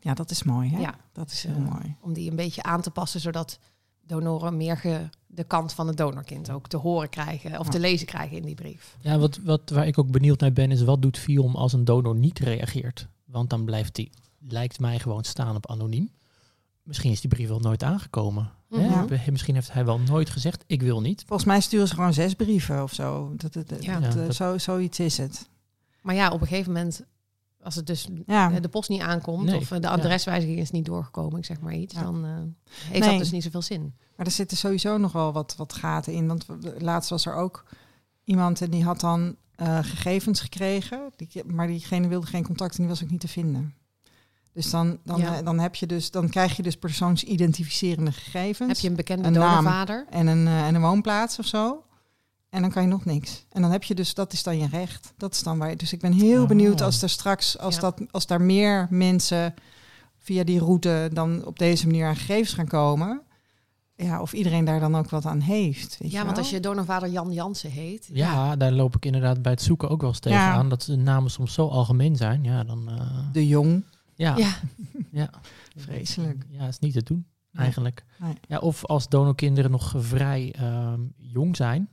Ja, 0.00 0.14
dat 0.14 0.30
is 0.30 0.42
mooi, 0.42 0.70
hè? 0.70 0.78
Ja. 0.80 0.94
Dat 1.12 1.30
is 1.30 1.40
Dus, 1.40 1.52
heel 1.52 1.62
eh, 1.64 1.72
mooi. 1.72 1.96
Om 2.00 2.12
die 2.12 2.30
een 2.30 2.36
beetje 2.36 2.62
aan 2.62 2.80
te 2.82 2.90
passen, 2.90 3.20
zodat 3.20 3.58
donoren 4.06 4.56
meer 4.56 5.08
de 5.26 5.44
kant 5.44 5.72
van 5.72 5.86
het 5.86 5.96
donorkind 5.96 6.50
ook 6.50 6.68
te 6.68 6.76
horen 6.76 7.08
krijgen 7.08 7.58
of 7.58 7.64
Ja. 7.66 7.70
te 7.72 7.80
lezen 7.80 8.06
krijgen 8.06 8.36
in 8.36 8.42
die 8.42 8.54
brief. 8.54 8.96
Ja, 9.00 9.18
wat, 9.18 9.38
wat, 9.44 9.70
waar 9.70 9.86
ik 9.86 9.98
ook 9.98 10.10
benieuwd 10.10 10.40
naar 10.40 10.52
ben, 10.52 10.70
is 10.70 10.82
wat 10.82 11.02
doet 11.02 11.18
Fion 11.18 11.54
als 11.54 11.72
een 11.72 11.84
donor 11.84 12.14
niet 12.14 12.38
reageert? 12.38 13.08
Want 13.24 13.50
dan 13.50 13.64
blijft 13.64 13.96
hij, 13.96 14.10
lijkt 14.40 14.80
mij, 14.80 14.98
gewoon 14.98 15.24
staan 15.24 15.56
op 15.56 15.70
anoniem. 15.70 16.10
Misschien 16.82 17.10
is 17.10 17.20
die 17.20 17.30
brief 17.30 17.48
wel 17.48 17.60
nooit 17.60 17.82
aangekomen. 17.82 18.50
hè? 18.70 18.88
Mhm. 18.88 19.30
Misschien 19.30 19.54
heeft 19.54 19.72
hij 19.72 19.84
wel 19.84 19.98
nooit 20.00 20.30
gezegd, 20.30 20.64
ik 20.66 20.82
wil 20.82 21.00
niet. 21.00 21.24
Volgens 21.26 21.48
mij 21.48 21.60
sturen 21.60 21.88
ze 21.88 21.94
gewoon 21.94 22.12
zes 22.14 22.34
brieven 22.34 22.82
of 22.82 22.92
zo. 22.92 23.32
Dat, 23.36 23.52
dat, 23.52 23.68
dat, 23.68 23.84
Ja. 23.84 24.00
dat, 24.00 24.12
Ja, 24.14 24.20
eh, 24.20 24.26
dat- 24.26 24.34
zo, 24.34 24.58
zoiets 24.58 24.98
is 25.00 25.18
het. 25.18 25.48
Maar 26.02 26.14
ja, 26.14 26.30
op 26.30 26.40
een 26.40 26.46
gegeven 26.46 26.72
moment, 26.72 27.02
als 27.66 27.74
het 27.74 27.86
dus 27.86 28.08
Ja, 28.26 28.52
eh, 28.52 28.60
de 28.62 28.68
post 28.68 28.88
niet 28.88 29.00
aankomt 29.00 29.44
Nee, 29.44 29.56
of 29.56 29.70
eh, 29.70 29.80
de 29.80 29.88
adreswijziging 29.88 30.58
is 30.58 30.70
niet 30.70 30.84
doorgekomen, 30.84 31.38
ik 31.38 31.44
zeg 31.44 31.60
maar 31.60 31.74
iets, 31.74 31.94
Ja. 31.94 32.02
dan 32.02 32.24
eh, 32.24 32.30
heeft 32.70 33.00
Nee. 33.00 33.10
dat 33.10 33.18
dus 33.18 33.30
niet 33.30 33.42
zoveel 33.42 33.62
zin. 33.62 33.94
maar 34.16 34.26
er 34.26 34.32
zitten 34.32 34.56
sowieso 34.56 34.96
nog 34.96 35.12
wel 35.12 35.32
wat, 35.32 35.54
wat 35.56 35.72
gaten 35.72 36.12
in. 36.12 36.26
Want 36.26 36.46
laatst 36.78 37.10
was 37.10 37.26
er 37.26 37.34
ook 37.34 37.64
iemand 38.24 38.60
en 38.60 38.70
die 38.70 38.84
had 38.84 39.00
dan 39.00 39.36
eh, 39.54 39.78
gegevens 39.82 40.40
gekregen. 40.40 41.12
Die, 41.16 41.44
maar 41.46 41.66
diegene 41.66 42.08
wilde 42.08 42.26
geen 42.26 42.44
contact 42.44 42.72
en 42.72 42.78
die 42.78 42.88
was 42.88 43.02
ook 43.02 43.10
niet 43.10 43.20
te 43.20 43.28
vinden. 43.28 43.74
Dus 44.52 44.70
dan, 44.70 44.98
dan, 45.04 45.18
Ja. 45.20 45.42
dan, 45.42 45.58
heb 45.58 45.74
je 45.74 45.86
dus, 45.86 46.10
dan 46.10 46.28
krijg 46.28 46.56
je 46.56 46.62
dus 46.62 46.76
persoonsidentificerende 46.76 48.12
gegevens. 48.12 48.68
Heb 48.72 48.78
je 48.78 48.88
een 48.88 48.96
bekende 48.96 49.26
Een 49.26 49.32
naam. 49.32 49.48
donorvader? 49.56 50.06
en 50.10 50.26
een, 50.26 50.46
en 50.46 50.74
een 50.74 50.80
woonplaats 50.80 51.38
of 51.38 51.46
zo. 51.46 51.84
En 52.56 52.62
dan 52.62 52.70
kan 52.70 52.82
je 52.82 52.88
nog 52.88 53.04
niks. 53.04 53.44
En 53.52 53.62
dan 53.62 53.70
heb 53.70 53.82
je 53.82 53.94
dus, 53.94 54.14
dat 54.14 54.32
is 54.32 54.42
dan 54.42 54.58
je 54.58 54.66
recht. 54.68 55.12
Dat 55.16 55.32
is 55.34 55.42
dan 55.42 55.58
waar 55.58 55.70
je. 55.70 55.76
Dus 55.76 55.92
ik 55.92 56.00
ben 56.00 56.12
heel 56.12 56.42
Oh. 56.42 56.48
benieuwd 56.48 56.80
als 56.80 57.02
er 57.02 57.08
straks, 57.10 57.58
als, 57.58 57.74
Ja. 57.74 57.80
dat, 57.80 58.00
als 58.10 58.26
daar 58.26 58.40
meer 58.40 58.86
mensen 58.90 59.54
via 60.18 60.44
die 60.44 60.58
route 60.58 61.10
dan 61.12 61.44
op 61.46 61.58
deze 61.58 61.86
manier 61.86 62.06
aan 62.06 62.16
gegevens 62.16 62.52
gaan 62.54 62.66
komen. 62.66 63.22
Ja, 63.96 64.20
of 64.20 64.32
iedereen 64.32 64.64
daar 64.64 64.80
dan 64.80 64.96
ook 64.96 65.10
wat 65.10 65.26
aan 65.26 65.40
heeft. 65.40 65.96
Weet 65.98 66.10
Ja, 66.12 66.18
je 66.18 66.24
want 66.24 66.28
wel? 66.36 66.38
als 66.38 66.50
je 66.50 66.60
donorvader 66.60 67.08
Jan 67.08 67.32
Jansen 67.32 67.70
heet. 67.70 68.08
Ja, 68.12 68.56
daar 68.56 68.72
loop 68.72 68.96
ik 68.96 69.04
inderdaad 69.04 69.42
bij 69.42 69.52
het 69.52 69.62
zoeken 69.62 69.88
ook 69.88 70.00
wel 70.00 70.10
eens 70.10 70.18
tegen 70.18 70.38
Ja. 70.38 70.52
aan. 70.52 70.68
Dat 70.68 70.82
de 70.82 70.96
namen 70.96 71.30
soms 71.30 71.52
zo 71.52 71.68
algemeen 71.68 72.16
zijn. 72.16 72.44
Ja, 72.44 72.64
dan... 72.64 72.88
eh, 72.90 73.18
De 73.32 73.46
jong. 73.46 73.84
ja, 74.14 74.36
Ja. 74.36 74.54
ja. 75.10 75.30
Vreselijk. 75.76 76.44
Ja, 76.48 76.66
is 76.66 76.78
niet 76.78 76.92
te 76.92 77.02
doen, 77.02 77.26
eigenlijk. 77.52 78.04
Nee. 78.18 78.34
Ja, 78.48 78.58
of 78.58 78.84
als 78.84 79.08
donorkinderen 79.08 79.70
nog 79.70 79.94
vrij 79.96 80.52
ehm, 80.58 81.00
jong 81.16 81.56
zijn 81.56 81.88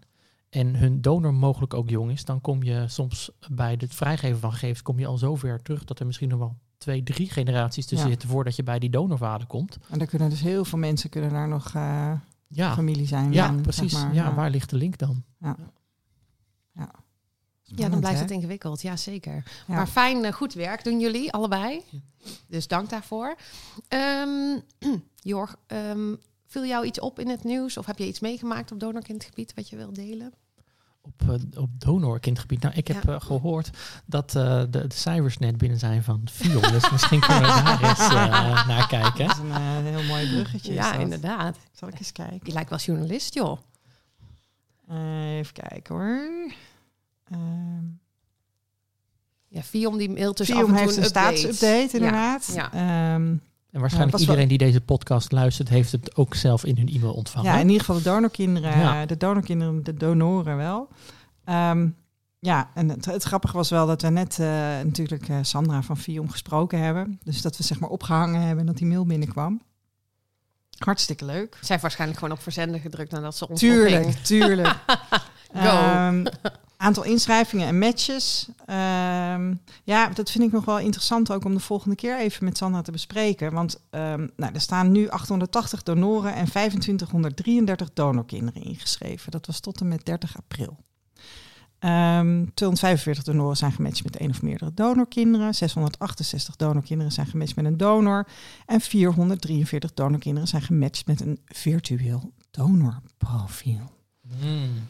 en 0.54 0.76
hun 0.76 1.02
donor 1.02 1.34
mogelijk 1.34 1.74
ook 1.74 1.90
jong 1.90 2.12
is, 2.12 2.26
dan 2.26 2.42
kom 2.42 2.64
je 2.64 2.84
soms 2.88 3.32
bij 3.52 3.76
het 3.80 3.96
vrijgeven 3.96 4.40
van 4.40 4.52
gegevens 4.52 4.82
kom 4.82 5.00
je 5.00 5.06
al 5.08 5.18
zo 5.18 5.36
ver 5.36 5.62
terug 5.62 5.84
dat 5.84 6.00
er 6.00 6.06
misschien 6.06 6.30
nog 6.30 6.40
wel 6.40 6.56
twee, 6.78 7.04
drie 7.04 7.30
generaties 7.30 7.86
tussen 7.86 8.08
Ja. 8.08 8.14
zitten 8.14 8.30
voordat 8.30 8.56
je 8.56 8.64
bij 8.64 8.80
die 8.80 8.90
donorvader 8.90 9.48
komt. 9.48 9.78
En 9.90 9.98
daar 9.98 10.08
kunnen 10.08 10.30
dus 10.30 10.42
heel 10.42 10.66
veel 10.66 10.80
mensen 10.80 11.10
kunnen 11.10 11.30
daar 11.30 11.48
nog 11.48 11.74
eh, 11.76 12.12
Ja, 12.48 12.74
familie 12.74 13.08
zijn. 13.08 13.32
ja 13.32 13.48
dan, 13.48 13.62
precies. 13.62 13.92
zeg 13.92 14.04
maar. 14.04 14.14
ja, 14.14 14.34
waar 14.34 14.50
ligt 14.50 14.70
de 14.70 14.76
link 14.76 14.98
dan? 14.98 15.24
Ja, 17.76 17.90
dan 17.90 18.00
blijft 18.00 18.18
hè? 18.18 18.24
het 18.24 18.34
ingewikkeld. 18.34 18.82
Ja, 18.82 18.98
zeker. 18.98 19.34
Ja. 19.68 19.76
Maar 19.76 19.88
fijn, 19.88 20.26
eh, 20.26 20.34
goed 20.34 20.54
werk 20.54 20.84
doen 20.84 21.00
jullie 21.00 21.32
allebei. 21.32 21.82
Dus 22.48 22.68
dank 22.68 22.90
daarvoor. 22.90 23.36
Ehm 23.88 24.60
Jorg, 25.16 25.56
ehm, 25.68 26.16
viel 26.46 26.66
jou 26.66 26.86
iets 26.86 27.00
op 27.00 27.20
in 27.20 27.28
het 27.30 27.44
nieuws? 27.44 27.78
Of 27.78 27.86
heb 27.86 27.98
je 27.98 28.08
iets 28.08 28.20
meegemaakt 28.20 28.72
op 28.72 28.80
donorkindgebied 28.80 29.54
wat 29.54 29.70
je 29.70 29.76
wilt 29.76 29.96
delen? 29.96 30.34
Op, 31.06 31.22
eh, 31.30 31.62
op 31.62 31.70
donorkindgebied. 31.78 32.62
Nou, 32.62 32.74
ik 32.76 32.88
heb 32.88 33.04
Ja. 33.04 33.14
eh, 33.14 33.22
gehoord 33.22 33.70
dat 34.06 34.36
eh, 34.36 34.44
de, 34.60 34.68
de 34.88 34.94
cijfers 34.96 35.38
net 35.38 35.58
binnen 35.58 35.80
zijn 35.80 36.04
van 36.04 36.22
Fion. 36.32 36.62
dus 36.62 36.92
misschien 36.92 37.20
kunnen 37.20 37.42
we 37.42 37.48
daar 37.64 37.84
eens 37.90 38.00
eh, 38.00 38.68
naar 38.68 38.88
kijken. 38.88 39.28
Dat 39.28 39.36
is 39.36 39.42
een 39.44 39.86
heel 39.86 40.04
mooi 40.04 40.28
bruggetje. 40.28 40.74
ja, 40.74 40.94
inderdaad. 40.94 41.58
Zal 41.72 41.88
ik 41.88 42.00
eens 42.00 42.12
kijken? 42.12 42.40
Je 42.44 42.54
lijkt 42.54 42.70
wel 42.70 42.80
journalist, 42.80 43.34
joh. 43.34 43.60
Eh, 44.88 45.38
even 45.38 45.54
kijken 45.54 45.96
hoor. 45.96 46.52
Ehm 47.32 47.86
Ja, 49.48 49.62
Fiom 49.62 49.98
die 49.98 50.10
mailt 50.10 50.38
dus 50.38 50.48
Fium 50.48 50.60
af 50.62 50.68
en 50.68 50.74
toe 50.76 50.84
heeft 50.84 50.98
een 50.98 51.04
update. 51.04 51.36
staatsupdate, 51.38 51.94
inderdaad. 51.98 52.52
Ja. 52.54 52.72
Ehm, 52.74 53.36
En 53.74 53.80
waarschijnlijk 53.80 54.18
wel- 54.18 54.22
iedereen 54.28 54.48
die 54.48 54.58
deze 54.58 54.82
podcast 54.82 55.32
luistert, 55.32 55.70
heeft 55.70 55.92
het 55.92 56.16
ook 56.16 56.36
zelf 56.36 56.66
in 56.66 56.78
hun 56.78 56.88
e-mail 56.90 57.14
ontvangen. 57.14 57.52
ja, 57.52 57.58
in 57.60 57.66
ieder 57.68 57.80
geval 57.80 57.96
de 57.96 58.04
donorkinderen, 58.04 58.80
Ja. 58.80 59.06
de 59.06 59.18
donorkinderen, 59.18 59.84
de 59.84 59.94
donoren 59.94 60.58
wel. 60.58 60.88
Ehm, 61.46 61.88
ja, 62.40 62.70
en 62.74 62.90
het, 62.90 63.06
het 63.06 63.24
grappige 63.24 63.56
was 63.58 63.70
wel 63.70 63.88
dat 63.88 64.02
we 64.02 64.10
net 64.10 64.40
eh, 64.40 64.48
natuurlijk 64.84 65.30
eh, 65.30 65.38
Sandra 65.42 65.82
van 65.82 65.98
Fium 65.98 66.30
gesproken 66.30 66.80
hebben. 66.80 67.20
Dus 67.24 67.42
dat 67.42 67.58
we 67.58 67.64
zeg 67.64 67.80
maar 67.80 67.90
opgehangen 67.90 68.42
hebben 68.42 68.60
en 68.60 68.66
dat 68.66 68.78
die 68.78 68.88
mail 68.88 69.06
binnenkwam. 69.06 69.62
Hartstikke 70.78 71.26
leuk. 71.26 71.52
Zij 71.54 71.68
heeft 71.68 71.82
waarschijnlijk 71.82 72.20
gewoon 72.20 72.36
op 72.38 72.44
verzenden 72.44 72.80
gedrukt 72.80 73.12
nadat 73.12 73.38
ze 73.38 73.48
ons 73.48 73.60
Tuurlijk, 73.60 74.06
ontving. 74.06 74.24
tuurlijk. 74.26 74.76
Go. 75.64 76.24
Ehm, 76.84 76.92
aantal 76.92 77.12
inschrijvingen 77.12 77.68
en 77.68 77.80
matches. 77.80 78.48
Ehm, 78.66 79.54
ja, 79.84 80.08
dat 80.08 80.32
vind 80.32 80.44
ik 80.44 80.52
nog 80.52 80.66
wel 80.66 80.80
interessant 80.80 81.32
ook 81.32 81.46
om 81.46 81.54
de 81.54 81.60
volgende 81.60 81.96
keer 81.96 82.18
even 82.20 82.46
met 82.46 82.58
Sandra 82.58 82.82
te 82.82 82.92
bespreken. 82.92 83.54
Want 83.54 83.80
ehm, 83.90 84.28
nou, 84.36 84.54
er 84.54 84.62
staan 84.62 84.92
nu 84.92 85.10
880 85.10 85.84
donoren 85.84 86.34
en 86.34 86.46
2533 86.46 87.94
donorkinderen 87.94 88.64
ingeschreven. 88.64 89.32
Dat 89.32 89.46
was 89.46 89.60
tot 89.60 89.82
en 89.82 89.88
met 89.88 90.06
30 90.06 90.38
april. 90.38 90.78
Ehm 91.80 92.46
245 92.54 93.24
donoren 93.24 93.58
zijn 93.58 93.72
gematcht 93.72 94.04
met 94.04 94.18
één 94.18 94.30
of 94.30 94.42
meerdere 94.42 94.74
donorkinderen. 94.74 95.56
668 95.56 96.56
donorkinderen 96.56 97.12
zijn 97.12 97.28
gematcht 97.28 97.56
met 97.56 97.66
een 97.66 97.78
donor. 97.78 98.28
En 98.66 98.82
443 98.82 99.94
donorkinderen 99.94 100.48
zijn 100.48 100.62
gematcht 100.62 101.08
met 101.08 101.22
een 101.22 101.40
virtueel 101.46 102.32
donorprofiel. 102.52 103.92
Hmm. 104.40 104.88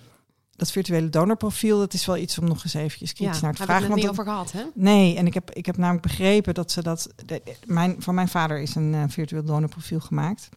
Dat 0.55 0.71
virtuele 0.71 1.09
donorprofiel, 1.09 1.77
dat 1.79 1.93
is 1.93 2.05
wel 2.05 2.17
iets 2.17 2.37
om 2.37 2.45
nog 2.47 2.63
eens 2.63 2.73
eventjes 2.73 3.13
kritisch 3.13 3.41
naar 3.41 3.53
te 3.53 3.57
hebben 3.57 3.75
we 3.75 3.81
vragen. 3.81 4.01
het 4.01 4.01
net 4.03 4.05
want 4.19 4.27
niet 4.27 4.35
over 4.39 4.51
gehad, 4.57 4.73
hè? 4.73 4.81
Nee, 4.81 5.15
en 5.17 5.25
ik 5.25 5.33
heb, 5.33 5.51
ik 5.51 5.65
heb 5.65 5.77
namelijk 5.77 6.03
begrepen 6.07 6.53
dat 6.53 6.71
ze 6.71 6.83
dat... 6.83 7.09
de- 7.25 7.41
mijn, 7.65 7.95
van 7.99 8.15
mijn 8.15 8.27
vader 8.27 8.59
is 8.61 8.75
een 8.75 8.93
eh, 8.93 9.03
virtueel 9.07 9.43
donorprofiel 9.43 9.99
gemaakt. 9.99 10.49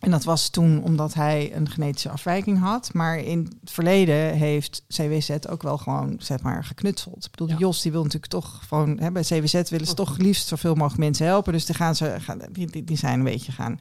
En 0.00 0.10
dat 0.10 0.24
was 0.24 0.48
toen 0.48 0.82
omdat 0.82 1.14
hij 1.14 1.54
een 1.56 1.70
genetische 1.70 2.10
afwijking 2.10 2.58
had. 2.58 2.92
Maar 2.94 3.18
in 3.18 3.52
het 3.60 3.70
verleden 3.70 4.34
heeft 4.34 4.84
CWZ 4.88 5.30
ook 5.48 5.62
wel 5.62 5.78
gewoon, 5.78 6.16
zeg 6.18 6.40
maar, 6.42 6.64
geknutseld. 6.64 7.24
Ik 7.24 7.30
bedoel, 7.30 7.48
Ja. 7.48 7.56
Jos 7.56 7.82
die 7.82 7.92
wil 7.92 8.02
natuurlijk 8.02 8.32
toch 8.32 8.60
gewoon... 8.68 8.98
Hè, 9.00 9.10
bij 9.10 9.22
CWZ 9.22 9.52
willen 9.70 9.86
ze 9.86 9.94
toch 9.94 10.16
liefst 10.16 10.46
zoveel 10.46 10.74
mogelijk 10.74 10.98
mensen 10.98 11.26
helpen. 11.26 11.52
Dus 11.52 11.64
die, 11.64 11.74
gaan 11.74 11.96
ze, 11.96 12.16
gaan, 12.18 12.40
die, 12.52 12.70
die, 12.70 12.84
die 12.84 12.96
zijn 12.96 13.18
een 13.18 13.24
beetje 13.24 13.52
gaan 13.52 13.80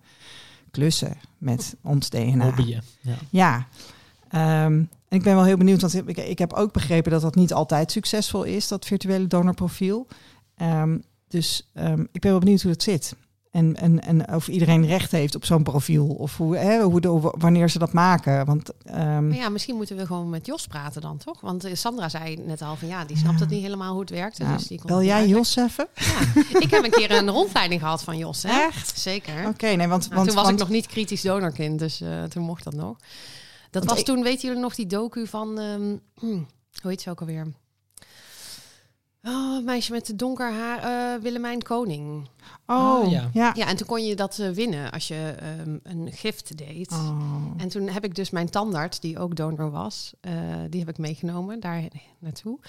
klussen 0.71 1.17
met 1.37 1.75
ons 1.81 2.09
DNA. 2.09 2.45
Hobbyen. 2.45 2.83
Ja. 3.01 3.15
Ja, 3.29 3.67
Ehm, 4.29 4.73
en 5.07 5.17
ik 5.17 5.23
ben 5.23 5.35
wel 5.35 5.43
heel 5.43 5.57
benieuwd, 5.57 5.81
want 5.81 5.95
ik, 6.07 6.17
ik 6.17 6.39
heb 6.39 6.53
ook 6.53 6.73
begrepen 6.73 7.11
dat 7.11 7.21
dat 7.21 7.35
niet 7.35 7.53
altijd 7.53 7.91
succesvol 7.91 8.43
is, 8.43 8.67
dat 8.67 8.85
virtuele 8.85 9.27
donorprofiel. 9.27 10.07
Ehm, 10.55 10.97
dus 11.27 11.69
ehm, 11.73 12.05
ik 12.11 12.21
ben 12.21 12.31
wel 12.31 12.39
benieuwd 12.39 12.61
hoe 12.61 12.71
dat 12.71 12.83
zit. 12.83 13.15
En, 13.51 13.75
en, 13.75 14.01
en 14.03 14.33
of 14.33 14.47
iedereen 14.47 14.85
recht 14.85 15.11
heeft 15.11 15.35
op 15.35 15.45
zo'n 15.45 15.63
profiel, 15.63 16.07
of 16.07 16.37
hoe, 16.37 16.57
hè, 16.57 16.81
hoe 16.83 17.01
de, 17.01 17.31
wanneer 17.37 17.69
ze 17.69 17.79
dat 17.79 17.93
maken. 17.93 18.45
Want 18.45 18.71
ja, 19.31 19.49
misschien 19.49 19.75
moeten 19.75 19.95
we 19.97 20.05
gewoon 20.05 20.29
met 20.29 20.45
Jos 20.45 20.67
praten 20.67 21.01
dan, 21.01 21.17
toch? 21.17 21.41
Want 21.41 21.63
eh, 21.63 21.75
Sandra 21.75 22.09
zei 22.09 22.35
net 22.45 22.61
al 22.61 22.75
van 22.75 22.87
ja, 22.87 23.05
die 23.05 23.17
snapt 23.17 23.37
Ja. 23.39 23.45
het 23.45 23.49
niet 23.53 23.61
helemaal 23.61 23.91
hoe 23.91 24.01
het 24.01 24.09
werkt. 24.09 24.37
ja, 24.37 24.53
dus 24.53 24.67
die 24.67 24.79
het 24.85 25.05
jij 25.05 25.27
Jos 25.27 25.55
even? 25.55 25.87
Ja. 25.95 26.41
Ik 26.59 26.71
heb 26.71 26.83
een 26.83 26.91
keer 26.91 27.11
een 27.11 27.29
rondleiding 27.29 27.81
gehad 27.81 28.03
van 28.03 28.17
Jos, 28.17 28.43
hè? 28.43 28.49
Echt? 28.49 28.99
Zeker. 28.99 29.47
Oké, 29.47 29.67
nee, 29.67 29.87
want, 29.87 30.03
Nou, 30.03 30.15
want, 30.15 30.27
toen 30.27 30.35
was 30.35 30.45
want 30.45 30.49
ik 30.49 30.57
nog 30.59 30.69
niet 30.69 30.87
kritisch 30.87 31.21
donorkind, 31.21 31.79
dus 31.79 32.01
eh, 32.01 32.23
toen 32.23 32.43
mocht 32.43 32.63
dat 32.63 32.73
nog. 32.73 32.97
Dat 33.69 33.83
Want 33.85 33.89
was 33.89 33.99
ik- 33.99 34.05
toen, 34.05 34.23
weten 34.23 34.47
jullie 34.47 34.61
nog, 34.63 34.75
die 34.75 34.85
docu 34.87 35.27
van, 35.27 35.59
ehm, 35.59 35.97
hoe 36.81 36.89
heet 36.91 37.01
ze 37.01 37.09
ook 37.09 37.19
alweer? 37.19 37.47
Oh, 39.23 39.63
meisje 39.65 39.91
met 39.91 40.05
de 40.05 40.15
donker 40.15 40.51
haar, 40.53 40.77
eh, 41.15 41.21
Willemijn 41.21 41.61
Koning. 41.63 42.27
Oh, 42.65 42.75
Ah, 43.03 43.11
ja. 43.11 43.29
ja. 43.33 43.51
Ja, 43.55 43.67
en 43.67 43.75
toen 43.75 43.87
kon 43.87 44.05
je 44.05 44.15
dat 44.15 44.39
eh, 44.39 44.49
winnen 44.49 44.91
als 44.91 45.07
je 45.07 45.35
ehm, 45.39 45.77
een 45.83 46.11
gift 46.11 46.57
deed. 46.57 46.91
Oh. 46.91 47.51
En 47.57 47.69
toen 47.69 47.87
heb 47.89 48.03
ik 48.03 48.15
dus 48.15 48.29
mijn 48.29 48.49
tandarts, 48.49 48.99
die 48.99 49.19
ook 49.19 49.35
donor 49.35 49.71
was, 49.71 50.13
eh, 50.21 50.33
die 50.69 50.79
heb 50.79 50.89
ik 50.89 50.97
meegenomen 50.97 51.59
daar 51.59 51.83
naartoe. 52.19 52.59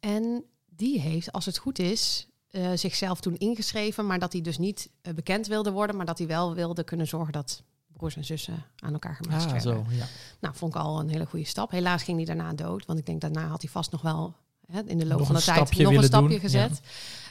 En 0.00 0.44
die 0.76 1.00
heeft, 1.00 1.32
als 1.32 1.46
het 1.46 1.58
goed 1.58 1.78
is, 1.78 2.26
eh, 2.50 2.70
zichzelf 2.74 3.20
toen 3.20 3.36
ingeschreven, 3.36 4.06
maar 4.06 4.18
dat 4.18 4.32
hij 4.32 4.42
dus 4.42 4.58
niet 4.58 4.90
bekend 5.14 5.46
wilde 5.46 5.70
worden, 5.70 5.96
maar 5.96 6.06
dat 6.06 6.18
hij 6.18 6.26
wel 6.26 6.54
wilde 6.54 6.84
kunnen 6.84 7.06
zorgen 7.06 7.32
dat 7.32 7.62
broers 8.02 8.16
en 8.16 8.24
zussen 8.24 8.64
aan 8.78 8.92
elkaar 8.92 9.14
gematcht 9.14 9.52
Ah, 9.52 9.60
zo, 9.60 9.84
ja. 9.90 10.04
Nou, 10.40 10.54
vond 10.54 10.74
ik 10.74 10.80
al 10.80 11.00
een 11.00 11.08
hele 11.08 11.26
goede 11.26 11.46
stap. 11.46 11.70
Helaas 11.70 12.02
ging 12.02 12.16
hij 12.16 12.26
daarna 12.26 12.52
dood, 12.52 12.86
want 12.86 12.98
ik 12.98 13.06
denk 13.06 13.20
daarna 13.20 13.46
had 13.46 13.62
hij 13.62 13.70
vast 13.70 13.90
nog 13.90 14.02
wel 14.02 14.34
hè, 14.66 14.82
in 14.86 14.98
de 14.98 15.06
loop 15.06 15.18
Nog 15.18 15.26
van 15.26 15.36
de 15.36 15.42
tijd 15.42 15.78
nog 15.78 15.94
een 15.94 16.02
stapje 16.04 16.28
doen, 16.28 16.40
gezet. 16.40 16.80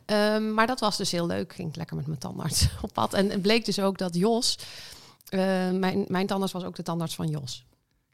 Ehm, 0.06 0.54
maar 0.54 0.68
dat 0.68 0.80
was 0.80 0.98
dus 0.98 1.12
heel 1.12 1.28
leuk. 1.28 1.54
Ging 1.54 1.70
ik 1.70 1.76
lekker 1.76 1.96
met 1.96 2.08
mijn 2.08 2.20
tandarts 2.20 2.70
op 2.82 2.94
pad. 2.94 3.14
En 3.14 3.30
het 3.30 3.42
bleek 3.42 3.66
dus 3.66 3.80
ook 3.80 3.98
dat 3.98 4.16
Jos, 4.16 4.60
eh, 5.30 5.40
mijn, 5.72 6.06
mijn 6.08 6.28
tandarts 6.28 6.54
was 6.54 6.64
ook 6.64 6.76
de 6.76 6.84
tandarts 6.84 7.16
van 7.16 7.28
Jos. 7.28 7.66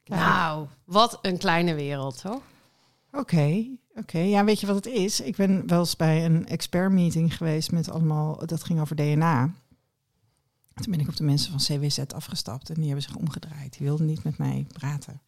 Kijk. 0.04 0.20
Nou, 0.20 0.66
wat 0.84 1.18
een 1.22 1.38
kleine 1.38 1.74
wereld, 1.74 2.22
hoor. 2.22 2.40
Oké, 3.12 3.66
oké. 3.94 4.18
Ja, 4.18 4.44
weet 4.44 4.60
je 4.60 4.66
wat 4.66 4.76
het 4.76 4.86
is? 4.86 5.20
Ik 5.20 5.36
ben 5.36 5.66
wel 5.66 5.78
eens 5.78 5.96
bij 5.96 6.24
een 6.24 6.46
expert 6.46 6.92
meeting 6.92 7.36
geweest 7.36 7.72
met 7.72 7.90
allemaal, 7.90 8.46
dat 8.46 8.64
ging 8.64 8.80
over 8.80 8.96
DNA. 8.96 9.50
Toen 10.82 10.92
ben 10.92 11.00
ik 11.00 11.08
op 11.08 11.16
de 11.16 11.24
mensen 11.24 11.50
van 11.50 11.78
CWZ 11.78 11.98
afgestapt 11.98 12.68
en 12.68 12.74
die 12.74 12.84
hebben 12.84 13.02
zich 13.02 13.16
omgedraaid. 13.16 13.78
Die 13.78 13.86
wilden 13.86 14.06
niet 14.06 14.24
met 14.24 14.38
mij 14.38 14.66
praten. 14.72 15.20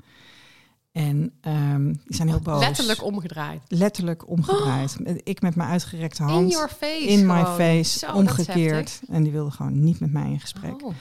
En 0.93 1.33
ehm, 1.41 1.85
die 1.85 2.17
zijn 2.17 2.29
heel 2.29 2.41
boos. 2.41 2.61
Letterlijk 2.61 3.05
omgedraaid. 3.05 3.63
Letterlijk 3.69 4.29
omgedraaid. 4.29 4.97
Ik 5.23 5.41
met 5.41 5.55
mijn 5.55 5.71
uitgerekte 5.71 6.23
hand. 6.23 6.43
In 6.43 6.49
your 6.49 6.69
face. 6.69 7.07
in 7.07 7.27
my 7.27 7.45
face, 7.45 7.99
Zo, 7.99 8.13
omgekeerd. 8.13 9.01
En 9.09 9.23
die 9.23 9.33
wilden 9.33 9.53
gewoon 9.53 9.85
niet 9.85 10.01
met 10.01 10.13
mij 10.13 10.31
in 10.31 10.41
gesprek. 10.41 10.85
Oh. 10.85 10.95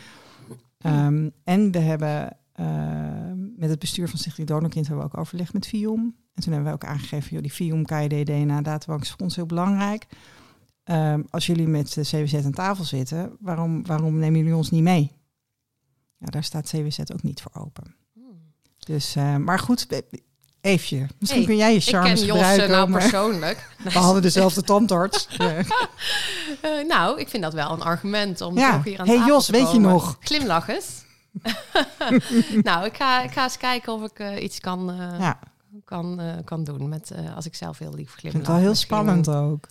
Ehm, 0.77 1.29
en 1.43 1.71
we 1.71 1.79
hebben 1.79 2.37
ehm, 2.53 3.37
met 3.57 3.69
het 3.69 3.79
bestuur 3.79 4.09
van 4.09 4.19
Stichting 4.19 4.47
Donorkind 4.47 4.87
hebben 4.87 5.05
we 5.05 5.11
ook 5.11 5.19
overlegd 5.19 5.53
met 5.53 5.67
FIOM. 5.67 6.15
En 6.33 6.43
toen 6.43 6.53
hebben 6.53 6.71
we 6.71 6.75
ook 6.75 6.89
aangegeven, 6.89 7.31
joh, 7.31 7.41
die 7.41 7.51
FIOM 7.51 7.85
KID 7.85 8.25
DNA 8.25 8.61
databank 8.61 9.01
is 9.01 9.09
voor 9.09 9.19
ons 9.19 9.35
heel 9.35 9.45
belangrijk. 9.45 10.07
Ehm, 10.89 11.21
als 11.29 11.45
jullie 11.45 11.67
met 11.67 11.93
de 11.93 12.01
CWZ 12.01 12.33
aan 12.33 12.51
tafel 12.51 12.83
zitten, 12.83 13.35
waarom, 13.39 13.85
waarom 13.85 14.17
nemen 14.17 14.39
jullie 14.39 14.55
ons 14.55 14.69
niet 14.71 14.83
mee? 14.83 15.11
Ja, 16.17 16.25
daar 16.25 16.43
staat 16.43 16.69
CWZ 16.69 16.99
ook 17.13 17.23
niet 17.23 17.41
voor 17.41 17.51
open. 17.61 17.95
Dus, 18.79 19.15
eh, 19.15 19.35
maar 19.35 19.59
goed, 19.59 19.87
even. 20.61 21.09
Misschien 21.19 21.41
Hey, 21.41 21.49
kun 21.49 21.57
jij 21.57 21.71
je 21.73 21.77
Ik 21.79 21.83
ken 21.85 21.93
charmes 21.93 22.19
Jos 22.25 22.37
eh, 22.37 22.47
gebruiken. 22.47 22.69
nou 22.69 22.89
maar 22.89 22.99
persoonlijk. 23.01 23.69
we 23.83 23.99
hadden 23.99 24.21
dezelfde 24.21 24.61
tandarts. 24.61 25.27
Eh, 26.61 26.85
nou, 26.87 27.19
ik 27.19 27.27
vind 27.29 27.43
dat 27.43 27.53
wel 27.53 27.71
een 27.71 27.81
argument 27.81 28.41
om 28.41 28.57
Ja. 28.57 28.71
toch 28.75 28.83
hier 28.83 28.99
aan 28.99 29.05
Hey, 29.07 29.15
tafel 29.15 29.33
Jos, 29.33 29.45
te 29.45 29.51
weet 29.51 29.61
je 29.61 29.67
komen. 29.67 29.89
nog? 29.89 30.17
Glimlach 30.19 30.67
eens. 30.67 31.03
nou, 32.61 32.85
ik 32.85 32.95
ga, 32.95 33.23
ik 33.23 33.31
ga 33.31 33.43
eens 33.43 33.57
kijken 33.57 33.93
of 33.93 34.03
ik 34.03 34.19
eh, 34.19 34.43
iets 34.43 34.59
kan, 34.59 34.93
ja, 35.19 35.39
kan, 35.85 36.21
kan 36.45 36.63
doen 36.63 36.89
met, 36.89 37.11
als 37.35 37.45
ik 37.45 37.55
zelf 37.55 37.77
heel 37.77 37.93
lief 37.93 38.13
ik 38.13 38.19
glimlach. 38.19 38.31
vind 38.31 38.47
het 38.47 38.55
wel 38.55 38.65
heel 38.65 38.75
spannend 38.75 39.29
ook. 39.29 39.67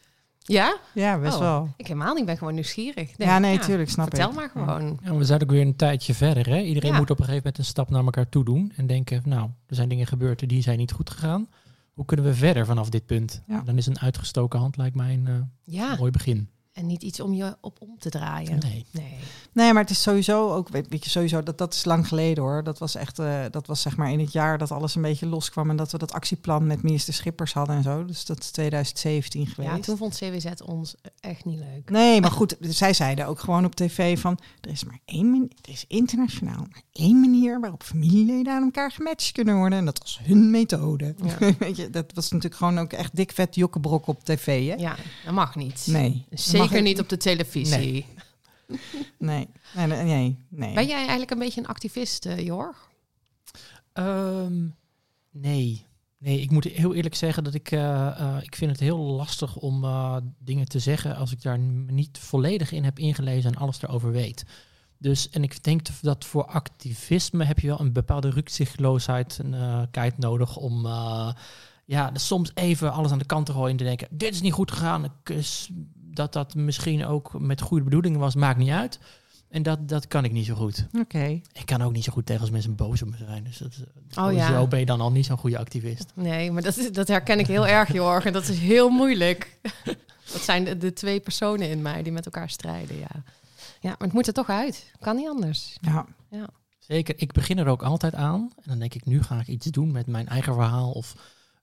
Ja? 0.49 0.77
Ja, 0.95 1.19
best 1.19 1.35
Oh. 1.35 1.41
wel. 1.41 1.69
Ik 1.77 1.87
helemaal 1.87 2.11
niet, 2.11 2.21
ik 2.21 2.27
ben 2.27 2.39
gewoon 2.39 2.55
nieuwsgierig. 2.55 3.11
Ja, 3.17 3.39
nee, 3.39 3.59
tuurlijk, 3.59 3.91
snap 3.91 4.09
vertel 4.09 4.29
ik. 4.31 4.35
maar 4.35 4.51
gewoon. 4.51 4.99
Ja, 5.05 5.15
we 5.15 5.25
zijn 5.25 5.43
ook 5.43 5.51
weer 5.51 5.61
een 5.67 5.77
tijdje 5.77 6.15
verder. 6.15 6.47
Hè? 6.49 6.61
Iedereen 6.61 6.91
Ja. 6.93 6.99
moet 6.99 7.11
op 7.11 7.19
een 7.19 7.25
gegeven 7.25 7.43
moment 7.45 7.59
een 7.59 7.65
stap 7.65 7.91
naar 7.91 8.05
elkaar 8.05 8.29
toe 8.29 8.45
doen. 8.45 8.73
En 8.77 8.87
denken, 8.87 9.23
nou, 9.25 9.51
er 9.67 9.75
zijn 9.75 9.89
dingen 9.89 10.07
gebeurd 10.07 10.49
die 10.49 10.63
zijn 10.63 10.79
niet 10.79 10.93
goed 10.93 11.11
gegaan. 11.11 11.49
Hoe 11.95 12.05
kunnen 12.05 12.27
we 12.27 12.35
verder 12.35 12.67
vanaf 12.67 12.89
dit 12.89 13.07
punt? 13.07 13.43
Ja. 13.47 13.61
Dan 13.65 13.77
is 13.77 13.87
een 13.87 13.99
uitgestoken 13.99 14.59
hand 14.59 14.77
lijkt 14.77 14.97
mij 14.97 15.13
een 15.15 15.27
eh, 15.27 15.35
Ja, 15.63 15.97
mooi 15.99 16.11
begin. 16.11 16.49
En 16.79 16.87
niet 16.87 17.03
iets 17.03 17.21
om 17.21 17.35
je 17.35 17.57
op 17.61 17.77
om 17.81 17.99
te 17.99 18.11
draaien. 18.11 18.59
Nee. 18.59 18.87
Nee. 18.91 19.19
Nee, 19.53 19.73
maar 19.73 19.83
het 19.83 19.91
is 19.91 20.03
sowieso 20.03 20.53
ook, 20.53 20.69
weet, 20.69 20.89
weet 20.89 21.05
je, 21.05 21.11
sowieso, 21.11 21.43
dat, 21.43 21.59
dat 21.59 21.75
is 21.75 21.85
lang 21.85 22.09
geleden 22.09 22.43
hoor. 22.43 22.65
Dat 22.65 22.79
was 22.79 22.95
echt, 22.95 23.19
eh, 23.19 23.41
dat 23.51 23.67
was 23.67 23.81
zeg 23.81 23.97
maar 23.97 24.11
in 24.11 24.19
het 24.19 24.33
jaar 24.33 24.59
dat 24.59 24.71
alles 24.71 24.95
een 24.95 25.03
beetje 25.03 25.27
loskwam 25.27 25.71
en 25.71 25.77
dat 25.77 25.93
we 25.93 25.99
dat 25.99 26.13
actieplan 26.13 26.67
met 26.67 26.83
minister 26.83 27.15
Schippers 27.15 27.53
hadden 27.53 27.77
en 27.77 27.83
zo. 27.83 28.05
Dus 28.05 28.25
dat 28.25 28.39
is 28.39 28.51
2017 28.51 29.47
geweest. 29.47 29.75
Ja, 29.75 29.81
toen 29.81 29.97
vond 29.97 30.19
CWZ 30.19 30.47
ons 30.65 30.95
echt 31.21 31.45
niet 31.45 31.59
leuk. 31.59 31.91
Nee, 31.91 32.21
maar 32.21 32.31
goed, 32.31 32.57
zij 32.61 32.93
zeiden 32.93 33.27
ook 33.27 33.41
gewoon 33.41 33.65
op 33.65 33.75
tv 33.75 34.21
van, 34.21 34.39
er 34.61 34.71
is 34.71 34.85
maar 34.85 34.99
één 35.05 35.31
manier, 35.31 35.51
het 35.57 35.69
is 35.69 35.85
internationaal, 35.89 36.67
maar 36.71 36.83
één 36.93 37.21
manier 37.21 37.61
waarop 37.61 37.83
familieleden 37.83 38.53
aan 38.53 38.63
elkaar 38.63 38.91
gematcht 38.91 39.33
kunnen 39.33 39.57
worden. 39.57 39.79
En 39.79 39.85
dat 39.85 39.99
was 39.99 40.21
hun 40.23 40.51
methode. 40.51 41.15
Ja. 41.25 41.39
Weet 41.59 41.77
je, 41.77 41.91
dat 41.91 42.13
was 42.15 42.31
natuurlijk 42.31 42.61
gewoon 42.61 42.79
ook 42.79 42.93
echt 42.93 43.17
dik 43.17 43.33
vet 43.33 43.55
jokkenbrok 43.55 44.07
op 44.07 44.25
tv, 44.25 44.69
hè? 44.69 44.75
Ja, 44.75 44.97
dat 45.25 45.35
mag 45.35 45.55
niet. 45.55 45.87
Nee. 45.87 46.27
Zeker 46.69 46.83
niet 46.83 47.01
op 47.01 47.09
de 47.09 47.17
televisie. 47.17 47.79
Nee. 47.79 48.07
Nee, 49.19 49.49
nee, 49.75 49.87
nee, 49.87 50.05
nee. 50.05 50.39
nee. 50.49 50.75
Ben 50.75 50.87
jij 50.87 50.99
eigenlijk 50.99 51.31
een 51.31 51.39
beetje 51.39 51.61
een 51.61 51.67
activist, 51.67 52.27
eh, 52.27 52.39
Jorg? 52.45 52.89
Ehm, 53.93 54.67
nee. 55.31 55.87
Nee, 56.19 56.41
ik 56.41 56.51
moet 56.51 56.65
heel 56.65 56.95
eerlijk 56.95 57.15
zeggen 57.15 57.45
dat 57.45 57.55
ik, 57.55 57.71
eh, 57.71 58.07
eh, 58.21 58.43
ik 58.43 58.55
vind 58.57 58.71
het 58.71 58.81
heel 58.81 58.99
lastig 58.99 59.57
om 59.57 59.85
eh, 59.85 60.17
dingen 60.39 60.69
te 60.69 60.79
zeggen 60.79 61.17
als 61.17 61.33
ik 61.33 61.43
daar 61.43 61.59
niet 61.59 62.19
volledig 62.19 62.73
in 62.73 62.85
heb 62.85 62.99
ingelezen 62.99 63.53
en 63.55 63.59
alles 63.61 63.83
erover 63.83 64.11
weet. 64.13 64.45
Dus, 64.99 65.31
en 65.31 65.43
ik 65.43 65.63
denk 65.65 65.87
dat 66.01 66.25
voor 66.25 66.45
activisme 66.47 67.45
heb 67.45 67.59
je 67.59 67.67
wel 67.67 67.81
een 67.81 67.93
bepaalde 67.93 68.31
rukzichtloosheid 68.31 69.39
en 69.39 69.55
eh, 69.55 69.83
kijk 69.91 70.19
nodig 70.19 70.57
om 70.57 70.87
eh, 70.87 71.33
ja, 71.85 72.11
soms 72.15 72.51
even 72.55 72.93
alles 72.93 73.11
aan 73.11 73.19
de 73.19 73.25
kant 73.25 73.47
te 73.47 73.53
gooien 73.53 73.71
en 73.71 73.77
te 73.77 73.85
denken, 73.85 74.09
dit 74.11 74.35
is 74.35 74.41
niet 74.41 74.53
goed 74.53 74.71
gegaan. 74.73 75.05
Ik, 75.05 75.29
is- 75.29 75.71
Dat 76.19 76.33
dat 76.33 76.55
misschien 76.55 77.07
ook 77.07 77.41
met 77.41 77.61
goede 77.61 77.85
bedoelingen 77.85 78.21
was, 78.21 78.35
maakt 78.35 78.59
niet 78.59 78.71
uit. 78.71 78.99
En 79.49 79.63
dat, 79.63 79.89
dat 79.89 80.09
kan 80.09 80.25
ik 80.25 80.33
niet 80.33 80.47
zo 80.47 80.55
goed. 80.55 80.87
Oké. 81.01 81.25
Ik 81.53 81.63
kan 81.67 81.83
ook 81.83 81.93
niet 81.93 82.05
zo 82.05 82.13
goed 82.13 82.27
tegen 82.27 82.41
als 82.43 82.51
mensen 82.51 82.75
boos 82.75 83.03
op 83.03 83.09
me 83.09 83.17
zijn. 83.17 83.45
Dus 83.45 83.59
dat, 83.59 83.73
Oh 84.19 84.33
ja. 84.33 84.47
zo 84.53 84.67
ben 84.67 84.79
je 84.79 84.87
dan 84.87 85.01
al 85.01 85.13
niet 85.13 85.27
zo'n 85.27 85.39
goede 85.39 85.59
activist. 85.59 86.13
Nee, 86.15 86.51
maar 86.51 86.63
dat, 86.63 86.77
is- 86.77 86.93
dat 86.93 87.09
herken 87.09 87.39
ik 87.39 87.47
heel 87.47 87.67
erg, 87.67 87.93
Jorg. 87.93 88.25
En 88.25 88.33
dat 88.33 88.49
is 88.49 88.59
heel 88.59 88.89
moeilijk. 88.89 89.59
Dat 90.33 90.41
zijn 90.43 90.65
de, 90.65 90.77
de 90.79 90.93
twee 90.93 91.21
personen 91.21 91.71
in 91.71 91.83
mij 91.83 92.03
die 92.03 92.13
met 92.13 92.25
elkaar 92.25 92.51
strijden, 92.51 92.99
ja. 92.99 93.11
Ja, 93.81 93.89
maar 93.89 93.97
het 93.99 94.13
moet 94.13 94.27
er 94.27 94.33
toch 94.33 94.49
uit. 94.49 94.93
Kan 95.01 95.17
niet 95.17 95.29
anders. 95.29 95.77
Ja. 95.81 96.07
Zeker, 96.79 97.15
ik 97.19 97.33
begin 97.33 97.59
er 97.59 97.67
ook 97.67 97.83
altijd 97.83 98.15
aan. 98.15 98.41
En 98.57 98.63
dan 98.65 98.79
denk 98.79 98.95
ik, 98.95 99.05
nu 99.05 99.23
ga 99.23 99.41
ik 99.41 99.47
iets 99.47 99.67
doen 99.67 99.93
met 99.93 100.07
mijn 100.07 100.29
eigen 100.29 100.55
verhaal 100.55 100.91
of 100.91 101.15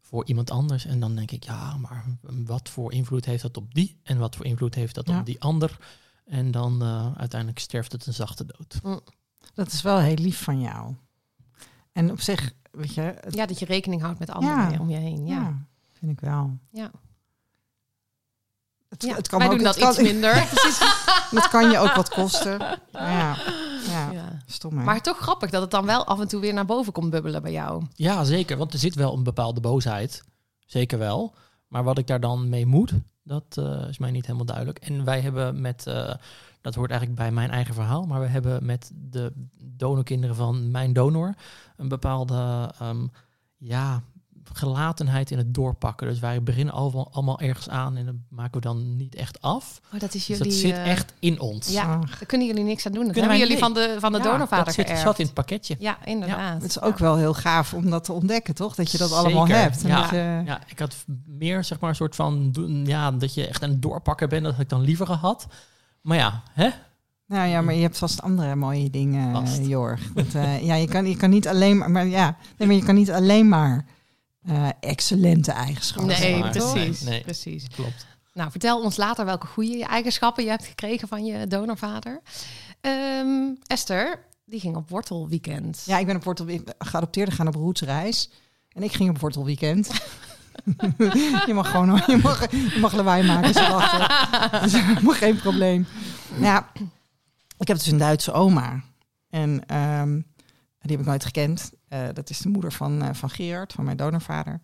voor 0.08 0.26
iemand 0.26 0.52
anders. 0.52 0.86
En 0.86 1.00
dan 1.00 1.16
denk 1.16 1.32
ik, 1.32 1.44
ja, 1.44 1.78
maar 1.78 2.06
wat 2.46 2.70
voor 2.70 2.94
invloed 2.94 3.26
heeft 3.26 3.42
dat 3.42 3.58
op 3.58 3.74
die? 3.74 4.00
En 4.04 4.18
wat 4.18 4.36
voor 4.36 4.46
invloed 4.46 4.76
heeft 4.76 4.96
dat 4.96 5.08
Ja. 5.08 5.20
op 5.20 5.26
die 5.26 5.42
ander? 5.42 5.78
En 6.26 6.52
dan 6.52 6.82
eh, 6.82 7.16
uiteindelijk 7.18 7.60
sterft 7.60 7.92
het 7.92 8.06
een 8.06 8.14
zachte 8.14 8.46
dood. 8.46 9.02
Dat 9.54 9.72
is 9.72 9.82
wel 9.82 10.00
heel 10.00 10.16
lief 10.16 10.44
van 10.44 10.62
jou. 10.62 10.96
En 11.92 12.12
op 12.12 12.22
zich, 12.22 12.54
weet 12.72 12.94
je, 12.94 13.02
het- 13.02 13.34
Ja, 13.34 13.46
dat 13.46 13.60
je 13.60 13.66
rekening 13.66 14.02
houdt 14.02 14.20
met 14.20 14.30
anderen 14.30 14.72
Ja. 14.72 14.80
om 14.80 14.90
je 14.90 14.98
heen. 14.98 15.26
Ja. 15.26 15.36
ja, 15.36 15.66
vind 15.92 16.12
ik 16.12 16.20
wel. 16.20 16.58
Ja. 16.72 16.92
Het, 18.96 19.04
Ja, 19.04 19.16
het 19.16 19.28
kan 19.28 19.40
wij 19.40 19.48
ook, 19.48 19.56
doen 19.56 19.64
dat 19.64 19.76
het 19.76 19.84
kan, 19.84 19.94
iets 19.94 20.12
minder. 20.12 20.34
Het 21.36 21.48
kan 21.50 21.70
je 21.72 21.78
ook 21.78 21.96
wat 21.96 22.10
kosten. 22.10 22.60
Ja, 22.92 23.38
ja. 23.88 24.12
Ja. 24.12 24.40
stom 24.46 24.78
hè? 24.78 24.84
Maar 24.84 25.02
toch 25.02 25.18
grappig 25.18 25.50
dat 25.50 25.62
het 25.62 25.72
dan 25.72 25.86
wel 25.86 26.06
af 26.06 26.20
en 26.20 26.28
toe 26.28 26.42
weer 26.42 26.54
naar 26.54 26.66
boven 26.66 26.94
komt 26.94 27.10
bubbelen 27.10 27.42
bij 27.42 27.52
jou. 27.52 27.84
Ja, 27.96 28.24
zeker. 28.24 28.58
Want 28.58 28.74
er 28.74 28.80
zit 28.80 28.96
wel 28.96 29.14
een 29.14 29.24
bepaalde 29.24 29.60
boosheid. 29.60 30.24
Zeker 30.66 30.98
wel. 30.98 31.34
Maar 31.68 31.84
wat 31.84 31.98
ik 31.98 32.08
daar 32.08 32.20
dan 32.20 32.50
mee 32.50 32.66
moet, 32.66 32.94
dat 33.24 33.44
eh, 33.50 33.88
is 33.90 33.98
mij 33.98 34.12
niet 34.12 34.26
helemaal 34.26 34.46
duidelijk. 34.46 34.80
En 34.80 35.06
wij 35.06 35.22
hebben 35.22 35.62
met, 35.62 35.88
eh, 35.88 36.14
dat 36.62 36.76
hoort 36.76 36.90
eigenlijk 36.90 37.20
bij 37.20 37.32
mijn 37.32 37.50
eigen 37.50 37.74
verhaal, 37.74 38.06
maar 38.06 38.20
we 38.20 38.28
hebben 38.28 38.66
met 38.66 38.92
de 38.94 39.32
donorkinderen 39.64 40.36
van 40.36 40.72
mijn 40.72 40.94
donor 40.94 41.34
een 41.78 41.88
bepaalde 41.88 42.72
ehm, 42.80 43.08
ja, 43.58 44.04
gelatenheid 44.54 45.32
in 45.32 45.38
het 45.38 45.54
doorpakken. 45.54 46.08
Dus 46.08 46.20
wij 46.20 46.44
beginnen 46.44 46.74
allemaal, 46.74 47.10
allemaal 47.12 47.40
ergens 47.40 47.70
aan 47.70 47.98
en 47.98 48.06
dat 48.06 48.16
maken 48.30 48.54
we 48.54 48.68
dan 48.68 48.96
niet 48.96 49.16
echt 49.16 49.42
af. 49.42 49.82
Oh, 49.94 50.00
dat 50.00 50.14
is 50.14 50.26
Dus 50.26 50.38
jullie... 50.38 50.44
dat 50.44 50.62
zit 50.62 50.72
eh, 50.72 50.92
echt 50.92 51.14
in 51.20 51.40
ons. 51.40 51.68
Ja, 51.72 51.98
daar 51.98 52.20
kunnen 52.26 52.48
jullie 52.48 52.64
niks 52.64 52.86
aan 52.86 52.92
doen. 52.92 53.04
Dat 53.04 53.12
Kunnen 53.14 53.30
hebben 53.32 53.48
jullie 53.48 53.64
van 53.64 53.74
de, 53.74 53.96
van 54.00 54.12
de 54.12 54.18
Ja, 54.18 54.24
donorvader 54.24 54.66
dat 54.66 54.74
zit, 54.74 54.86
geërfd. 54.86 55.02
zat 55.04 55.20
in 55.20 55.26
het 55.26 55.34
pakketje. 55.34 55.76
Ja, 55.80 55.98
inderdaad. 56.06 56.62
het 56.62 56.70
is 56.70 56.82
ook 56.82 56.98
wel 56.98 57.16
heel 57.18 57.34
gaaf 57.34 57.74
om 57.74 57.90
dat 57.90 58.04
te 58.04 58.14
ontdekken, 58.14 58.56
toch? 58.56 58.76
Dat 58.76 58.92
je 58.92 58.98
dat 58.98 59.10
Zeker, 59.10 59.24
allemaal 59.24 59.48
hebt. 59.48 59.82
En 59.84 59.90
ja. 59.90 60.02
dat 60.02 60.12
Ja, 60.46 60.60
ik 60.68 60.80
had 60.80 60.96
meer 61.26 61.64
zeg 61.64 61.80
maar 61.80 61.90
een 61.90 61.96
soort 61.96 62.16
van 62.16 62.52
doen- 62.52 62.86
ja, 62.86 63.12
dat 63.12 63.34
je 63.34 63.48
echt 63.48 63.64
aan 63.64 63.70
het 63.70 63.82
doorpakken 63.82 64.30
bent. 64.30 64.44
Dat 64.44 64.52
had 64.54 64.62
ik 64.62 64.70
dan 64.70 64.82
liever 64.82 65.06
gehad. 65.06 65.48
Maar 66.02 66.18
ja, 66.18 66.42
hè? 66.54 66.70
Nou 67.28 67.48
ja, 67.48 67.62
maar 67.62 67.74
je 67.74 67.82
hebt 67.82 67.98
vast 67.98 68.22
andere 68.22 68.56
mooie 68.56 68.90
dingen, 68.90 69.36
eh, 69.46 69.68
Jorg. 69.68 70.14
Dat, 70.14 70.34
eh, 70.34 70.66
ja, 70.66 70.76
je 70.76 70.88
kan, 70.88 71.06
je 71.06 71.16
kan 71.18 71.30
niet 71.30 71.48
alleen 71.48 71.78
maar, 71.78 71.92
maar 71.92 72.06
ja, 72.08 72.38
nee, 72.58 72.68
maar 72.68 72.78
je 72.78 72.84
kan 72.84 72.96
niet 72.96 73.12
alleen 73.12 73.50
maar 73.50 73.86
eh, 74.46 74.70
excellente 74.80 75.52
eigenschappen. 75.52 76.20
Nee, 76.20 76.50
precies. 76.50 77.02
Nee, 77.02 77.14
nee. 77.14 77.22
precies. 77.22 77.68
Klopt. 77.76 78.06
Nou, 78.34 78.52
vertel 78.52 78.82
ons 78.82 78.98
later 78.98 79.26
welke 79.26 79.48
goede 79.48 79.86
eigenschappen 79.86 80.44
je 80.44 80.50
hebt 80.50 80.66
gekregen 80.66 81.08
van 81.08 81.26
je 81.26 81.48
donorvader. 81.48 82.22
Ehm, 82.82 83.54
Esther, 83.68 84.20
die 84.46 84.60
ging 84.60 84.76
op 84.76 84.90
wortelweekend. 84.90 85.84
Ja, 85.86 85.98
ik 85.98 86.06
ben 86.06 86.16
op 86.16 86.24
wortel 86.24 86.60
geadopteerde 86.78 87.32
gaan 87.32 87.48
op 87.48 87.56
roetsreis. 87.56 88.30
En 88.70 88.84
ik 88.84 88.94
ging 88.94 89.10
op 89.10 89.20
wortelweekend. 89.20 89.90
je 91.48 91.54
mag 91.54 91.72
gewoon 91.72 92.02
je 92.08 92.20
mag, 92.24 92.52
je 92.52 92.78
mag 92.80 92.94
lawaai 92.94 93.24
maken. 93.24 93.54
Ze 93.54 93.60
wachten. 93.60 94.00
Dat 94.60 94.64
is 94.64 94.74
helemaal 94.74 95.14
geen 95.14 95.36
probleem. 95.36 95.88
Nou 96.30 96.44
Ja, 96.44 96.72
ik 97.58 97.68
heb 97.68 97.78
dus 97.78 97.88
een 97.88 97.98
Duitse 97.98 98.32
oma. 98.32 98.84
En 99.30 99.68
ehm, 99.68 100.20
die 100.88 100.98
heb 100.98 101.06
ik 101.06 101.12
nooit 101.12 101.26
gekend. 101.26 101.72
Eh, 101.88 102.00
dat 102.14 102.30
is 102.30 102.38
de 102.38 102.50
moeder 102.50 102.72
van, 102.72 103.02
eh, 103.02 103.14
van 103.14 103.30
Gerard, 103.30 103.74
van 103.74 103.84
mijn 103.86 103.98
donorvader. 103.98 104.62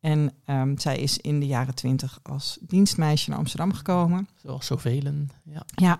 En 0.00 0.32
ehm, 0.44 0.76
zij 0.76 0.98
is 0.98 1.18
in 1.18 1.40
de 1.40 1.46
jaren 1.46 1.74
twintig 1.74 2.18
als 2.22 2.58
dienstmeisje 2.60 3.30
naar 3.30 3.38
Amsterdam 3.38 3.72
gekomen. 3.72 4.28
Zoals 4.42 4.66
zoveel. 4.66 5.02
Ja. 5.44 5.62
Ja, 5.74 5.98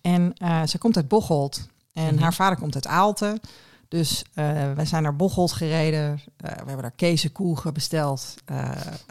en 0.00 0.32
eh 0.34 0.62
zij 0.64 0.78
komt 0.80 0.96
uit 0.96 1.08
Bocholt. 1.08 1.66
En 1.92 2.14
Mhm. 2.14 2.22
haar 2.22 2.34
vader 2.34 2.58
komt 2.58 2.74
uit 2.74 2.86
Aalten. 2.86 3.40
Dus 3.88 4.24
eh, 4.34 4.72
wij 4.72 4.84
zijn 4.86 5.02
naar 5.02 5.16
Bocholt 5.16 5.52
gereden. 5.52 6.20
We 6.36 6.48
hebben 6.48 6.82
daar 6.82 6.90
kezenkoegen 6.90 7.74
besteld. 7.74 8.34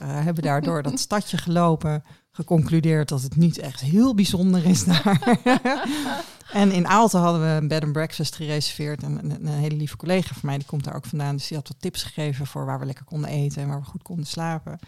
Hebben 0.04 0.44
daardoor 0.44 0.84
dat 0.84 1.00
stadje 1.00 1.38
gelopen. 1.38 2.04
Geconcludeerd 2.38 3.10
dat 3.10 3.22
het 3.22 3.36
niet 3.36 3.58
echt 3.58 3.82
heel 3.82 4.16
bijzonder 4.16 4.66
is 4.66 4.84
daar. 4.84 5.40
en 6.52 6.72
in 6.72 6.88
Aalten 6.88 7.20
hadden 7.20 7.42
we 7.42 7.48
een 7.48 7.68
bed 7.68 7.84
and 7.84 7.92
breakfast 7.92 8.36
gereserveerd. 8.36 9.04
En 9.04 9.18
een, 9.24 9.32
een 9.32 9.48
hele 9.48 9.76
lieve 9.76 9.98
collega 9.98 10.34
van 10.34 10.42
mij, 10.44 10.58
die 10.58 10.68
komt 10.68 10.84
daar 10.84 10.96
ook 10.96 11.06
vandaan. 11.06 11.36
Dus 11.36 11.48
die 11.48 11.58
had 11.58 11.68
wat 11.68 11.78
tips 11.80 12.04
gegeven 12.04 12.46
voor 12.46 12.66
waar 12.66 12.80
we 12.80 12.86
lekker 12.86 13.06
konden 13.06 13.30
eten 13.30 13.62
en 13.62 13.68
waar 13.68 13.80
we 13.80 13.86
goed 13.86 14.02
konden 14.02 14.26
slapen. 14.26 14.80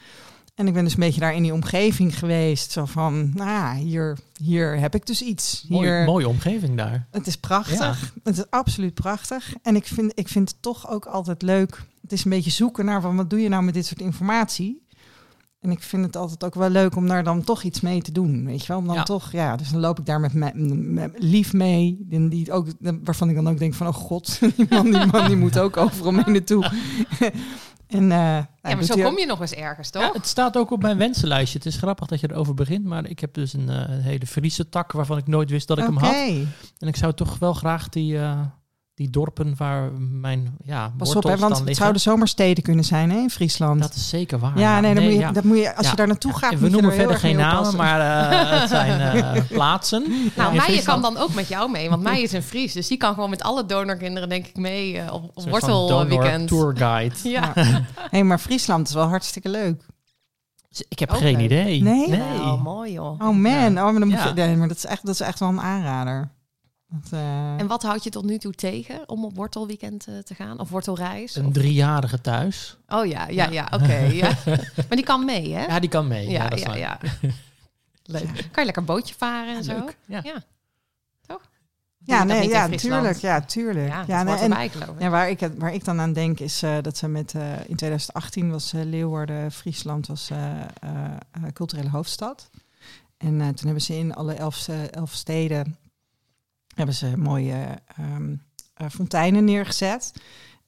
En 0.55 0.67
ik 0.67 0.73
ben 0.73 0.83
dus 0.83 0.93
een 0.93 0.99
beetje 0.99 1.19
daar 1.19 1.35
in 1.35 1.41
die 1.41 1.53
omgeving 1.53 2.19
geweest. 2.19 2.71
Zo 2.71 2.85
van, 2.85 3.31
nou 3.33 3.49
ja, 3.49 3.75
hier, 3.75 4.17
hier 4.37 4.79
heb 4.79 4.95
ik 4.95 5.05
dus 5.05 5.21
iets. 5.21 5.65
Mooi, 5.67 5.87
Hier, 5.87 6.03
mooie 6.03 6.27
omgeving 6.27 6.77
daar. 6.77 7.07
Het 7.11 7.27
is 7.27 7.35
prachtig. 7.35 8.13
Het 8.23 8.37
is 8.37 8.49
absoluut 8.49 8.93
prachtig. 8.93 9.53
En 9.61 9.75
ik 9.75 9.85
vind, 9.85 10.11
ik 10.15 10.27
vind 10.27 10.49
het 10.49 10.61
toch 10.61 10.89
ook 10.89 11.05
altijd 11.05 11.41
leuk. 11.41 11.83
Het 12.01 12.11
is 12.11 12.23
een 12.23 12.31
beetje 12.31 12.51
zoeken 12.51 12.85
naar 12.85 13.01
van 13.01 13.15
wat 13.15 13.29
doe 13.29 13.41
je 13.41 13.49
nou 13.49 13.63
met 13.63 13.73
dit 13.73 13.85
soort 13.85 14.01
informatie. 14.01 14.87
En 15.59 15.71
ik 15.71 15.81
vind 15.83 16.05
het 16.05 16.15
altijd 16.15 16.43
ook 16.43 16.55
wel 16.55 16.69
leuk 16.69 16.95
om 16.95 17.07
daar 17.07 17.23
dan 17.23 17.43
toch 17.43 17.63
iets 17.63 17.81
mee 17.81 18.01
te 18.01 18.11
doen. 18.11 18.45
Weet 18.45 18.61
je 18.61 18.67
wel? 18.67 18.77
Om 18.77 18.85
dan 18.87 18.95
Ja. 18.95 19.03
toch, 19.03 19.31
ja, 19.31 19.55
dus 19.55 19.69
dan 19.69 19.79
loop 19.79 19.99
ik 19.99 20.05
daar 20.05 20.19
met, 20.19 20.33
me- 20.33 20.51
met 20.75 21.11
lief 21.17 21.53
mee. 21.53 22.05
En 22.09 22.29
die 22.29 22.51
ook, 22.51 22.67
waarvan 23.03 23.29
ik 23.29 23.35
dan 23.35 23.49
ook 23.49 23.57
denk 23.57 23.73
van, 23.73 23.87
oh 23.87 23.93
god, 23.93 24.39
die 24.55 24.65
man, 24.69 24.91
die, 24.91 25.05
man, 25.05 25.25
die 25.27 25.35
moet 25.35 25.59
ook 25.59 25.77
overal 25.77 26.11
mee 26.11 26.23
naartoe. 26.25 26.71
en, 27.87 28.11
eh, 28.11 28.17
Ja, 28.17 28.45
maar 28.61 28.83
zo 28.83 28.95
kom 29.03 29.17
je 29.17 29.25
nog 29.25 29.41
eens 29.41 29.53
ergens, 29.53 29.89
toch? 29.89 30.01
Ja, 30.01 30.11
het 30.13 30.27
staat 30.27 30.57
ook 30.57 30.71
op 30.71 30.81
mijn 30.81 30.97
wensenlijstje. 30.97 31.57
Het 31.57 31.67
is 31.67 31.75
grappig 31.77 32.07
dat 32.07 32.19
je 32.19 32.31
erover 32.31 32.53
begint, 32.53 32.85
maar 32.85 33.05
ik 33.09 33.19
heb 33.19 33.33
dus 33.33 33.53
een, 33.53 33.69
eh, 33.69 33.85
hele 33.87 34.27
Friese 34.27 34.69
tak 34.69 34.91
waarvan 34.91 35.17
ik 35.17 35.27
nooit 35.27 35.49
wist 35.49 35.67
dat 35.67 35.77
ik 35.77 35.83
hem 35.85 35.97
had. 35.97 36.13
En 36.77 36.87
ik 36.87 36.95
zou 36.95 37.13
toch 37.13 37.39
wel 37.39 37.53
graag 37.53 37.89
die, 37.89 38.17
eh, 38.17 38.39
die 38.99 39.09
dorpen 39.09 39.53
waar 39.57 39.91
mijn 40.11 40.57
ja, 40.63 40.93
Pas 40.97 41.15
op, 41.15 41.23
hè, 41.23 41.29
want 41.29 41.39
dan 41.41 41.49
het 41.51 41.59
liggen. 41.59 41.75
zouden 41.75 42.01
zomersteden 42.01 42.63
kunnen 42.63 42.83
zijn 42.85 43.09
hè, 43.11 43.17
in 43.17 43.29
Friesland. 43.29 43.81
Dat 43.81 43.93
is 43.93 44.09
zeker 44.09 44.39
waar. 44.39 44.59
ja, 44.59 44.79
nee, 44.79 44.93
dan 44.93 45.03
moet 45.03 45.13
je, 45.13 45.19
ja. 45.19 45.31
dat 45.31 45.43
moet 45.43 45.57
je, 45.57 45.75
als 45.75 45.85
Ja. 45.85 45.91
je 45.91 45.97
daar 45.97 46.07
naartoe 46.07 46.33
gaat, 46.37 46.59
we 46.59 46.69
noemen 46.69 46.89
er 46.89 46.95
verder 46.95 47.17
geen 47.17 47.35
namen, 47.35 47.75
maar 47.75 48.29
eh, 48.31 48.51
het 48.59 48.69
zijn 48.69 48.99
eh, 49.01 49.41
plaatsen. 49.49 50.31
Nou, 50.35 50.55
Meijer 50.55 50.83
kan 50.83 51.01
dan 51.01 51.17
ook 51.17 51.33
met 51.33 51.47
jou 51.47 51.71
mee, 51.71 51.89
want 51.89 52.01
Meijer 52.09 52.23
is 52.23 52.31
een 52.31 52.43
Fries. 52.43 52.73
Dus 52.73 52.87
die 52.87 52.97
kan 52.97 53.13
gewoon 53.13 53.29
met 53.29 53.43
alle 53.43 53.65
donorkinderen, 53.65 54.29
denk 54.29 54.47
ik, 54.47 54.57
mee 54.57 54.97
eh, 54.99 55.13
op, 55.13 55.31
wortelweekend. 55.49 56.49
donor 56.49 56.73
tourguide. 56.73 57.15
Ja. 57.29 57.53
Hé, 58.09 58.23
maar 58.23 58.39
Friesland 58.39 58.87
is 58.87 58.93
wel 58.93 59.07
hartstikke 59.07 59.49
leuk. 59.49 59.85
Ik 60.89 60.99
heb 60.99 61.11
Ook 61.11 61.17
geen 61.17 61.35
leuk. 61.35 61.45
idee. 61.45 61.81
Nee? 61.81 62.07
Nou, 62.07 62.61
mooi 62.61 62.91
joh. 62.91 63.11
Oh 63.11 63.35
man, 63.35 63.41
Ja. 63.51 63.67
oh, 63.67 63.73
maar, 63.73 63.93
dan 63.99 64.07
moet 64.07 64.11
Ja. 64.17 64.27
je, 64.27 64.33
nee, 64.33 64.55
maar 64.55 64.67
dat, 64.67 64.77
is 64.77 64.85
echt, 64.85 65.05
dat 65.05 65.13
is 65.13 65.21
echt 65.21 65.39
wel 65.39 65.49
een 65.49 65.61
aanrader. 65.61 66.29
Dat, 66.91 67.11
eh, 67.11 67.59
En 67.59 67.67
wat 67.67 67.83
houd 67.83 68.03
je 68.03 68.09
tot 68.09 68.23
nu 68.25 68.37
toe 68.37 68.53
tegen 68.53 69.09
om 69.09 69.25
op 69.25 69.35
wortelweekend 69.35 70.07
eh, 70.07 70.17
te 70.17 70.35
gaan? 70.35 70.59
Of 70.59 70.69
wortelreis? 70.69 71.35
Een 71.35 71.45
Of- 71.45 71.53
driejarige 71.53 72.21
thuis. 72.21 72.77
Oh 72.87 73.05
ja, 73.05 73.27
ja, 73.27 73.49
ja, 73.49 73.67
oké. 73.73 73.95
ja. 73.97 74.31
Maar 74.87 74.95
die 74.97 75.03
kan 75.03 75.25
mee, 75.25 75.53
hè? 75.53 75.65
Ja, 75.65 75.79
die 75.79 75.89
kan 75.89 76.07
mee. 76.07 76.29
ja, 76.29 76.47
dat 76.47 76.57
is 76.57 76.63
ja, 76.63 76.67
waar. 76.69 76.77
ja. 76.77 76.99
Leuk. 78.03 78.25
Kan 78.33 78.47
je 78.55 78.65
lekker 78.65 78.83
bootje 78.83 79.15
varen 79.17 79.55
en 79.55 79.63
zo? 79.63 79.71
Leuk. 79.73 79.97
Ja. 80.05 80.19
Ja. 80.23 80.43
Toch? 81.25 81.41
Ja, 81.97 82.23
nee, 82.23 82.47
ja, 82.49 82.69
tuurlijk. 82.69 83.17
Ja, 83.17 83.41
tuurlijk. 83.41 83.87
Ja, 83.87 84.03
Ja, 84.07 84.23
nee, 84.23 84.35
en, 84.35 84.41
erbij, 84.51 84.71
ja, 84.99 85.09
waar, 85.09 85.29
ik, 85.29 85.39
het- 85.39 85.57
waar 85.57 85.73
ik 85.73 85.85
dan 85.85 85.99
aan 85.99 86.13
denk 86.13 86.39
is 86.39 86.63
eh, 86.63 86.77
dat 86.81 86.97
ze 86.97 87.07
met 87.07 87.33
eh, 87.35 87.41
in 87.67 87.75
2018 87.75 88.51
was 88.51 88.73
eh, 88.73 88.83
Leeuwarden, 88.83 89.51
Friesland 89.51 90.07
was 90.07 90.29
eh, 90.29 90.59
eh, 90.61 90.65
eh, 91.31 91.43
culturele 91.53 91.89
hoofdstad. 91.89 92.49
En 93.17 93.41
eh, 93.41 93.47
toen 93.47 93.65
hebben 93.65 93.81
ze 93.83 93.97
in 93.97 94.13
alle 94.13 94.33
elf, 94.33 94.67
elf 94.91 95.13
steden 95.13 95.77
hebben 96.79 96.95
ze 96.95 97.17
mooie 97.17 97.79
ehm, 97.97 98.35
eh, 98.73 98.89
fonteinen 98.89 99.43
neergezet. 99.43 100.13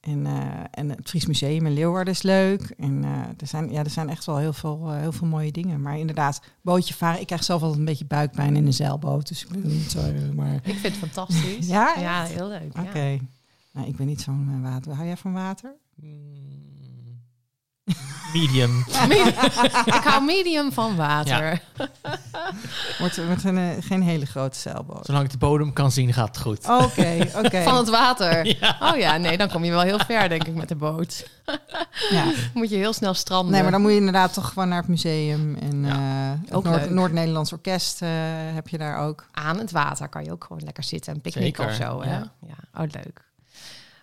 En, 0.00 0.26
eh, 0.26 0.42
en 0.70 0.88
het 0.88 1.08
Fries 1.08 1.26
Museum 1.26 1.66
in 1.66 1.72
Leeuwarden 1.72 2.14
is 2.14 2.22
leuk. 2.22 2.74
En 2.78 3.04
eh, 3.04 3.10
er, 3.10 3.46
zijn, 3.46 3.70
ja, 3.72 3.84
er 3.84 3.90
zijn 3.90 4.08
echt 4.08 4.24
wel 4.24 4.36
heel 4.36 4.52
veel, 4.52 4.90
heel 4.90 5.12
veel 5.12 5.26
mooie 5.26 5.52
dingen. 5.52 5.80
Maar 5.82 5.98
inderdaad, 5.98 6.40
bootje 6.62 6.94
varen. 6.94 7.20
Ik 7.20 7.26
krijg 7.26 7.44
zelf 7.44 7.60
altijd 7.62 7.78
een 7.78 7.84
beetje 7.86 8.04
buikpijn 8.04 8.56
in 8.56 8.66
een 8.66 8.72
zeilboot. 8.72 9.28
Dus 9.28 9.42
ik 9.44 9.48
ben 9.48 9.68
niet 9.68 9.90
zo... 9.90 10.00
Maar 10.34 10.54
Ik 10.54 10.62
vind 10.62 10.82
het 10.82 10.94
fantastisch. 10.94 11.66
Ja, 11.76 11.94
Ja, 11.98 12.24
heel 12.24 12.48
leuk. 12.48 12.72
ja. 12.74 12.82
Oké. 12.82 13.18
Nou, 13.72 13.86
ik 13.88 13.96
ben 13.96 14.06
niet 14.06 14.20
zo'n 14.20 14.62
water. 14.62 14.92
Hou 14.92 15.06
jij 15.06 15.16
van 15.16 15.32
water? 15.32 15.74
Medium. 18.32 18.84
ik 19.84 20.00
hou 20.04 20.24
medium 20.24 20.72
van 20.72 20.96
water. 20.96 21.60
Wordt, 22.98 23.24
wordt 23.26 23.44
een, 23.44 23.82
geen 23.82 24.02
hele 24.02 24.26
grote 24.26 24.58
zeilboot. 24.58 25.06
Zolang 25.06 25.24
ik 25.24 25.30
de 25.30 25.38
bodem 25.38 25.72
kan 25.72 25.90
zien, 25.92 26.12
gaat 26.12 26.28
het 26.28 26.38
goed. 26.38 26.68
Oké, 26.68 27.26
oké. 27.44 27.62
Van 27.62 27.76
het 27.76 27.88
water. 27.88 28.46
Ja. 28.60 28.76
Oh 28.80 28.96
ja, 28.96 29.16
nee, 29.16 29.36
dan 29.36 29.48
kom 29.48 29.64
je 29.64 29.70
wel 29.70 29.80
heel 29.80 29.98
ver, 29.98 30.28
denk 30.28 30.44
ik, 30.44 30.54
met 30.54 30.68
de 30.68 30.74
boot. 30.76 31.28
Ja. 32.10 32.24
Moet 32.54 32.70
je 32.70 32.76
heel 32.76 32.92
snel 32.92 33.14
stranden. 33.14 33.52
Nee, 33.52 33.62
maar 33.62 33.70
dan 33.70 33.80
moet 33.80 33.90
je 33.90 33.96
inderdaad 33.96 34.32
toch 34.32 34.48
gewoon 34.48 34.68
naar 34.68 34.78
het 34.78 34.88
museum. 34.88 35.54
En 35.56 35.84
Ja. 35.84 35.90
eh, 36.34 36.40
het 36.44 36.52
Ook 36.52 36.64
Noord- 36.64 36.80
leuk. 36.80 36.90
Noord-Nederlands 36.90 37.52
Orkest 37.52 38.02
eh, 38.02 38.08
heb 38.54 38.68
je 38.68 38.78
daar 38.78 38.98
ook. 38.98 39.26
Aan 39.32 39.58
het 39.58 39.70
water 39.70 40.08
kan 40.08 40.24
je 40.24 40.32
ook 40.32 40.44
gewoon 40.44 40.62
lekker 40.64 40.84
zitten 40.84 41.12
en 41.14 41.20
picknicken 41.20 41.66
of 41.66 41.74
zo. 41.74 42.02
Hè? 42.02 42.10
Ja. 42.16 42.32
Oh, 42.74 42.82
leuk. 42.90 43.30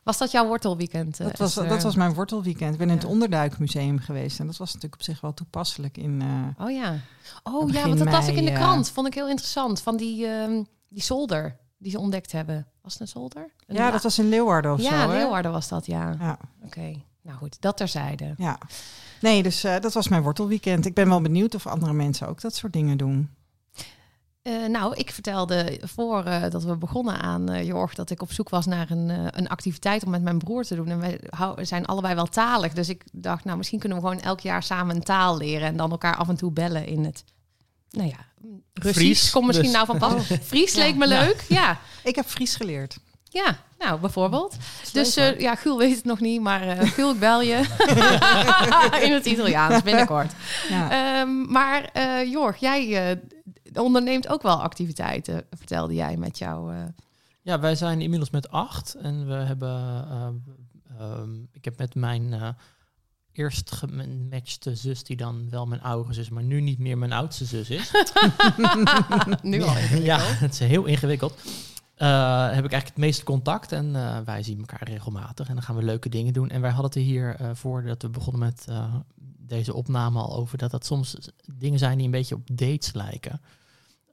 Was 0.10 0.18
dat 0.18 0.32
jouw 0.32 0.45
wortelweekend? 0.47 1.20
eh, 1.20 1.26
Dat 1.28 1.38
was, 1.38 1.53
dat 1.53 1.84
was 1.84 1.95
mijn 1.95 2.14
wortelweekend. 2.14 2.72
Ik 2.74 2.78
ben 2.80 2.88
in 2.89 2.93
het 2.93 3.03
Ja. 3.03 3.10
Onderduikmuseum 3.10 3.99
geweest. 3.99 4.39
En 4.39 4.45
dat 4.45 4.57
was 4.57 4.68
natuurlijk 4.74 5.01
op 5.01 5.03
zich 5.07 5.22
wel 5.22 5.34
toepasselijk 5.34 5.97
in... 5.97 6.22
eh, 6.22 6.66
Oh 6.66 6.72
ja. 6.72 6.95
Oh 7.43 7.70
ja, 7.72 7.88
want 7.88 7.97
dat 7.97 8.12
las 8.12 8.28
ik 8.28 8.36
in 8.36 8.45
de 8.45 8.51
mei, 8.51 8.64
krant. 8.64 8.89
Vond 8.89 9.07
ik 9.07 9.14
heel 9.14 9.28
interessant. 9.30 9.82
Van 9.82 9.97
die, 9.97 10.26
ehm, 10.28 10.64
die 10.89 11.01
zolder 11.03 11.57
die 11.78 11.91
ze 11.91 11.99
ontdekt 11.99 12.32
hebben. 12.32 12.68
Was 12.82 12.93
het 12.93 13.01
een 13.01 13.07
zolder? 13.07 13.51
Een 13.68 13.76
ja, 13.76 13.91
dat 13.91 14.03
was 14.03 14.20
in 14.20 14.30
Leeuwarden 14.30 14.74
of 14.74 14.82
Ja, 14.82 15.01
zo? 15.05 15.12
Leeuwarden 15.12 15.51
was 15.51 15.68
dat, 15.68 15.86
ja. 15.86 16.16
Ja, 16.20 16.38
Oké. 16.64 16.93
Nou 17.22 17.38
goed, 17.38 17.62
dat 17.62 17.78
terzijde. 17.78 18.34
ja. 18.38 18.57
Nee, 19.22 19.43
dus 19.43 19.64
eh, 19.64 19.80
dat 19.80 19.93
was 19.93 20.07
mijn 20.07 20.22
wortelweekend. 20.22 20.86
Ik 20.86 20.93
ben 20.93 21.10
wel 21.10 21.22
benieuwd 21.22 21.55
of 21.55 21.68
andere 21.68 21.93
mensen 21.93 22.28
ook 22.28 22.41
dat 22.41 22.55
soort 22.55 22.74
dingen 22.74 22.97
doen. 22.97 23.30
Eh, 24.42 24.66
nou, 24.66 24.96
ik 24.96 25.12
vertelde 25.12 25.80
voor 25.84 26.24
eh, 26.26 26.50
dat 26.50 26.64
we 26.64 26.76
begonnen 26.78 27.20
aan 27.20 27.50
eh, 27.50 27.66
Jorg 27.66 27.94
dat 27.96 28.10
ik 28.10 28.22
op 28.22 28.32
zoek 28.32 28.50
was 28.50 28.66
naar 28.66 28.90
een, 28.92 29.10
eh, 29.10 29.26
een 29.30 29.48
activiteit 29.50 30.04
om 30.04 30.12
met 30.12 30.22
mijn 30.24 30.38
broer 30.38 30.64
te 30.64 30.76
doen. 30.76 30.88
En 30.88 31.00
wij 31.00 31.20
hou- 31.30 31.66
zijn 31.66 31.86
allebei 31.86 32.16
wel 32.16 32.26
talig. 32.26 32.74
Dus 32.74 32.90
ik 32.90 33.04
dacht, 33.12 33.44
nou, 33.44 33.58
misschien 33.58 33.80
kunnen 33.80 33.98
we 33.98 34.04
gewoon 34.08 34.22
elk 34.22 34.40
jaar 34.40 34.64
samen 34.64 34.96
een 34.96 35.04
taal 35.04 35.38
leren 35.38 35.68
en 35.68 35.78
dan 35.78 35.92
elkaar 35.92 36.16
af 36.16 36.30
en 36.30 36.36
toe 36.36 36.52
bellen 36.52 36.86
in 36.86 37.04
het. 37.06 37.24
Nou 37.90 38.08
ja, 38.08 38.18
Russisch 38.74 38.98
Fries, 39.00 39.32
komt 39.32 39.46
misschien 39.48 39.72
dus. 39.72 39.76
nou 39.78 39.86
van 39.86 39.98
pas. 39.98 40.24
Fries 40.44 40.74
Ja. 40.74 40.80
leek 40.84 40.96
me 40.96 41.08
Ja. 41.08 41.22
leuk. 41.26 41.46
Ja, 41.48 41.80
Ik 42.04 42.16
heb 42.16 42.26
Fries 42.26 42.56
geleerd. 42.56 42.98
ja. 43.24 43.58
Nou, 43.80 44.00
bijvoorbeeld. 44.00 44.58
Dus 44.94 45.16
eh, 45.16 45.40
ja, 45.40 45.56
Gul 45.56 45.78
weet 45.78 45.96
het 45.96 46.06
nog 46.06 46.20
niet, 46.20 46.42
maar 46.42 46.62
eh 46.68 46.88
Gul, 46.90 47.12
ik 47.14 47.20
bel 47.20 47.42
je. 47.42 47.56
in 49.06 49.14
het 49.14 49.26
Italiaans, 49.26 49.84
binnenkort. 49.84 50.32
Ja. 50.70 50.92
Ehm, 51.22 51.52
maar 51.52 51.84
eh, 51.94 52.32
Jorg, 52.32 52.58
jij 52.58 53.10
eh, 53.12 53.18
onderneemt 53.84 54.28
ook 54.28 54.42
wel 54.42 54.62
activiteiten, 54.62 55.46
vertelde 55.58 55.94
jij 55.94 56.18
met 56.18 56.38
jou. 56.38 56.74
eh, 56.76 56.82
Ja, 57.42 57.60
wij 57.60 57.76
zijn 57.76 58.02
inmiddels 58.02 58.30
met 58.30 58.52
acht. 58.52 58.96
En 59.02 59.28
we 59.28 59.34
hebben... 59.34 60.06
eh, 60.10 60.28
ehm, 61.00 61.34
ik 61.54 61.66
heb 61.66 61.78
met 61.78 61.96
mijn 61.96 62.34
eh 62.34 62.48
eerst 63.34 63.72
gematchte 63.72 64.76
zus, 64.76 65.04
die 65.04 65.16
dan 65.18 65.48
wel 65.50 65.66
mijn 65.66 65.82
oudere 65.82 66.14
zus, 66.14 66.30
maar 66.30 66.44
nu 66.44 66.62
niet 66.62 66.80
meer 66.80 66.98
mijn 66.98 67.12
oudste 67.14 67.46
zus 67.46 67.70
is. 67.70 67.92
nu 69.42 69.62
al. 69.64 69.76
ja, 70.02 70.18
het 70.22 70.54
is 70.54 70.60
heel 70.60 70.86
ingewikkeld. 70.86 71.40
Eh, 72.00 72.43
heb 72.43 72.66
ik 72.66 72.72
eigenlijk 72.72 72.86
het 72.88 72.97
meeste 72.97 73.24
contact 73.24 73.72
en 73.72 73.95
eh, 73.95 74.18
wij 74.26 74.43
zien 74.43 74.60
elkaar 74.60 74.84
regelmatig 74.84 75.47
en 75.47 75.54
dan 75.54 75.64
gaan 75.64 75.76
we 75.76 75.84
leuke 75.84 76.10
dingen 76.10 76.34
doen. 76.34 76.50
En 76.50 76.62
wij 76.62 76.70
hadden 76.72 76.88
het 76.89 76.95
er 77.00 77.06
hier 77.06 77.36
eh, 77.36 77.50
voordat 77.54 78.02
we 78.02 78.10
begonnen 78.10 78.39
met 78.41 78.66
eh, 78.70 78.93
deze 79.38 79.74
opname 79.74 80.20
al 80.20 80.36
over 80.36 80.58
dat 80.58 80.72
dat 80.72 80.86
soms 80.86 81.16
dingen 81.54 81.80
zijn 81.80 81.95
die 81.97 82.06
een 82.06 82.12
beetje 82.12 82.36
op 82.36 82.47
dates 82.54 82.93
lijken. 82.93 83.41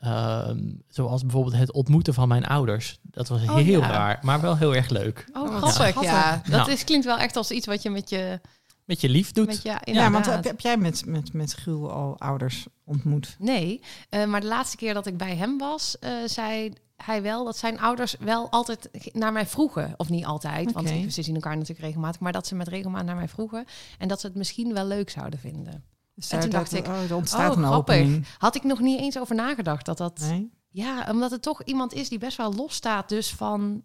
Ehm, 0.00 0.58
zoals 0.88 1.22
bijvoorbeeld 1.22 1.56
het 1.56 1.72
ontmoeten 1.72 2.14
van 2.14 2.28
mijn 2.28 2.46
ouders. 2.46 2.98
Dat 3.02 3.28
was 3.28 3.42
Oh, 3.42 3.54
heel 3.56 3.80
ja. 3.80 3.90
raar, 3.90 4.18
maar 4.22 4.40
wel 4.40 4.56
heel 4.56 4.74
erg 4.74 4.88
leuk. 4.88 5.28
Oh, 5.32 5.42
Oh, 5.42 5.48
grappig, 5.48 5.72
grappig. 5.74 6.02
ja. 6.02 6.30
Dat 6.44 6.46
Nou. 6.46 6.70
is, 6.70 6.84
klinkt 6.84 7.04
wel 7.06 7.18
echt 7.18 7.36
als 7.36 7.50
iets 7.50 7.66
wat 7.66 7.82
je 7.82 7.90
met 7.90 8.10
je... 8.10 8.40
Met 8.84 9.00
je 9.00 9.08
lief 9.08 9.32
doet. 9.32 9.46
Met 9.46 9.62
je 9.62 9.78
Ja, 9.84 10.10
want 10.10 10.26
heb, 10.26 10.44
heb 10.44 10.60
jij 10.60 10.76
met, 10.76 11.06
met, 11.06 11.32
met 11.32 11.54
Giel 11.54 11.90
al 11.92 12.18
ouders 12.20 12.66
ontmoet? 12.84 13.36
Nee, 13.38 13.80
eh, 14.08 14.24
maar 14.26 14.40
de 14.40 14.46
laatste 14.46 14.76
keer 14.76 14.94
dat 14.94 15.06
ik 15.06 15.16
bij 15.16 15.36
hem 15.36 15.58
was, 15.58 15.98
eh, 15.98 16.10
zei 16.26 16.72
hij 16.96 17.22
wel 17.22 17.44
dat 17.44 17.56
zijn 17.56 17.80
ouders 17.80 18.16
wel 18.20 18.50
altijd 18.50 18.90
naar 19.12 19.32
mij 19.32 19.46
vroegen. 19.46 19.94
Of 19.96 20.08
niet 20.08 20.24
altijd, 20.24 20.72
want 20.72 20.88
ze 20.88 21.22
zien 21.22 21.34
elkaar 21.34 21.54
natuurlijk 21.56 21.86
regelmatig. 21.86 22.20
Maar 22.20 22.32
dat 22.32 22.46
ze 22.46 22.54
met 22.54 22.68
regelmaat 22.68 23.04
naar 23.04 23.16
mij 23.16 23.28
vroegen. 23.28 23.64
En 23.98 24.08
dat 24.08 24.20
ze 24.20 24.26
het 24.26 24.36
misschien 24.36 24.72
wel 24.74 24.86
leuk 24.86 25.10
zouden 25.10 25.38
vinden. 25.38 25.84
Dus 26.14 26.30
En 26.30 26.40
toen 26.40 26.50
dacht 26.50 26.72
ik, 26.74 26.86
oh, 26.86 27.02
er 27.02 27.16
ontstaat 27.16 27.50
oh, 27.50 27.56
een 27.56 27.64
grappig. 27.64 27.96
opening. 27.96 28.26
Had 28.38 28.54
ik 28.54 28.62
nog 28.64 28.80
niet 28.80 29.00
eens 29.00 29.18
over 29.18 29.34
nagedacht 29.34 29.86
dat 29.86 29.98
dat... 29.98 30.18
Nee? 30.20 30.50
Ja, 30.68 31.06
omdat 31.10 31.30
het 31.30 31.42
toch 31.42 31.62
iemand 31.62 31.92
is 31.92 32.08
die 32.08 32.18
best 32.18 32.36
wel 32.36 32.54
los 32.54 32.74
staat 32.74 33.08
dus 33.08 33.32
van 33.32 33.82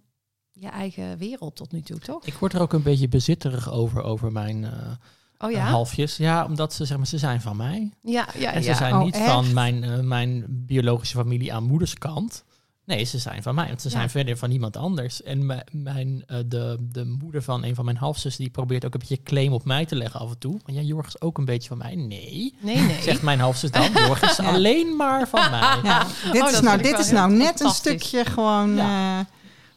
je 0.51 0.67
eigen 0.67 1.17
wereld 1.17 1.55
tot 1.55 1.71
nu 1.71 1.81
toe, 1.81 1.99
toch? 1.99 2.25
Ik 2.25 2.33
word 2.33 2.53
er 2.53 2.61
ook 2.61 2.73
een 2.73 2.83
beetje 2.83 3.07
bezitterig 3.07 3.71
over, 3.71 4.03
over 4.03 4.31
mijn 4.31 4.63
eh, 4.63 4.91
Oh 5.37 5.51
ja? 5.51 5.65
halfjes. 5.65 6.17
Ja, 6.17 6.45
omdat 6.45 6.73
ze, 6.73 6.85
zeg 6.85 6.97
maar, 6.97 7.07
ze 7.07 7.17
zijn 7.17 7.41
van 7.41 7.57
mij. 7.57 7.91
Ja, 8.01 8.27
ja, 8.37 8.51
En 8.51 8.63
ze 8.63 8.69
ja. 8.69 8.75
zijn 8.75 8.93
Oh, 8.95 9.03
niet 9.03 9.17
van 9.17 9.53
mijn, 9.53 9.83
eh, 9.83 9.99
mijn 9.99 10.45
biologische 10.47 11.17
familie 11.17 11.53
aan 11.53 11.63
moederskant. 11.63 12.43
Nee, 12.85 13.03
ze 13.03 13.17
zijn 13.17 13.43
van 13.43 13.55
mij, 13.55 13.67
want 13.67 13.81
ze 13.81 13.89
zijn 13.89 14.03
Ja. 14.03 14.09
verder 14.09 14.37
van 14.37 14.51
iemand 14.51 14.77
anders. 14.77 15.23
En 15.23 15.45
mijn, 15.71 16.23
eh, 16.27 16.37
de, 16.45 16.77
de 16.91 17.05
moeder 17.05 17.43
van 17.43 17.63
een 17.63 17.75
van 17.75 17.85
mijn 17.85 17.97
halfzussen, 17.97 18.43
die 18.43 18.51
probeert 18.51 18.85
ook 18.85 18.93
een 18.93 18.99
beetje 18.99 19.23
claim 19.23 19.53
op 19.53 19.65
mij 19.65 19.85
te 19.85 19.95
leggen 19.95 20.19
af 20.19 20.29
en 20.29 20.37
toe. 20.37 20.51
Want 20.65 20.77
ja, 20.77 20.83
Jorg 20.83 21.07
is 21.07 21.21
ook 21.21 21.37
een 21.37 21.45
beetje 21.45 21.67
van 21.67 21.77
mij. 21.77 21.95
Nee, 21.95 22.55
Nee, 22.59 22.75
nee. 22.77 23.01
zegt 23.01 23.21
mijn 23.21 23.39
halfzus 23.39 23.71
dan. 23.71 23.91
Jorg 24.07 24.21
is 24.21 24.37
Ja. 24.37 24.43
alleen 24.43 24.95
maar 24.95 25.27
van 25.27 25.49
mij. 25.51 25.59
Ja, 25.83 26.05
dit 26.31 26.41
Oh, 26.41 26.49
is 26.49 26.59
nou, 26.59 26.75
vind 26.77 26.85
ik 26.85 26.91
dit 26.95 26.99
is 26.99 27.11
nou 27.11 27.31
net 27.33 27.59
een 27.59 27.69
stukje 27.69 28.25
gewoon 28.25 28.75
Ja. 28.75 29.19
eh, 29.19 29.25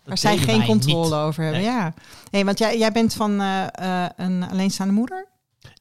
waar 0.04 0.18
zij 0.18 0.36
geen 0.38 0.64
controle 0.64 1.04
niet. 1.04 1.12
over 1.14 1.42
hebben. 1.42 1.60
Nee. 1.62 1.70
Ja. 1.70 1.94
Hey, 2.30 2.44
want 2.44 2.58
jij, 2.58 2.78
jij 2.78 2.92
bent 2.92 3.14
van 3.14 3.40
eh, 3.40 3.66
eh, 4.04 4.10
een 4.16 4.48
alleenstaande 4.50 4.92
moeder? 4.94 5.26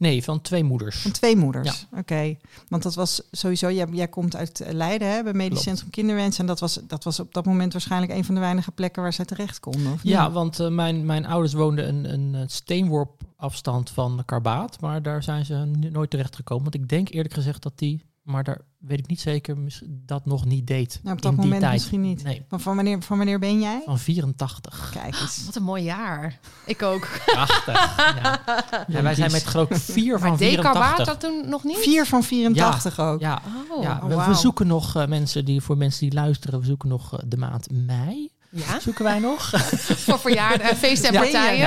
Nee, 0.04 0.24
van 0.24 0.42
twee 0.42 0.64
moeders. 0.64 1.02
Van 1.02 1.12
twee 1.12 1.36
moeders. 1.36 1.88
Oké. 1.98 2.36
Want 2.68 2.84
dat 2.84 2.96
was 2.96 3.22
sowieso, 3.32 3.72
jij, 3.72 3.88
jij 3.92 4.08
komt 4.08 4.36
uit 4.36 4.60
eh, 4.60 4.74
Leiden, 4.74 5.12
hè, 5.12 5.24
bij 5.24 5.34
Medisch 5.34 5.48
Klopt. 5.48 5.64
Centrum 5.64 5.90
Kinderwens. 5.90 6.40
En 6.40 6.46
dat 6.46 6.60
was, 6.60 6.80
dat 6.88 7.04
was 7.04 7.20
op 7.20 7.34
dat 7.34 7.46
moment 7.46 7.74
waarschijnlijk 7.74 8.12
een 8.12 8.26
van 8.26 8.36
de 8.36 8.42
weinige 8.42 8.72
plekken 8.72 9.02
waar 9.02 9.14
zij 9.14 9.26
terecht 9.26 9.60
konden. 9.60 9.92
Of 9.92 10.04
Ja, 10.04 10.24
niet? 10.26 10.34
want 10.34 10.60
eh, 10.60 10.68
mijn, 10.68 11.06
mijn 11.06 11.26
ouders 11.26 11.54
woonden 11.54 11.88
een, 11.88 12.14
een 12.14 12.36
eh, 12.36 12.42
steenworp 12.48 13.22
afstand 13.36 13.90
van 13.90 14.24
Karbaat. 14.26 14.82
Maar 14.82 15.02
daar 15.02 15.24
zijn 15.24 15.46
ze 15.46 15.56
nooit 15.92 16.10
terecht 16.10 16.36
gekomen. 16.36 16.64
Want 16.64 16.76
ik 16.76 16.90
denk 16.90 17.10
eerlijk 17.10 17.34
gezegd 17.34 17.64
dat 17.64 17.74
die, 17.76 18.02
maar 18.24 18.44
daar 18.44 18.62
weet 18.78 19.00
ik 19.00 19.08
niet 19.08 19.22
zeker, 19.22 19.58
dat 19.88 20.26
nog 20.26 20.46
niet 20.46 20.68
deed. 20.68 21.00
Nou, 21.04 21.16
op 21.16 21.22
dat 21.22 21.32
in 21.32 21.38
die 21.38 21.46
moment 21.46 21.62
tijd. 21.64 21.74
misschien 21.74 22.02
niet. 22.02 22.24
Nee, 22.24 22.46
Maar 22.50 22.60
van 22.60 22.76
wanneer, 22.76 23.02
van 23.02 23.18
wanneer 23.18 23.40
ben 23.40 23.60
jij? 23.60 23.82
van 23.86 24.00
84. 24.00 24.90
Kijk 24.94 25.16
eens. 25.22 25.46
Wat 25.46 25.56
een 25.56 25.64
mooi 25.64 25.84
jaar. 25.84 26.40
Ik 26.66 26.82
ook. 26.82 27.08
Prachtig. 27.26 27.96
ja. 28.22 28.42
Ja, 28.88 29.02
wij 29.02 29.16
zijn 29.16 29.32
met 29.32 29.56
ik 29.56 29.76
vier 29.98 30.20
van 30.20 30.30
Maar 30.30 30.38
Dekarbaat 30.38 30.74
84. 30.96 31.06
dat 31.06 31.20
toen 31.20 31.50
nog 31.50 31.64
niet? 31.64 31.78
Vier 31.78 32.06
van 32.06 32.24
84 32.24 33.00
ook. 33.00 33.20
Ja, 33.20 33.42
Oh, 33.70 33.84
ja 33.84 34.00
oh, 34.04 34.28
we, 34.28 34.34
zoeken 34.34 34.68
nog 34.68 34.96
eh, 34.96 35.08
mensen 35.08 35.46
die, 35.46 35.62
voor 35.62 35.78
mensen 35.78 36.00
die 36.10 36.14
luisteren, 36.20 36.60
we 36.60 36.66
zoeken 36.66 36.90
nog 36.90 37.14
eh, 37.14 37.20
de 37.28 37.38
maand 37.38 37.68
mei. 37.72 38.30
ja? 38.50 38.80
Zoeken 38.80 39.04
wij 39.04 39.20
nog? 39.20 39.50
Voor 40.06 40.20
verjaarden, 40.20 40.70
eh, 40.70 40.76
feesten 40.76 41.08
en 41.08 41.14
Ja. 41.14 41.20
partijen. 41.22 41.58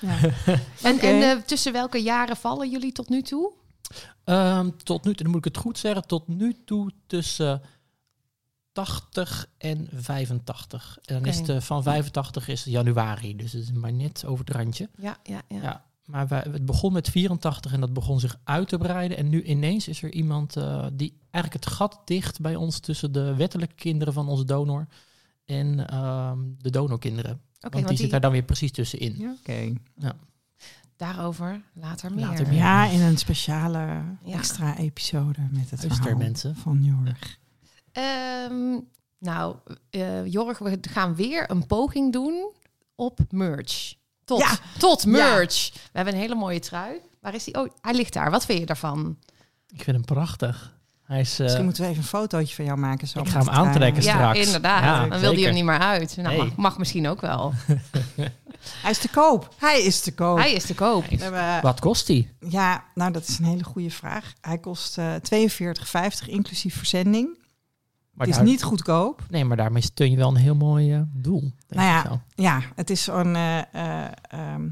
Ja. 0.00 0.30
En 0.82 0.98
eh, 1.00 1.36
tussen 1.46 1.72
welke 1.72 2.02
jaren 2.02 2.36
vallen 2.36 2.70
jullie 2.70 2.92
tot 2.92 3.08
nu 3.08 3.22
toe? 3.22 3.52
Ehm, 4.24 4.70
tot 4.84 5.04
nu 5.04 5.14
toe, 5.14 5.22
dan 5.22 5.32
moet 5.32 5.46
ik 5.46 5.54
het 5.54 5.62
goed 5.62 5.78
zeggen, 5.78 6.06
tot 6.06 6.28
nu 6.28 6.56
toe 6.64 6.90
tussen 7.06 7.62
80 8.72 9.46
en 9.58 9.88
85. 9.92 10.98
En 11.04 11.14
dan 11.14 11.24
is 11.24 11.38
het 11.38 11.48
eh, 11.48 11.60
van 11.60 11.82
85 11.82 12.48
is 12.48 12.64
januari, 12.64 13.36
dus 13.36 13.52
het 13.52 13.62
is 13.62 13.72
maar 13.72 13.92
net 13.92 14.24
over 14.26 14.44
het 14.44 14.54
randje. 14.54 14.88
Ja, 14.96 15.16
ja, 15.22 15.42
ja. 15.48 15.62
Ja. 15.62 15.86
Maar 16.04 16.28
wij, 16.28 16.46
het 16.50 16.64
begon 16.64 16.92
met 16.92 17.08
84 17.08 17.72
en 17.72 17.80
dat 17.80 17.92
begon 17.92 18.20
zich 18.20 18.38
uit 18.44 18.68
te 18.68 18.78
breiden. 18.78 19.16
En 19.16 19.28
nu 19.28 19.42
ineens 19.42 19.88
is 19.88 20.02
er 20.02 20.12
iemand 20.12 20.56
eh, 20.56 20.86
die 20.92 21.18
eigenlijk 21.30 21.64
het 21.64 21.74
gat 21.74 22.00
dicht 22.04 22.40
bij 22.40 22.56
ons 22.56 22.78
tussen 22.78 23.12
de 23.12 23.34
wettelijke 23.34 23.74
kinderen 23.74 24.12
van 24.12 24.28
onze 24.28 24.44
donor 24.44 24.86
en 25.44 25.88
ehm, 25.88 26.38
de 26.58 26.70
donorkinderen. 26.70 27.32
Oké, 27.32 27.40
want, 27.60 27.74
want 27.74 27.88
die, 27.88 27.96
zit 27.96 27.98
die, 27.98 28.08
daar 28.08 28.20
dan 28.20 28.32
weer 28.32 28.42
precies 28.42 28.72
tussenin. 28.72 29.14
Ja, 29.18 29.34
Oké. 29.38 29.72
Daarover 30.98 31.60
later 31.72 32.12
meer. 32.14 32.26
Later 32.26 32.46
meer. 32.46 32.56
Ja, 32.56 32.84
in 32.86 33.00
een 33.00 33.16
speciale 33.18 33.78
Ja. 34.22 34.36
extra 34.36 34.76
episode 34.76 35.40
met 35.50 35.70
het 35.70 35.78
Luister, 35.84 35.90
verhaal 36.02 36.16
mensen. 36.18 36.56
van 36.56 36.78
Jorg. 36.84 37.38
Ehm, 37.92 38.78
nou, 39.18 39.56
eh 39.90 40.26
Jorg, 40.26 40.58
we 40.58 40.78
gaan 40.90 41.14
weer 41.14 41.50
een 41.50 41.66
poging 41.66 42.12
doen 42.12 42.50
op 42.94 43.18
merch. 43.30 43.94
Tot, 44.24 44.38
Ja. 44.40 44.50
tot 44.78 45.06
merch. 45.06 45.70
We 45.72 45.80
hebben 45.92 46.14
een 46.14 46.20
hele 46.20 46.34
mooie 46.34 46.60
trui. 46.60 47.00
Waar 47.20 47.34
is 47.34 47.44
die? 47.44 47.54
Oh, 47.54 47.68
hij 47.80 47.94
ligt 47.94 48.12
daar. 48.12 48.30
Wat 48.30 48.44
vind 48.44 48.58
je 48.58 48.66
daarvan? 48.66 49.16
Ik 49.68 49.82
vind 49.82 49.96
hem 49.96 50.04
prachtig. 50.04 50.76
Hij 51.02 51.20
is, 51.20 51.32
eh, 51.38 51.38
Misschien 51.44 51.64
moeten 51.64 51.82
we 51.82 51.88
even 51.88 52.02
een 52.02 52.08
fotootje 52.08 52.54
van 52.54 52.64
jou 52.64 52.78
maken. 52.78 53.08
Zo 53.08 53.18
Ik 53.20 53.28
ga 53.28 53.38
hem 53.38 53.48
aantrekken 53.48 54.02
Ja, 54.02 54.12
straks. 54.14 54.38
inderdaad. 54.46 54.82
Ja, 54.84 55.06
Dan 55.08 55.20
wil 55.20 55.32
hij 55.32 55.42
hem 55.42 55.54
niet 55.54 55.64
meer 55.64 55.78
uit. 55.78 56.16
Nou, 56.16 56.28
Nee. 56.28 56.38
mag, 56.46 56.56
mag 56.56 56.78
misschien 56.78 57.08
ook 57.08 57.20
wel. 57.20 57.52
Hij 58.82 58.90
is 58.90 58.98
te 58.98 59.08
koop. 59.08 59.54
Hij 59.58 59.82
is 59.82 60.00
te 60.00 60.14
koop. 60.14 60.38
Hij 60.38 60.52
is 60.52 60.64
te 60.66 60.74
koop. 60.74 61.04
Hebben- 61.08 61.62
Wat 61.62 61.80
kost 61.80 62.06
die? 62.06 62.30
ja, 62.48 62.84
nou 62.94 63.12
dat 63.12 63.28
is 63.28 63.38
een 63.38 63.44
hele 63.44 63.64
goede 63.64 63.90
vraag. 63.90 64.32
Hij 64.40 64.58
kost 64.58 64.98
eh 64.98 65.14
42,50 65.22 66.28
inclusief 66.28 66.76
verzending. 66.76 67.36
Maar 68.12 68.26
het 68.26 68.36
is 68.36 68.42
daar- 68.42 68.52
niet 68.52 68.62
goedkoop. 68.62 69.22
Nee, 69.30 69.44
maar 69.44 69.56
daarmee 69.56 69.82
steun 69.82 70.10
je 70.10 70.16
wel 70.16 70.28
een 70.28 70.36
heel 70.36 70.54
mooi 70.54 70.92
eh, 70.94 71.00
doel. 71.12 71.40
Denk 71.40 71.52
Nou 71.68 71.86
ja. 72.08 72.22
Ja, 72.34 72.62
het 72.74 72.90
is 72.90 73.02
zo'n. 73.04 73.34
eh, 73.36 73.58
eh, 73.58 74.12
ehm, 74.28 74.68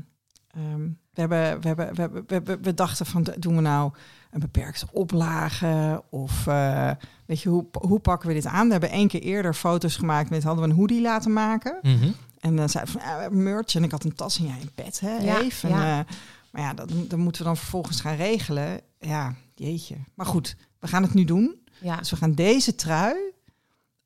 ehm, 0.51 0.81
we, 1.13 1.21
hebben, 1.21 1.61
we, 1.61 1.67
hebben, 1.67 1.95
we, 1.95 2.01
hebben, 2.01 2.25
we, 2.27 2.35
hebben- 2.35 2.63
we 2.63 2.75
dachten 2.75 3.07
van 3.07 3.27
doen 3.39 3.55
we 3.57 3.61
nou 3.61 3.93
een 4.31 4.41
beperkte 4.41 4.87
oplage 4.93 6.03
of 6.11 6.47
eh, 6.47 6.91
weet 7.27 7.41
je 7.43 7.49
hoe, 7.49 7.67
hoe 7.81 7.99
pakken 7.99 8.29
we 8.29 8.35
dit 8.35 8.47
aan? 8.47 8.67
We 8.67 8.73
hebben 8.73 8.91
één 8.91 9.09
keer 9.09 9.21
eerder 9.23 9.55
foto's 9.55 9.97
gemaakt 9.97 10.31
met 10.31 10.43
hadden 10.43 10.65
we 10.65 10.71
een 10.71 10.77
hoodie 10.77 11.01
laten 11.01 11.33
maken 11.33 11.79
Mhm. 11.83 12.11
En 12.41 12.57
dan 12.57 12.69
zei 12.69 12.87
van 12.87 13.01
ah, 13.01 13.15
we 13.15 13.21
hebben 13.21 13.43
merch 13.43 13.75
en 13.75 13.85
ik 13.85 13.91
had 13.91 14.05
een 14.05 14.15
tas 14.15 14.39
en 14.39 14.45
jij 14.47 14.61
een 14.61 14.73
pet 14.75 15.01
hè 15.01 15.17
Ja, 15.17 15.41
Eve? 15.41 15.69
ja. 15.69 15.99
En, 15.99 16.07
eh, 16.07 16.13
maar 16.51 16.63
ja, 16.63 16.75
dat, 16.75 16.89
dat 17.09 17.19
moeten 17.19 17.43
we 17.43 17.49
dan 17.49 17.57
vervolgens 17.57 18.01
gaan 18.01 18.17
regelen. 18.17 18.81
Ja, 19.01 19.35
jeetje. 19.55 19.97
Maar 20.15 20.27
goed, 20.27 20.57
we 20.81 20.89
gaan 20.89 21.03
het 21.03 21.15
nu 21.15 21.25
doen. 21.25 21.55
Ja. 21.79 21.97
Dus 21.97 22.11
we 22.11 22.17
gaan 22.17 22.33
deze 22.35 22.75
trui. 22.75 23.17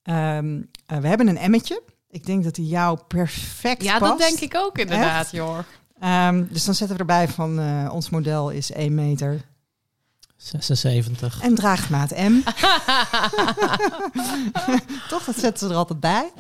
ehm, 0.03 0.63
eh, 0.87 0.99
we 0.99 1.09
hebben 1.09 1.29
een 1.29 1.37
emmetje. 1.39 1.83
Ik 2.11 2.27
denk 2.27 2.45
dat 2.45 2.55
die 2.55 2.67
jou 2.67 2.99
perfect 3.09 3.83
ja, 3.83 3.99
past. 3.99 4.11
dat 4.11 4.19
denk 4.29 4.41
ik 4.41 4.55
ook 4.57 4.79
inderdaad, 4.79 5.23
Echt? 5.23 5.31
Jorg. 5.33 5.67
Ehm, 6.01 6.45
dus 6.51 6.65
dan 6.65 6.75
zetten 6.75 6.97
we 6.97 7.03
erbij 7.03 7.29
van 7.29 7.59
eh, 7.61 7.91
ons 7.93 8.11
model 8.11 8.51
is 8.51 8.73
1 8.73 8.95
meter 8.95 9.41
76. 10.37 11.43
en 11.43 11.55
draagmaat 11.55 12.11
M. 12.11 12.33
Toch, 15.09 15.25
dat 15.25 15.39
zetten 15.39 15.59
ze 15.59 15.69
er 15.69 15.75
altijd 15.79 16.01
bij. 16.01 16.31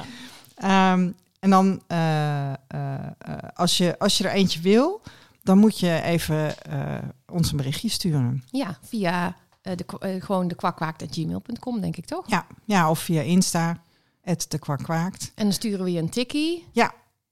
Ehm, 0.54 1.10
en 1.40 1.50
dan, 1.50 1.82
eh, 1.86 2.52
eh, 2.52 2.56
eh, 2.68 3.06
als, 3.54 3.76
je, 3.78 3.98
als 3.98 4.18
je 4.18 4.24
er 4.28 4.34
eentje 4.34 4.60
wil, 4.60 5.02
dan 5.42 5.58
moet 5.58 5.78
je 5.78 6.00
even 6.02 6.62
eh, 6.64 6.98
ons 7.32 7.50
een 7.50 7.56
berichtje 7.56 7.88
sturen. 7.88 8.42
Ja, 8.50 8.78
via 8.82 9.36
eh, 9.62 9.72
de, 9.76 10.20
gewoon 10.20 10.48
de 10.48 10.54
kwakwaakt.gmail.com, 10.54 11.80
denk 11.80 11.96
ik 11.96 12.04
toch? 12.06 12.28
Ja, 12.30 12.46
ja 12.64 12.90
of 12.90 12.98
via 12.98 13.20
Insta, 13.20 13.82
het 14.20 14.46
de 14.48 14.58
kwak 14.58 14.82
kwaakt. 14.82 15.32
En 15.34 15.44
dan 15.44 15.52
sturen 15.52 15.84
we 15.84 15.92
je 15.92 15.98
een 15.98 16.08
tikkie. 16.10 16.66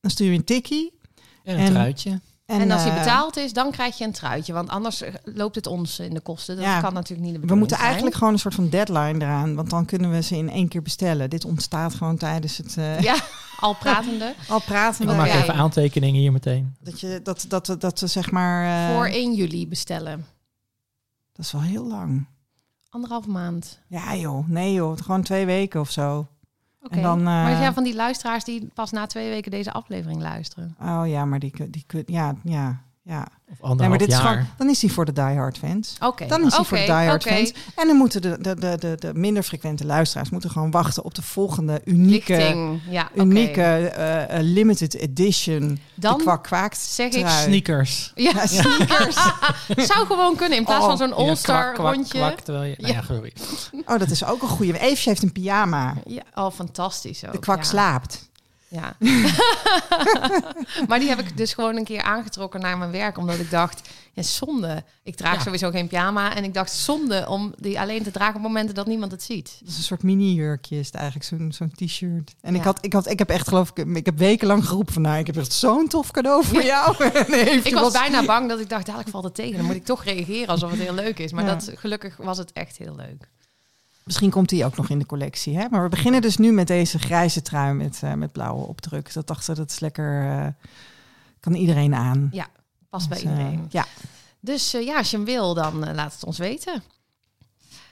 Dan 0.00 0.10
stuur 0.10 0.30
je 0.32 0.38
een 0.38 0.44
tikkie. 0.44 0.98
En 1.44 1.54
een 1.54 1.60
En- 1.60 1.70
truitje. 1.72 2.20
En, 2.48 2.70
als 2.70 2.82
die 2.82 2.92
eh, 2.92 2.98
betaald 2.98 3.36
is, 3.36 3.52
dan 3.52 3.70
krijg 3.70 3.98
je 3.98 4.04
een 4.04 4.12
truitje. 4.12 4.52
Want 4.52 4.68
anders 4.68 5.02
eh, 5.02 5.14
loopt 5.24 5.54
het 5.54 5.66
ons 5.66 5.98
in 5.98 6.14
de 6.14 6.20
kosten. 6.20 6.56
Dat 6.56 6.64
Ja. 6.64 6.80
kan 6.80 6.92
natuurlijk 6.92 7.30
niet 7.30 7.40
de 7.40 7.46
We 7.46 7.54
moeten 7.54 7.76
zijn. 7.76 7.88
eigenlijk 7.88 8.16
gewoon 8.18 8.32
een 8.32 8.38
soort 8.38 8.54
van 8.54 8.68
deadline 8.68 9.24
eraan, 9.24 9.54
want 9.54 9.70
dan 9.70 9.84
kunnen 9.84 10.10
we 10.10 10.22
ze 10.22 10.36
in 10.36 10.50
één 10.50 10.68
keer 10.68 10.82
bestellen. 10.82 11.30
Dit 11.30 11.44
ontstaat 11.44 11.94
gewoon 11.94 12.16
tijdens 12.16 12.56
het 12.56 12.76
eh, 12.76 13.00
Ja, 13.00 13.16
al 13.60 13.74
pratende. 13.74 14.34
al 14.48 14.60
praten. 14.60 15.08
Ik 15.08 15.16
maak 15.16 15.28
even 15.28 15.54
aantekeningen 15.54 16.20
hier 16.20 16.32
meteen. 16.32 16.74
Dat 16.80 17.00
je 17.00 17.20
dat 17.22 17.44
dat 17.48 17.66
dat, 17.66 17.80
dat 17.80 18.00
we 18.00 18.06
zeg 18.06 18.30
maar. 18.30 18.88
eh, 18.90 18.94
Voor 18.96 19.06
1 19.06 19.34
juli 19.34 19.68
bestellen. 19.68 20.26
Dat 21.32 21.44
is 21.46 21.52
wel 21.52 21.62
heel 21.62 21.84
lang. 21.86 22.26
Anderhalf 22.90 23.26
maand. 23.26 23.78
Ja 23.88 24.14
joh, 24.16 24.48
nee 24.48 24.72
joh, 24.72 24.98
gewoon 25.02 25.22
twee 25.22 25.46
weken 25.46 25.80
of 25.80 25.90
zo. 25.90 26.26
En 26.90 27.02
dan, 27.02 27.18
eh, 27.18 27.24
Maar 27.24 27.50
er 27.50 27.56
zijn 27.56 27.74
van 27.74 27.84
die 27.84 27.94
luisteraars 27.94 28.44
die 28.44 28.70
pas 28.74 28.90
na 28.90 29.06
twee 29.06 29.28
weken 29.28 29.50
deze 29.50 29.72
aflevering 29.72 30.20
luisteren. 30.20 30.76
Oh 30.82 31.02
ja, 31.04 31.24
maar 31.24 31.38
die 31.38 31.52
die 31.70 31.84
ja 32.06 32.34
ja 32.42 32.82
ja. 33.08 33.26
Of 33.50 33.54
Nee, 33.60 33.70
anderhalf 33.70 33.88
maar 33.88 33.98
dit 33.98 34.08
is 34.16 34.22
jaar. 34.22 34.32
gewoon, 34.32 34.46
dan 34.56 34.68
is 34.68 34.78
die 34.78 34.92
voor 34.92 35.04
de 35.04 35.12
diehard 35.12 35.58
fans. 35.58 35.96
Oké. 36.00 36.26
Dan 36.26 36.46
is 36.46 36.54
hij 36.56 36.64
voor 36.64 36.76
de 36.78 36.84
diehard 36.84 37.22
fans. 37.22 37.52
En 37.76 37.86
dan 37.86 37.96
moeten 37.96 38.22
de, 38.22 38.38
de, 38.40 38.54
de, 38.54 38.76
de, 38.78 38.94
de 38.98 39.14
minder 39.14 39.42
frequente 39.42 39.86
luisteraars 39.86 40.30
moeten 40.30 40.50
gewoon 40.50 40.70
wachten 40.70 41.04
op 41.04 41.14
de 41.14 41.22
volgende 41.22 41.80
unieke, 41.84 42.36
Lichting. 42.36 42.80
Ja, 42.88 43.08
oké. 43.12 43.20
unieke 43.22 43.62
eh, 43.62 44.22
eh, 44.38 44.42
limited 44.42 44.94
edition. 44.94 45.78
Dan 45.94 46.18
kwak 46.18 46.42
kwaakt 46.44 46.78
zeg 46.78 47.12
ik. 47.12 47.28
Sneakers. 47.28 48.12
Ja, 48.14 48.46
sneakers. 48.46 49.16
Zou 49.92 50.06
gewoon 50.06 50.36
kunnen 50.36 50.58
in 50.58 50.64
plaats 50.64 50.82
Oh, 50.82 50.88
van 50.88 50.96
zo'n 50.96 51.08
Ja, 51.08 51.14
all-star 51.14 51.76
rondje. 51.76 52.18
kwak, 52.18 52.40
terwijl 52.40 52.64
je, 52.64 52.74
nou 52.78 52.94
Ja. 52.94 53.82
Oh, 53.86 53.98
dat 53.98 54.10
is 54.10 54.24
ook 54.24 54.42
een 54.42 54.48
goede. 54.48 54.78
Eefje 54.78 55.08
heeft 55.08 55.22
een 55.22 55.32
pyjama. 55.32 55.94
Ja, 56.06 56.22
oh, 56.34 56.50
fantastisch 56.50 57.26
ook. 57.26 57.32
De 57.32 57.38
kwak 57.38 57.56
ja. 57.58 57.62
slaapt. 57.62 58.26
Ja. 58.70 58.96
maar 60.88 60.98
die 60.98 61.08
heb 61.08 61.18
ik 61.18 61.36
dus 61.36 61.52
gewoon 61.54 61.76
een 61.76 61.84
keer 61.84 62.02
aangetrokken 62.02 62.60
naar 62.60 62.78
mijn 62.78 62.90
werk. 62.90 63.18
Omdat 63.18 63.38
ik 63.38 63.50
dacht, 63.50 63.88
ja, 64.12 64.22
zonde. 64.22 64.84
Ik 65.02 65.16
draag 65.16 65.34
Ja. 65.34 65.40
sowieso 65.42 65.70
geen 65.70 65.88
pyjama. 65.88 66.34
En 66.34 66.44
ik 66.44 66.54
dacht, 66.54 66.72
zonde 66.72 67.26
om 67.28 67.54
die 67.58 67.80
alleen 67.80 68.02
te 68.02 68.10
dragen 68.10 68.34
op 68.36 68.42
momenten 68.42 68.74
dat 68.74 68.86
niemand 68.86 69.12
het 69.12 69.22
ziet. 69.22 69.56
Dat 69.60 69.68
is 69.68 69.76
een 69.76 69.82
soort 69.82 70.02
mini-jurkje, 70.02 70.78
is 70.78 70.86
het 70.86 70.94
eigenlijk, 70.94 71.24
zo'n 71.26 71.52
zo'n 71.52 71.86
t-shirt. 71.86 72.34
En 72.40 72.54
ik, 72.54 72.62
had, 72.62 72.78
ik, 72.84 72.92
had, 72.92 73.06
ik 73.10 73.18
heb 73.18 73.28
echt, 73.30 73.48
geloof 73.48 73.70
ik, 73.74 73.86
ik 73.96 74.06
heb 74.06 74.18
wekenlang 74.18 74.66
geroepen 74.66 74.92
van, 74.92 75.02
nou, 75.02 75.18
ik 75.18 75.26
heb 75.26 75.36
echt 75.36 75.52
zo'n 75.52 75.88
tof 75.88 76.10
cadeau 76.10 76.44
voor 76.44 76.62
jou. 76.62 76.96
nee, 77.28 77.44
Ik 77.62 77.74
was 77.74 77.92
bijna 77.92 78.24
bang 78.24 78.48
dat 78.48 78.60
ik 78.60 78.68
dacht, 78.68 78.86
dadelijk 78.86 79.10
valt 79.10 79.24
het 79.24 79.34
tegen. 79.34 79.56
Dan 79.56 79.66
moet 79.66 79.74
ik 79.74 79.84
toch 79.84 80.04
reageren 80.04 80.48
alsof 80.48 80.70
het 80.70 80.80
heel 80.80 80.94
leuk 80.94 81.18
is. 81.18 81.32
Maar 81.32 81.44
Ja. 81.44 81.54
dat, 81.54 81.70
gelukkig 81.74 82.16
was 82.16 82.38
het 82.38 82.52
echt 82.52 82.76
heel 82.76 82.94
leuk. 82.96 83.28
Misschien 84.08 84.30
komt 84.30 84.48
die 84.48 84.64
ook 84.64 84.76
nog 84.76 84.88
in 84.88 84.98
de 84.98 85.06
collectie. 85.06 85.56
Hè? 85.58 85.66
Maar 85.70 85.82
we 85.82 85.88
beginnen 85.88 86.20
dus 86.20 86.36
nu 86.36 86.52
met 86.52 86.66
deze 86.66 86.98
grijze 86.98 87.42
trui 87.42 87.74
met, 87.74 88.00
eh, 88.02 88.12
met 88.12 88.32
blauwe 88.32 88.66
opdruk. 88.66 89.12
Dat 89.12 89.26
dachten 89.26 89.54
dat 89.54 89.70
is 89.70 89.80
lekker, 89.80 90.26
eh, 90.30 90.46
kan 91.40 91.54
iedereen 91.54 91.94
aan. 91.94 92.30
Past 92.90 93.08
bij 93.08 93.18
Dus, 93.18 93.26
eh, 93.26 93.32
iedereen. 93.32 93.66
ja. 93.70 93.84
Dus 94.40 94.70
ja, 94.70 94.96
als 94.96 95.10
je 95.10 95.16
hem 95.16 95.24
wil, 95.26 95.54
dan 95.54 95.94
laat 95.94 96.12
het 96.12 96.24
ons 96.24 96.38
weten. 96.38 96.82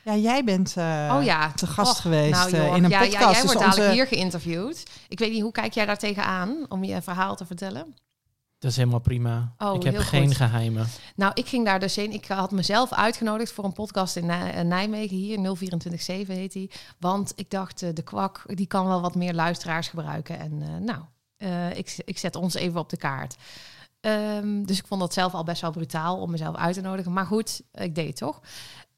ja, 0.05 0.17
jij 0.17 0.45
bent 0.45 0.69
oh 0.77 1.19
ja. 1.23 1.53
te 1.53 1.67
gast 1.67 1.91
Och, 1.91 2.01
geweest 2.01 2.51
nou, 2.53 2.77
in 2.77 2.85
een 2.85 2.91
ja, 2.91 2.99
podcast. 2.99 3.13
Ja, 3.13 3.19
jij 3.21 3.29
Dus 3.29 3.43
wordt 3.43 3.59
dadelijk 3.59 3.77
onze- 3.89 3.93
hier 3.93 4.07
geïnterviewd. 4.07 4.83
Ik 5.09 5.19
weet 5.19 5.33
niet, 5.33 5.43
hoe 5.43 5.53
kijk 5.53 5.73
jij 5.73 5.87
daar 5.87 5.99
tegenaan 5.99 6.67
om 6.69 6.85
je 6.85 7.03
verhaal 7.03 7.37
te 7.37 7.47
vertellen? 7.47 7.95
Dat 8.59 8.71
is 8.71 8.77
helemaal 8.77 9.01
prima. 9.01 9.55
Oh, 9.59 9.75
ik 9.75 9.83
heb 9.83 9.97
geen 9.97 10.27
goed. 10.27 10.37
geheimen. 10.37 10.87
Nou, 11.17 11.33
ik 11.35 11.47
ging 11.47 11.65
daar 11.65 11.81
dus 11.81 11.97
heen. 11.97 12.13
Ik 12.13 12.27
had 12.27 12.51
mezelf 12.51 12.93
uitgenodigd 12.93 13.53
voor 13.53 13.65
een 13.65 13.73
podcast 13.73 14.17
in 14.17 14.31
eh, 14.31 14.61
Nijmegen 14.61 15.17
hier, 15.17 15.39
0247 15.39 16.37
heet 16.37 16.53
die. 16.53 16.71
Want 16.99 17.33
ik 17.37 17.51
dacht, 17.51 17.83
eh, 17.83 17.89
de 17.95 18.03
kwak, 18.03 18.43
die 18.47 18.67
kan 18.67 18.87
wel 18.87 19.01
wat 19.01 19.15
meer 19.15 19.35
luisteraars 19.35 19.89
gebruiken. 19.89 20.39
En 20.39 20.63
eh, 20.63 20.77
nou, 20.77 21.03
ik, 21.75 21.95
ik 22.05 22.19
zet 22.19 22.37
ons 22.37 22.55
even 22.55 22.81
op 22.81 22.91
de 22.91 22.97
kaart. 22.97 23.37
Ehm, 24.01 24.65
dus 24.65 24.79
ik 24.79 24.87
vond 24.87 25.01
dat 25.01 25.13
zelf 25.13 25.35
al 25.35 25.45
best 25.45 25.61
wel 25.61 25.71
brutaal 25.71 26.21
om 26.21 26.31
mezelf 26.31 26.57
uit 26.57 26.75
te 26.75 26.81
nodigen. 26.81 27.13
Maar 27.13 27.27
goed, 27.27 27.63
ik 27.73 27.95
deed 27.95 28.07
het 28.07 28.17
toch. 28.17 28.41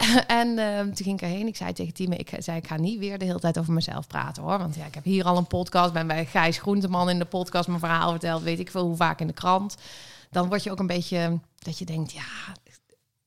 en 0.27 0.59
ehm, 0.59 0.85
toen 0.85 1.05
ging 1.05 1.21
ik 1.21 1.23
erheen. 1.23 1.47
Ik 1.47 1.57
zei 1.57 1.73
tegen 1.73 1.95
Time, 1.95 2.17
ik 2.17 2.31
zei, 2.39 2.57
ik 2.57 2.67
ga 2.67 2.77
niet 2.77 2.99
weer 2.99 3.19
de 3.19 3.25
hele 3.25 3.41
tijd 3.41 3.59
over 3.59 3.73
mezelf 3.73 4.07
praten 4.07 4.43
hoor. 4.43 4.59
Want 4.59 4.75
ja, 4.75 4.85
ik 4.85 4.95
heb 4.95 5.05
hier 5.05 5.25
al 5.25 5.37
een 5.37 5.47
podcast. 5.47 5.93
Ben 5.93 6.07
bij 6.07 6.27
Gijs 6.27 6.59
Groenteman 6.59 7.11
in 7.11 7.19
de 7.19 7.25
podcast 7.25 7.69
mijn 7.69 7.81
verhaal 7.81 8.11
verteld. 8.11 8.43
Weet 8.43 8.59
ik 8.59 8.71
veel 8.71 8.87
hoe 8.87 8.97
vaak 8.97 9.21
in 9.21 9.27
de 9.27 9.33
krant. 9.33 9.77
Dan 10.31 10.49
word 10.49 10.63
je 10.63 10.71
ook 10.71 10.79
een 10.79 10.87
beetje 10.87 11.39
dat 11.59 11.79
je 11.79 11.85
denkt, 11.85 12.13
ja, 12.13 12.23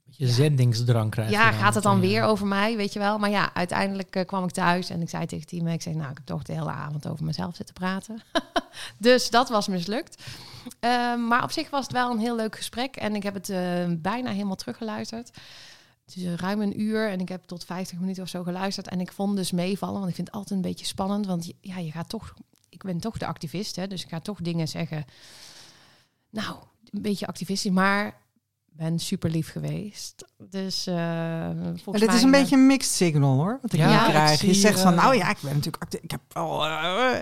Je 0.06 0.28
zendingsdrang 0.28 1.12
krijgt. 1.12 1.32
ja, 1.32 1.52
gaat 1.52 1.74
het 1.74 1.84
dan 1.84 2.00
weer 2.00 2.24
over 2.24 2.48
mij, 2.48 2.76
weet 2.76 2.94
je 2.94 3.00
wel? 3.00 3.18
Maar 3.18 3.30
ja, 3.30 3.54
uiteindelijk 3.54 4.16
eh, 4.16 4.26
kwam 4.26 4.44
ik 4.44 4.52
thuis 4.52 4.90
en 4.90 5.02
ik 5.02 5.10
zei 5.10 5.26
tegen 5.26 5.48
Time, 5.48 5.74
ik 5.74 5.82
zei, 5.82 5.96
nou, 5.96 6.10
ik 6.10 6.18
heb 6.18 6.26
toch 6.26 6.44
de 6.44 6.54
hele 6.54 6.70
avond 6.70 7.08
over 7.08 7.26
mezelf 7.26 7.56
zitten 7.56 7.76
praten. 7.76 8.22
dus 8.98 9.30
dat 9.30 9.50
was 9.50 9.68
mislukt. 9.68 10.24
Ehm, 10.80 11.28
maar 11.28 11.44
op 11.44 11.52
zich 11.52 11.70
was 11.70 11.84
het 11.84 11.92
wel 11.92 12.12
een 12.12 12.20
heel 12.20 12.36
leuk 12.36 12.56
gesprek 12.56 12.96
en 12.96 13.16
ik 13.16 13.24
heb 13.24 13.34
het 13.34 13.50
eh, 13.50 13.60
bijna 13.90 14.32
helemaal 14.32 14.56
teruggeluisterd. 14.56 15.32
Het 16.14 16.24
is 16.24 16.30
eh, 16.30 16.36
ruim 16.36 16.62
een 16.62 16.82
uur 16.82 17.10
en 17.10 17.20
ik 17.20 17.30
heb 17.30 17.44
tot 17.46 17.66
50 17.66 18.00
minuten 18.00 18.24
of 18.24 18.30
zo 18.30 18.44
geluisterd. 18.44 18.88
En 18.88 19.00
ik 19.00 19.12
vond 19.12 19.36
dus 19.36 19.52
meevallen, 19.52 19.98
want 19.98 20.10
ik 20.10 20.16
vind 20.16 20.28
het 20.28 20.36
altijd 20.36 20.56
een 20.56 20.70
beetje 20.70 20.86
spannend. 20.86 21.26
Want 21.26 21.52
ja, 21.62 21.78
je 21.78 21.92
gaat 21.92 22.10
toch, 22.10 22.34
ik 22.70 22.84
ben 22.84 23.00
toch 23.00 23.18
de 23.18 23.26
activist, 23.26 23.76
hè, 23.76 23.88
dus 23.88 24.04
ik 24.04 24.10
ga 24.10 24.20
toch 24.20 24.42
dingen 24.42 24.68
zeggen. 24.68 25.06
Nou, 26.30 26.56
een 26.90 27.02
beetje 27.02 27.28
activistisch, 27.28 27.72
maar 27.72 28.20
ben 28.74 29.00
super 29.00 29.30
lief 29.30 29.52
geweest. 29.52 30.26
Dus 30.38 30.88
eh 30.88 31.50
volgens 31.56 31.86
Maar 31.86 32.00
dit 32.00 32.08
mij, 32.08 32.16
is 32.16 32.24
een 32.24 32.34
eh, 32.34 32.40
beetje 32.40 32.56
een 32.56 32.68
mixed 32.68 32.94
signal 32.96 33.36
hoor. 33.36 33.60
Wat 33.62 33.74
ik 33.74 33.80
Ja, 33.80 34.04
ik 34.04 34.10
krijg. 34.10 34.42
Je 34.42 34.54
zegt 34.54 34.80
van, 34.80 34.96
nou 34.96 35.16
ja, 35.16 35.30
ik 35.30 35.38
ben 35.42 35.54
natuurlijk 35.54 35.84
actief. 35.84 36.02
Ik 36.02 36.12
heb 36.12 36.22
al, 36.34 36.58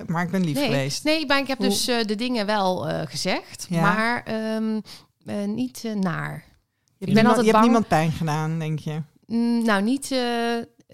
maar 0.06 0.24
ik 0.24 0.32
ben 0.32 0.44
lief 0.44 0.56
nee, 0.56 0.66
geweest. 0.66 1.04
Nee, 1.04 1.26
maar 1.26 1.40
ik 1.40 1.48
heb 1.48 1.60
dus 1.60 1.88
eh, 1.88 2.06
de 2.06 2.16
dingen 2.16 2.46
wel 2.46 2.90
eh, 2.90 3.08
gezegd, 3.08 3.66
Ja. 3.70 3.82
maar 3.82 4.24
ehm, 4.24 4.80
eh, 5.26 5.46
niet 5.46 5.84
naar. 5.96 6.44
Je 7.00 7.06
ben 7.06 7.16
hebt, 7.16 7.16
niemand, 7.16 7.28
altijd 7.28 7.46
je 7.46 7.52
hebt 7.52 7.52
bang- 7.52 7.66
niemand 7.66 7.88
pijn 7.88 8.12
gedaan, 8.12 8.60
denk 8.60 8.80
je. 8.80 9.02
Mm, 9.26 9.66
nou, 9.66 9.82
niet. 9.84 10.12
eh, 10.12 10.20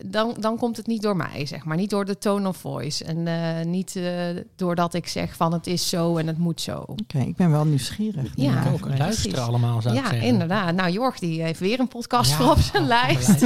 dan, 0.06 0.36
dan 0.39 0.58
komt 0.58 0.78
het 0.78 0.88
niet 0.88 1.01
door 1.01 1.16
mij, 1.16 1.45
zeg 1.45 1.66
maar. 1.66 1.78
Niet 1.78 1.89
door 1.89 2.06
de 2.06 2.18
tone 2.18 2.47
of 2.47 2.58
voice. 2.58 3.03
En 3.03 3.28
eh, 3.28 3.66
niet 3.66 3.95
eh, 3.95 4.14
doordat 4.56 4.93
ik 4.93 5.08
zeg 5.08 5.36
van 5.36 5.53
het 5.53 5.68
is 5.68 5.89
zo 5.89 6.18
en 6.18 6.28
het 6.28 6.38
moet 6.38 6.62
zo. 6.62 6.84
Oké, 6.88 7.20
ik 7.20 7.36
ben 7.36 7.51
wel 7.51 7.66
nieuwsgierig. 7.66 8.32
Ja, 8.36 8.51
nu 8.51 8.58
ook 8.58 8.64
eigenlijk. 8.66 8.97
luisteren 8.97 9.32
precies. 9.32 9.49
allemaal, 9.49 9.82
zou 9.82 9.95
ik 9.97 10.03
Ja, 10.06 10.12
inderdaad. 10.12 10.76
Nou, 10.76 10.89
Jorg 10.91 11.20
die 11.20 11.41
heeft 11.41 11.60
weer 11.60 11.80
een 11.80 11.88
podcast 11.88 12.32
Ja, 12.32 12.38
voor 12.38 12.51
op 12.58 12.58
zijn 12.60 12.82
oh, 12.84 12.88
lijst. 12.89 13.28
lijst. 13.28 13.41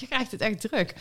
je 0.00 0.06
krijgt 0.08 0.30
het 0.30 0.40
echt 0.40 0.60
druk. 0.60 0.94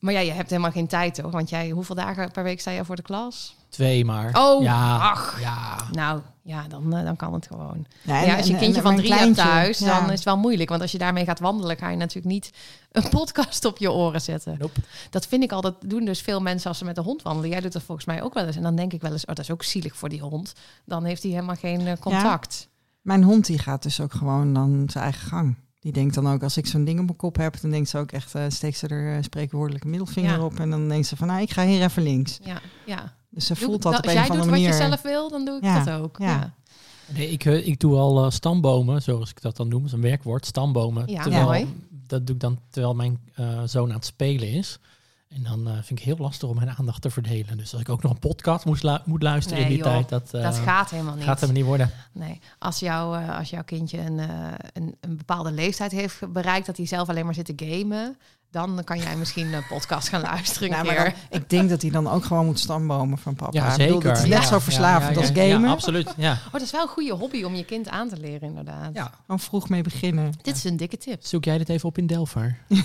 Maar 0.00 0.12
ja, 0.12 0.20
je 0.20 0.32
hebt 0.32 0.50
helemaal 0.50 0.70
geen 0.70 0.86
tijd, 0.86 1.14
toch? 1.14 1.30
Want 1.32 1.50
jij, 1.50 1.70
hoeveel 1.70 1.94
dagen 1.94 2.30
per 2.30 2.42
week 2.42 2.60
sta 2.60 2.70
je 2.70 2.84
voor 2.84 2.96
de 2.96 3.02
klas? 3.02 3.56
Twee 3.70 4.04
maar. 4.04 4.38
Oh, 4.38 4.62
ja, 4.62 4.96
ach. 4.98 5.40
Ja. 5.40 5.76
Nou, 5.92 6.20
ja, 6.42 6.68
dan, 6.68 6.96
eh, 6.96 7.04
dan 7.04 7.16
kan 7.16 7.32
het 7.32 7.46
gewoon. 7.46 7.86
Ja, 8.02 8.20
ja, 8.20 8.36
als 8.36 8.46
je 8.46 8.52
een 8.52 8.58
kindje 8.58 8.82
van 8.82 8.96
drie 8.96 9.14
hebt 9.14 9.34
thuis, 9.34 9.78
ja. 9.78 10.00
dan 10.00 10.04
is 10.04 10.14
het 10.14 10.24
wel 10.24 10.36
moeilijk. 10.36 10.68
Want 10.68 10.80
als 10.82 10.92
je 10.92 10.98
daarmee 10.98 11.24
gaat 11.24 11.38
wandelen, 11.40 11.76
ga 11.76 11.88
je 11.90 11.96
natuurlijk 11.96 12.34
niet 12.34 12.50
een 12.92 13.08
podcast 13.08 13.64
op 13.64 13.78
je 13.78 13.92
oren 13.92 14.20
zetten. 14.20 14.56
Nope. 14.58 14.80
Dat 15.10 15.26
vind 15.26 15.42
ik 15.42 15.52
al, 15.52 15.60
dat 15.60 15.74
doen 15.84 16.04
dus 16.04 16.20
veel 16.20 16.40
mensen 16.40 16.68
als 16.68 16.78
ze 16.78 16.84
met 16.84 16.94
de 16.94 17.00
hond 17.00 17.22
wandelen. 17.22 17.50
Jij 17.50 17.60
doet 17.60 17.72
dat 17.72 17.82
volgens 17.82 18.06
mij 18.06 18.22
ook 18.22 18.34
wel 18.34 18.46
eens. 18.46 18.56
En 18.56 18.62
dan 18.62 18.76
denk 18.76 18.92
ik 18.92 19.00
wel 19.00 19.12
eens, 19.12 19.24
oh, 19.24 19.34
dat 19.34 19.44
is 19.44 19.50
ook 19.50 19.62
zielig 19.62 19.96
voor 19.96 20.08
die 20.08 20.20
hond. 20.20 20.52
Dan 20.84 21.04
heeft 21.04 21.22
hij 21.22 21.32
helemaal 21.32 21.56
geen 21.56 21.86
eh, 21.86 21.96
contact. 22.00 22.68
Mijn 23.00 23.22
hond 23.22 23.46
die 23.46 23.58
gaat 23.58 23.82
dus 23.82 24.00
ook 24.00 24.12
gewoon 24.12 24.52
dan 24.54 24.84
zijn 24.90 25.04
eigen 25.04 25.28
gang. 25.28 25.56
Die 25.80 25.92
denkt 25.92 26.14
dan 26.14 26.28
ook, 26.28 26.42
als 26.42 26.56
ik 26.56 26.66
zo'n 26.66 26.84
ding 26.84 26.98
op 26.98 27.04
mijn 27.04 27.16
kop 27.16 27.36
heb, 27.36 27.60
dan 27.60 27.70
denkt 27.70 27.88
ze 27.88 27.98
ook 27.98 28.12
echt, 28.12 28.34
eh 28.34 28.42
steekt 28.48 28.76
ze 28.78 28.86
er 28.88 29.16
eh, 29.16 29.22
spreekwoordelijke 29.22 29.88
middelvinger 29.88 30.36
Ja. 30.38 30.44
op. 30.44 30.58
En 30.60 30.70
dan 30.70 30.88
denkt 30.88 31.06
ze 31.06 31.16
van, 31.16 31.26
nou, 31.26 31.40
ik 31.40 31.50
ga 31.50 31.64
hier 31.64 31.82
even 31.82 32.02
links. 32.02 32.38
Ja, 32.42 32.60
ja. 32.86 33.18
Dus 33.30 33.46
ze 33.46 33.56
voelt 33.56 33.82
dat 33.82 33.98
op 33.98 33.98
als 33.98 34.06
een 34.06 34.12
jij 34.12 34.20
of 34.22 34.26
doet 34.28 34.36
andere 34.36 34.50
wat 34.50 34.60
manier. 34.60 34.80
je 34.80 34.88
zelf 34.88 35.02
wil, 35.02 35.30
dan 35.30 35.44
doe 35.44 35.56
ik 35.56 35.64
Ja, 35.64 35.84
dat 35.84 35.94
ook. 36.00 36.18
ja. 36.18 36.26
Ja. 36.26 36.54
Nee, 37.14 37.30
ik, 37.30 37.44
eh, 37.44 37.66
ik 37.66 37.80
doe 37.80 37.96
al 37.96 38.24
eh, 38.24 38.30
stambomen, 38.30 39.02
zoals 39.02 39.30
ik 39.30 39.40
dat 39.42 39.56
dan 39.56 39.68
noem. 39.68 39.78
Dat 39.82 39.88
is 39.88 39.94
een 39.96 40.00
werkwoord, 40.02 40.46
stambomen. 40.46 41.08
Ja, 41.08 41.22
terwijl, 41.22 41.44
mooi. 41.44 41.76
Dat 42.06 42.26
doe 42.26 42.34
ik 42.34 42.40
dan 42.40 42.58
terwijl 42.70 42.94
mijn 42.94 43.18
eh, 43.34 43.60
zoon 43.64 43.88
aan 43.88 43.94
het 43.96 44.04
spelen 44.04 44.48
is. 44.48 44.78
En 45.28 45.42
dan 45.42 45.66
eh, 45.68 45.72
vind 45.82 45.98
ik 45.98 46.04
heel 46.04 46.16
lastig 46.18 46.48
om 46.48 46.56
mijn 46.56 46.70
aandacht 46.70 47.02
te 47.02 47.10
verdelen. 47.10 47.56
Dus 47.56 47.72
als 47.72 47.80
ik 47.82 47.88
ook 47.88 48.02
nog 48.02 48.12
een 48.12 48.18
podcast 48.18 48.64
moest 48.64 48.82
lu- 48.82 48.98
moet 49.04 49.22
luisteren 49.22 49.58
Nee, 49.58 49.66
in 49.68 49.74
die 49.74 49.84
joh, 49.84 49.92
tijd, 49.92 50.08
dat, 50.08 50.34
eh, 50.34 50.42
dat 50.42 50.56
gaat 50.58 50.90
helemaal 50.90 51.14
niet. 51.14 51.24
gaat 51.24 51.40
hem 51.40 51.52
niet 51.52 51.64
worden. 51.64 51.90
Nee, 52.12 52.40
als, 52.58 52.78
jouw 52.78 53.14
eh, 53.14 53.38
als 53.38 53.50
jouw 53.50 53.64
kindje 53.64 53.98
een, 53.98 54.18
eh, 54.18 54.28
een, 54.72 54.94
een 55.00 55.16
bepaalde 55.16 55.52
leeftijd 55.52 55.92
heeft 55.92 56.32
bereikt, 56.32 56.66
dat 56.66 56.76
hij 56.76 56.86
zelf 56.86 57.08
alleen 57.08 57.24
maar 57.24 57.34
zit 57.34 57.56
te 57.56 57.66
gamen, 57.66 58.16
dan 58.50 58.80
kan 58.84 58.98
jij 58.98 59.16
misschien 59.16 59.52
een 59.52 59.66
podcast 59.66 60.08
gaan 60.08 60.20
luisteren 60.20 60.70
Nou, 60.70 60.84
maar 60.84 60.94
keer. 60.94 61.04
dan- 61.30 61.40
ik 61.40 61.50
denk 61.50 61.68
dat 61.68 61.82
hij 61.82 61.90
dan 61.90 62.08
ook 62.08 62.24
gewoon 62.24 62.46
moet 62.46 62.58
stambomen 62.58 63.18
van 63.18 63.34
papa. 63.34 63.50
Ja, 63.58 63.70
Ik 63.72 63.76
bedoel, 63.78 63.92
zeker. 63.94 64.08
Het 64.10 64.18
is 64.18 64.24
net 64.28 64.38
Ja, 64.42 64.46
zo 64.48 64.54
ja, 64.54 64.60
verslavend 64.60 65.14
ja, 65.14 65.20
als 65.20 65.30
gamen. 65.34 65.60
Ja, 65.60 65.68
absoluut. 65.70 66.14
Ja. 66.16 66.32
Oh, 66.46 66.52
dat 66.52 66.60
is 66.62 66.70
wel 66.70 66.82
een 66.82 66.88
goede 66.88 67.12
hobby 67.12 67.42
om 67.42 67.54
je 67.54 67.64
kind 67.64 67.88
aan 67.88 68.08
te 68.08 68.16
leren, 68.16 68.48
inderdaad. 68.48 68.90
ja. 68.94 69.10
Gewoon 69.20 69.40
vroeg 69.40 69.68
mee 69.68 69.82
beginnen. 69.82 70.32
Dit 70.42 70.56
is 70.56 70.64
een 70.64 70.76
dikke 70.76 70.96
tip. 70.96 71.24
Zoek 71.24 71.44
jij 71.44 71.58
dit 71.58 71.68
even 71.68 71.88
op 71.88 71.98
in 71.98 72.06
Delphi? 72.06 72.54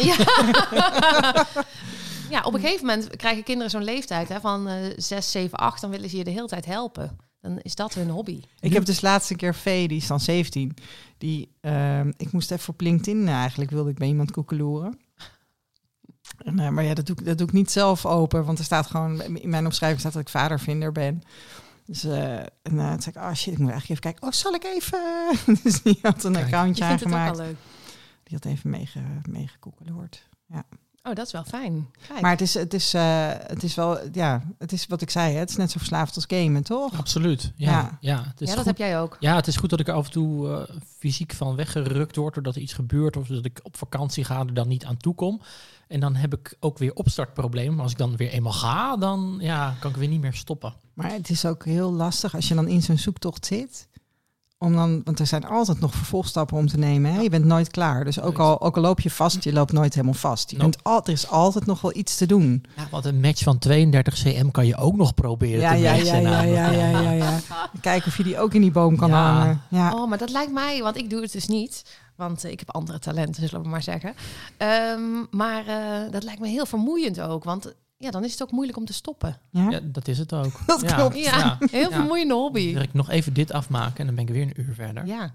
Ja. 0.00 0.16
ja, 2.30 2.40
op 2.42 2.54
een 2.54 2.60
gegeven 2.60 2.86
moment 2.86 3.16
krijgen 3.16 3.42
kinderen 3.42 3.70
zo'n 3.70 3.84
leeftijd 3.84 4.28
hè, 4.28 4.40
van 4.40 4.68
eh 4.68 4.74
6, 4.96 5.30
7, 5.30 5.58
8. 5.58 5.80
Dan 5.80 5.90
willen 5.90 6.10
ze 6.10 6.16
je 6.16 6.24
de 6.24 6.30
hele 6.30 6.46
tijd 6.48 6.64
helpen. 6.66 7.16
Dan 7.40 7.58
is 7.62 7.74
dat 7.74 7.94
hun 7.94 8.08
hobby. 8.10 8.40
Ik 8.60 8.72
heb 8.72 8.84
dus 8.84 9.00
laatst 9.00 9.30
een 9.30 9.36
keer 9.36 9.54
Vee, 9.54 9.88
die 9.88 9.96
is 9.96 10.06
dan 10.06 10.20
17. 10.20 10.76
Die, 11.18 11.52
ehm, 11.60 12.12
ik 12.16 12.32
moest 12.32 12.50
even 12.50 12.72
op 12.72 12.80
LinkedIn, 12.80 13.28
eh, 13.28 13.34
eigenlijk 13.34 13.70
wilde 13.70 13.90
ik 13.90 13.98
bij 13.98 14.08
iemand 14.08 14.30
koekeloeren. 14.30 14.98
En, 16.38 16.58
eh, 16.58 16.68
maar 16.68 16.84
ja, 16.84 16.94
dat 16.94 17.06
doe, 17.06 17.16
ik, 17.18 17.24
dat 17.24 17.38
doe 17.38 17.46
ik 17.46 17.52
niet 17.52 17.70
zelf 17.70 18.06
open, 18.06 18.44
want 18.44 18.58
er 18.58 18.64
staat 18.64 18.86
gewoon, 18.86 19.22
in 19.22 19.50
mijn 19.50 19.64
omschrijving 19.64 20.00
staat 20.00 20.12
dat 20.12 20.22
ik 20.22 20.28
vadervinder 20.28 20.92
ben. 20.92 21.22
Dus 21.86 22.04
eh, 22.04 22.38
en, 22.38 22.48
eh, 22.62 22.90
toen 22.90 23.02
zei 23.02 23.16
ik, 23.16 23.22
oh 23.22 23.32
shit, 23.32 23.52
ik 23.52 23.58
moet 23.58 23.70
eigenlijk 23.70 23.88
even 23.88 24.02
kijken. 24.02 24.22
Oh, 24.22 24.32
zal 24.32 24.54
ik 24.54 24.64
even? 24.64 25.00
dus 25.62 25.82
die 25.82 25.98
had 26.02 26.24
een 26.24 26.32
Kijk. 26.32 26.44
accountje 26.44 26.84
aangemaakt. 26.84 27.36
wel 27.36 27.46
leuk. 27.46 27.56
Die 28.22 28.38
had 28.42 28.44
even 28.44 28.70
meege, 28.70 29.00
meegekoekeloerd. 29.28 30.28
Oh, 31.06 31.14
dat 31.14 31.26
is 31.26 31.32
wel 31.32 31.44
fijn. 31.44 31.90
Kijk. 32.08 32.20
Maar 32.20 32.30
het 32.30 32.40
is, 32.40 32.54
het, 32.54 32.74
is, 32.74 32.94
eh, 32.94 33.28
het 33.28 33.62
is 33.62 33.74
wel, 33.74 33.98
ja, 34.12 34.42
het 34.58 34.72
is 34.72 34.86
wat 34.86 35.00
ik 35.02 35.10
zei, 35.10 35.32
hè, 35.32 35.38
het 35.38 35.50
is 35.50 35.56
net 35.56 35.70
zo 35.70 35.78
verslavend 35.78 36.14
als 36.14 36.24
gamen, 36.28 36.62
toch? 36.62 36.98
Absoluut. 36.98 37.52
Ja, 37.56 37.70
Ja. 37.70 37.98
ja. 38.00 38.16
het 38.26 38.40
is 38.40 38.48
ja, 38.48 38.54
dat 38.54 38.56
goed. 38.56 38.64
heb 38.64 38.76
jij 38.76 39.00
ook. 39.00 39.16
Ja, 39.20 39.34
het 39.36 39.46
is 39.46 39.56
goed 39.56 39.70
dat 39.70 39.80
ik 39.80 39.88
er 39.88 39.94
af 39.94 40.04
en 40.06 40.12
toe 40.12 40.50
eh, 40.50 40.76
fysiek 40.98 41.32
van 41.32 41.56
weggerukt 41.56 42.16
word 42.16 42.34
doordat 42.34 42.54
er 42.54 42.60
iets 42.60 42.72
gebeurt 42.72 43.16
of 43.16 43.26
dat 43.26 43.44
ik 43.44 43.60
op 43.62 43.76
vakantie 43.76 44.24
ga 44.24 44.38
er 44.38 44.54
dan 44.54 44.68
niet 44.68 44.84
aan 44.84 44.96
toe 44.96 45.14
kom. 45.14 45.40
En 45.88 46.00
dan 46.00 46.14
heb 46.14 46.34
ik 46.34 46.56
ook 46.60 46.78
weer 46.78 46.94
opstartproblemen. 46.94 47.74
Maar 47.74 47.82
als 47.82 47.92
ik 47.92 47.98
dan 47.98 48.16
weer 48.16 48.30
eenmaal 48.30 48.52
ga, 48.52 48.96
dan 48.96 49.36
ja, 49.40 49.74
kan 49.80 49.90
ik 49.90 49.96
weer 49.96 50.08
niet 50.08 50.20
meer 50.20 50.34
stoppen. 50.34 50.74
Maar 50.94 51.12
het 51.12 51.30
is 51.30 51.44
ook 51.44 51.64
heel 51.64 51.92
lastig 51.92 52.34
als 52.34 52.48
je 52.48 52.54
dan 52.54 52.68
in 52.68 52.82
zo'n 52.82 52.98
zoektocht 52.98 53.46
zit. 53.46 53.88
Om 54.58 54.74
dan, 54.74 55.00
want 55.04 55.18
er 55.18 55.26
zijn 55.26 55.46
altijd 55.46 55.80
nog 55.80 55.94
vervolgstappen 55.94 56.56
om 56.56 56.66
te 56.66 56.78
nemen. 56.78 57.12
Hè? 57.12 57.20
Je 57.20 57.28
bent 57.30 57.44
nooit 57.44 57.70
klaar. 57.70 58.04
Dus 58.04 58.20
ook 58.20 58.38
al, 58.38 58.60
ook 58.60 58.76
al 58.76 58.82
loop 58.82 59.00
je 59.00 59.10
vast, 59.10 59.44
je 59.44 59.52
loopt 59.52 59.72
nooit 59.72 59.94
helemaal 59.94 60.14
vast. 60.14 60.50
Je 60.50 60.56
Nope. 60.56 60.70
bent 60.70 60.84
al, 60.84 61.00
er 61.04 61.08
is 61.12 61.28
altijd 61.28 61.66
nog 61.66 61.80
wel 61.80 61.96
iets 61.96 62.16
te 62.16 62.26
doen. 62.26 62.64
Ja, 62.76 62.86
want 62.90 63.04
een 63.04 63.20
match 63.20 63.42
van 63.42 63.58
32 63.58 64.14
cm 64.14 64.50
kan 64.50 64.66
je 64.66 64.76
ook 64.76 64.96
nog 64.96 65.14
proberen 65.14 65.60
Ja, 65.60 65.70
te 65.72 65.78
ja, 65.78 65.92
matchen. 65.96 66.22
ja, 66.22 66.42
ja, 66.42 66.70
ja, 66.70 66.88
ja, 66.88 67.00
ja, 67.00 67.10
ja. 67.24 67.38
Kijken 67.80 68.08
of 68.08 68.16
je 68.16 68.22
die 68.22 68.38
ook 68.38 68.54
in 68.54 68.60
die 68.60 68.70
boom 68.70 68.96
kan 68.96 69.08
Ja. 69.08 69.32
hangen. 69.32 69.62
Ja. 69.70 69.92
Oh, 69.94 70.08
maar 70.08 70.18
dat 70.18 70.30
lijkt 70.30 70.52
mij, 70.52 70.82
want 70.82 70.96
ik 70.96 71.10
doe 71.10 71.20
het 71.22 71.32
dus 71.32 71.46
niet. 71.48 71.84
Want 72.16 72.44
eh, 72.44 72.50
ik 72.50 72.58
heb 72.58 72.70
andere 72.74 72.98
talenten, 72.98 73.48
zullen 73.48 73.64
we 73.64 73.70
maar 73.70 73.82
zeggen. 73.82 74.14
Ehm, 74.56 75.00
maar 75.30 75.66
eh, 75.66 76.10
dat 76.12 76.22
lijkt 76.22 76.40
me 76.40 76.48
heel 76.48 76.66
vermoeiend 76.66 77.20
ook. 77.20 77.44
Want 77.44 77.74
ja, 77.98 78.10
dan 78.10 78.24
is 78.24 78.32
het 78.32 78.42
ook 78.42 78.50
moeilijk 78.50 78.78
om 78.78 78.84
te 78.84 78.92
stoppen. 78.92 79.38
Ja? 79.50 79.70
Ja, 79.70 79.80
dat 79.82 80.08
is 80.08 80.18
het 80.18 80.32
ook. 80.32 80.52
Dat 80.66 80.80
ja. 80.80 80.94
klopt. 80.96 81.18
Ja, 81.18 81.58
heel 81.70 81.90
Ja. 81.90 81.96
vermoeiende 81.96 82.34
Dan 82.34 82.42
hobby. 82.42 82.72
wil 82.72 82.82
ik 82.82 82.94
nog 82.94 83.10
even 83.10 83.32
dit 83.32 83.52
afmaken 83.52 83.98
en 83.98 84.06
dan 84.06 84.14
ben 84.14 84.24
ik 84.26 84.30
weer 84.30 84.42
een 84.42 84.60
uur 84.68 84.74
verder. 84.74 85.06
Ja. 85.06 85.34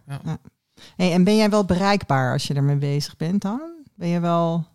Hey, 0.96 1.12
en 1.14 1.24
ben 1.24 1.36
jij 1.36 1.50
wel 1.50 1.66
bereikbaar 1.66 2.32
als 2.34 2.48
je 2.48 2.54
ermee 2.54 2.76
bezig 2.76 3.18
bent 3.18 3.42
dan? 3.42 3.62
Ben 3.96 4.08
je 4.08 4.20
wel... 4.20 4.66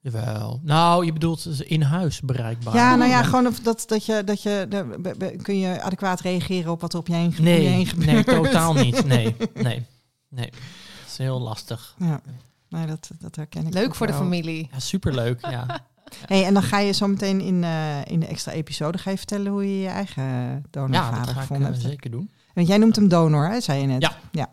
Jawel. 0.00 0.60
Nou, 0.62 1.04
je 1.04 1.12
bedoelt 1.12 1.42
dus 1.44 1.60
in 1.60 1.82
huis 1.82 2.20
bereikbaar. 2.20 2.74
Ja, 2.74 2.96
nou 2.96 3.10
ja, 3.10 3.22
gewoon 3.22 3.46
of 3.46 3.60
dat, 3.60 3.84
dat 3.86 4.06
je... 4.06 4.24
Dat 4.24 4.42
je 4.42 4.66
de, 4.68 4.96
be- 5.00 5.14
be- 5.18 5.36
kun 5.42 5.58
je 5.58 5.82
adequaat 5.82 6.20
reageren 6.20 6.72
op 6.72 6.80
wat 6.80 6.92
er 6.92 6.98
op 6.98 7.06
je 7.06 7.14
heen, 7.14 7.34
om 7.38 7.44
je 7.44 7.50
heen 7.50 7.62
Nee, 7.76 7.86
gebeurt? 7.86 8.26
nee, 8.26 8.36
totaal 8.36 8.72
niet. 8.74 9.04
Nee, 9.14 9.36
nee, 9.54 9.86
nee. 10.28 10.46
Het 10.46 11.10
is 11.10 11.16
heel 11.18 11.40
lastig. 11.40 11.94
Ja, 11.98 12.20
nee, 12.68 12.86
dat, 12.86 13.10
dat 13.18 13.36
herken 13.36 13.66
ik 13.66 13.74
Leuk 13.74 13.94
voor 13.94 14.06
de 14.06 14.12
familie. 14.14 14.68
Ja, 14.72 14.78
superleuk. 14.78 15.46
Ja. 15.50 15.66
Hey, 16.26 16.44
en 16.44 16.54
dan 16.54 16.62
ga 16.62 16.78
je 16.78 16.92
zo 16.92 17.06
meteen 17.06 17.40
in, 17.40 17.64
eh, 17.64 18.04
in 18.04 18.20
de 18.20 18.26
extra 18.26 18.52
episode 18.52 18.98
ga 18.98 19.10
je 19.10 19.16
vertellen 19.16 19.52
hoe 19.52 19.76
je 19.76 19.80
je 19.80 19.88
eigen 19.88 20.22
ja, 20.22 20.60
donorvader 20.70 21.18
dat 21.18 21.28
ga 21.28 21.32
ik 21.32 21.38
gevonden 21.38 21.66
eh, 21.66 21.72
hebt. 21.72 21.86
zeker 21.86 22.10
doen. 22.10 22.30
Want 22.54 22.66
jij 22.66 22.78
noemt 22.78 22.96
hem 22.96 23.08
donor, 23.08 23.48
hè, 23.48 23.60
zei 23.60 23.80
je 23.80 23.86
net. 23.86 24.02
Ja. 24.02 24.18
ja. 24.30 24.50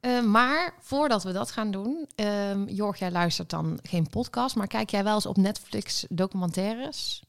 Eh, 0.00 0.22
maar 0.22 0.74
voordat 0.80 1.22
we 1.22 1.32
dat 1.32 1.50
gaan 1.50 1.70
doen, 1.70 2.06
ehm 2.14 2.68
Jorg, 2.68 2.98
jij 2.98 3.10
luistert 3.10 3.50
dan 3.50 3.78
geen 3.82 4.08
podcast, 4.08 4.56
maar 4.56 4.66
kijk 4.66 4.90
jij 4.90 5.04
wel 5.04 5.14
eens 5.14 5.26
op 5.26 5.36
Netflix 5.36 6.04
documentaires? 6.08 7.22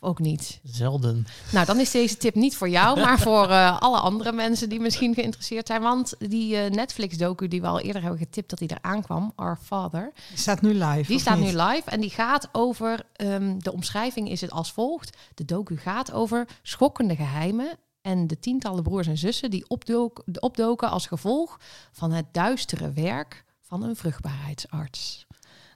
Of 0.00 0.08
ook 0.08 0.18
niet? 0.18 0.60
Zelden. 0.62 1.26
Nou, 1.52 1.66
dan 1.66 1.80
is 1.80 1.90
deze 1.90 2.16
tip 2.16 2.34
niet 2.34 2.56
voor 2.56 2.68
jou, 2.68 3.00
maar 3.00 3.18
voor 3.18 3.50
eh, 3.50 3.80
alle 3.80 3.98
andere 3.98 4.32
mensen 4.32 4.68
die 4.68 4.80
misschien 4.80 5.14
geïnteresseerd 5.14 5.66
zijn. 5.66 5.82
Want 5.82 6.14
die 6.18 6.56
eh, 6.56 6.70
Netflix-docu 6.70 7.48
die 7.48 7.60
we 7.60 7.66
al 7.66 7.80
eerder 7.80 8.02
hebben 8.02 8.20
getipt 8.20 8.50
dat 8.50 8.58
die 8.58 8.70
eraan 8.70 9.02
kwam, 9.02 9.32
Our 9.36 9.58
Father, 9.62 10.12
Die 10.28 10.38
staat 10.38 10.62
nu 10.62 10.74
live. 10.74 11.04
die 11.10 11.18
staat 11.20 11.38
niet? 11.38 11.52
nu 11.54 11.56
live 11.62 11.90
en 11.90 12.00
die 12.00 12.10
gaat 12.10 12.48
over, 12.52 13.06
ehm, 13.12 13.58
de 13.58 13.72
omschrijving 13.72 14.30
is 14.30 14.40
het 14.40 14.50
als 14.50 14.72
volgt. 14.72 15.16
De 15.34 15.44
docu 15.44 15.76
gaat 15.76 16.12
over 16.12 16.46
schokkende 16.62 17.16
geheimen 17.16 17.78
en 18.02 18.26
de 18.26 18.38
tientallen 18.38 18.82
broers 18.82 19.06
en 19.06 19.18
zussen 19.18 19.50
die 19.50 19.64
opdook, 19.68 20.24
opdoken 20.40 20.90
als 20.90 21.06
gevolg 21.06 21.60
van 21.92 22.12
het 22.12 22.26
duistere 22.32 22.92
werk 22.92 23.44
van 23.60 23.82
een 23.82 23.96
vruchtbaarheidsarts. 23.96 25.25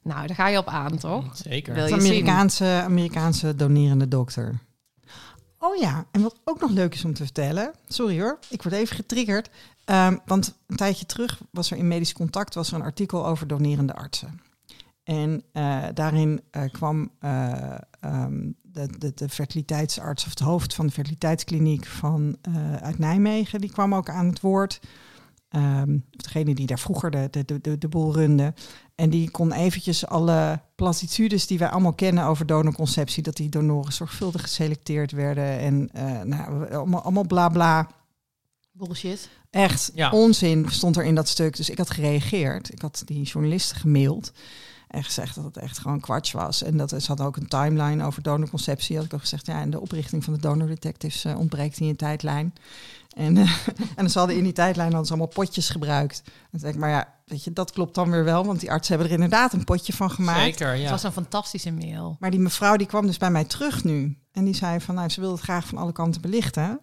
Nou, 0.03 0.27
daar 0.27 0.37
ga 0.37 0.49
je 0.49 0.59
op 0.59 0.67
aan, 0.67 0.99
toch? 0.99 1.37
Zeker. 1.37 1.75
Wil 1.75 1.83
Het 1.85 1.95
je 1.95 2.01
zien? 2.01 2.11
Amerikaanse, 2.11 2.65
Amerikaanse 2.85 3.55
donerende 3.55 4.09
dokter. 4.09 4.59
Oh 5.59 5.77
ja, 5.77 6.07
en 6.11 6.23
wat 6.23 6.41
ook 6.45 6.61
nog 6.61 6.71
leuk 6.71 6.95
is 6.95 7.05
om 7.05 7.15
te 7.15 7.25
vertellen. 7.25 7.73
Sorry 7.89 8.21
hoor, 8.21 8.39
ik 8.49 8.63
word 8.63 8.75
even 8.75 8.97
getriggerd. 8.97 9.51
Ehm, 9.85 10.17
want 10.25 10.55
een 10.67 10.77
tijdje 10.77 11.07
terug 11.07 11.41
was 11.51 11.71
er 11.71 11.77
in 11.77 11.89
Medisch 11.89 12.13
Contact 12.13 12.55
was 12.55 12.69
er 12.69 12.75
een 12.75 12.83
artikel 12.83 13.27
over 13.27 13.47
donerende 13.47 13.95
artsen. 13.95 14.41
En 15.05 15.43
eh, 15.53 15.85
daarin 15.95 16.41
eh, 16.51 16.63
kwam 16.71 17.11
eh, 17.19 17.75
ehm, 18.01 18.51
de, 18.63 18.87
de, 18.99 19.13
de 19.15 19.29
fertiliteitsarts 19.29 20.25
of 20.25 20.31
het 20.31 20.39
hoofd 20.39 20.75
van 20.75 20.87
de 20.87 20.93
fertiliteitskliniek 20.93 21.87
van, 21.87 22.37
eh, 22.43 22.75
uit 22.75 22.99
Nijmegen, 22.99 23.61
die 23.61 23.73
kwam 23.73 23.95
ook 23.95 24.09
aan 24.09 24.27
het 24.27 24.41
woord. 24.41 24.81
Ehm, 25.49 25.99
degene 26.11 26.55
die 26.55 26.67
daar 26.67 26.79
vroeger 26.79 27.11
de, 27.11 27.29
de, 27.31 27.45
de, 27.45 27.61
de, 27.61 27.79
de 27.79 27.89
boel 27.89 28.15
runde. 28.15 28.55
En 29.01 29.11
die 29.11 29.31
kon 29.31 29.53
eventjes 29.53 30.07
alle 30.07 30.61
platitudes 30.75 31.47
die 31.47 31.59
wij 31.59 31.69
allemaal 31.69 31.93
kennen 31.93 32.25
over 32.25 32.47
donorconceptie, 32.47 33.23
dat 33.23 33.37
die 33.37 33.49
donoren 33.49 33.93
zorgvuldig 33.93 34.43
geselecteerd 34.43 35.13
werden 35.13 35.59
en 35.59 35.89
eh, 35.93 36.21
nou, 36.23 36.73
allemaal, 36.73 37.03
allemaal 37.03 37.27
bla 37.27 37.49
bla. 37.49 37.89
Bullshit. 38.73 39.29
Echt 39.51 39.91
Ja. 39.95 40.11
onzin 40.11 40.67
stond 40.71 40.97
er 40.97 41.05
in 41.05 41.15
dat 41.15 41.29
stuk. 41.29 41.57
Dus 41.57 41.71
ik 41.71 41.79
had 41.79 41.91
gereageerd. 41.91 42.73
Ik 42.73 42.81
had 42.83 43.03
die 43.05 43.23
journalisten 43.23 43.77
gemaild. 43.77 44.33
En 44.91 45.05
gezegd 45.05 45.35
dat 45.35 45.45
het 45.45 45.57
echt 45.57 45.79
gewoon 45.79 46.01
kwats 46.01 46.33
was. 46.33 46.63
En 46.63 46.77
dat 46.77 46.91
ze 46.91 47.07
hadden 47.07 47.27
ook 47.27 47.37
een 47.37 47.49
timeline 47.49 48.05
over 48.05 48.23
donorconceptie. 48.23 48.97
Had 48.97 49.05
ik 49.05 49.15
ook 49.15 49.21
gezegd, 49.21 49.47
ja, 49.47 49.61
en 49.61 49.71
de 49.71 49.81
oprichting 49.81 50.25
van 50.25 50.33
de 50.33 50.41
donor 50.41 50.67
detectives 50.67 51.25
eh, 51.25 51.39
ontbreekt 51.39 51.81
in 51.81 51.87
je 51.87 51.97
tijdlijn. 51.97 52.55
En, 53.17 53.37
eh, 53.37 53.51
en 53.97 54.11
ze 54.11 54.19
hadden 54.19 54.37
in 54.37 54.43
die 54.43 54.53
tijdlijn 54.53 54.89
hadden 54.89 55.07
ze 55.07 55.13
allemaal 55.13 55.33
potjes 55.33 55.69
gebruikt. 55.69 56.23
En 56.25 56.33
toen 56.51 56.61
denk 56.61 56.75
ik, 56.75 56.81
maar 56.81 56.91
ja, 56.91 57.15
weet 57.25 57.45
je, 57.45 57.53
dat 57.53 57.73
klopt 57.73 57.95
dan 57.95 58.11
weer 58.11 58.25
wel. 58.25 58.45
Want 58.45 58.61
die 58.61 58.71
artsen 58.71 58.95
hebben 58.97 59.13
er 59.13 59.23
inderdaad 59.23 59.53
een 59.53 59.65
potje 59.65 59.93
van 59.93 60.11
gemaakt. 60.11 60.41
Zeker, 60.41 60.81
Het 60.81 60.91
was 60.91 61.03
een 61.03 61.13
fantastische 61.13 61.73
mail. 61.73 62.17
Maar 62.21 62.31
die 62.31 62.41
mevrouw 62.41 62.77
die 62.77 62.87
kwam 62.87 63.07
dus 63.07 63.19
bij 63.19 63.31
mij 63.31 63.45
terug 63.45 63.85
nu. 63.85 64.19
En 64.33 64.45
die 64.45 64.55
zei 64.55 64.81
van, 64.81 64.95
nou, 64.95 65.09
ze 65.09 65.21
wilde 65.21 65.35
het 65.35 65.45
graag 65.45 65.67
van 65.67 65.79
alle 65.79 65.93
kanten 65.93 66.21
belichten. 66.21 66.81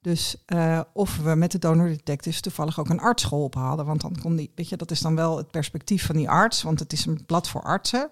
Dus 0.00 0.36
eh, 0.46 0.80
of 0.92 1.16
we 1.16 1.34
met 1.34 1.52
de 1.52 1.58
donor 1.58 1.88
detectives 1.88 2.40
toevallig 2.40 2.80
ook 2.80 2.88
een 2.88 3.00
arts 3.00 3.24
geholpen 3.24 3.60
hadden. 3.60 3.86
Want 3.86 4.00
dan 4.00 4.16
kon 4.20 4.36
die, 4.36 4.52
weet 4.54 4.68
je, 4.68 4.76
dat 4.76 4.90
is 4.90 5.00
dan 5.00 5.14
wel 5.14 5.36
het 5.36 5.50
perspectief 5.50 6.06
van 6.06 6.16
die 6.16 6.30
arts. 6.30 6.62
Want 6.62 6.78
het 6.78 6.92
is 6.92 7.06
een 7.06 7.24
blad 7.26 7.48
voor 7.48 7.62
artsen. 7.62 8.10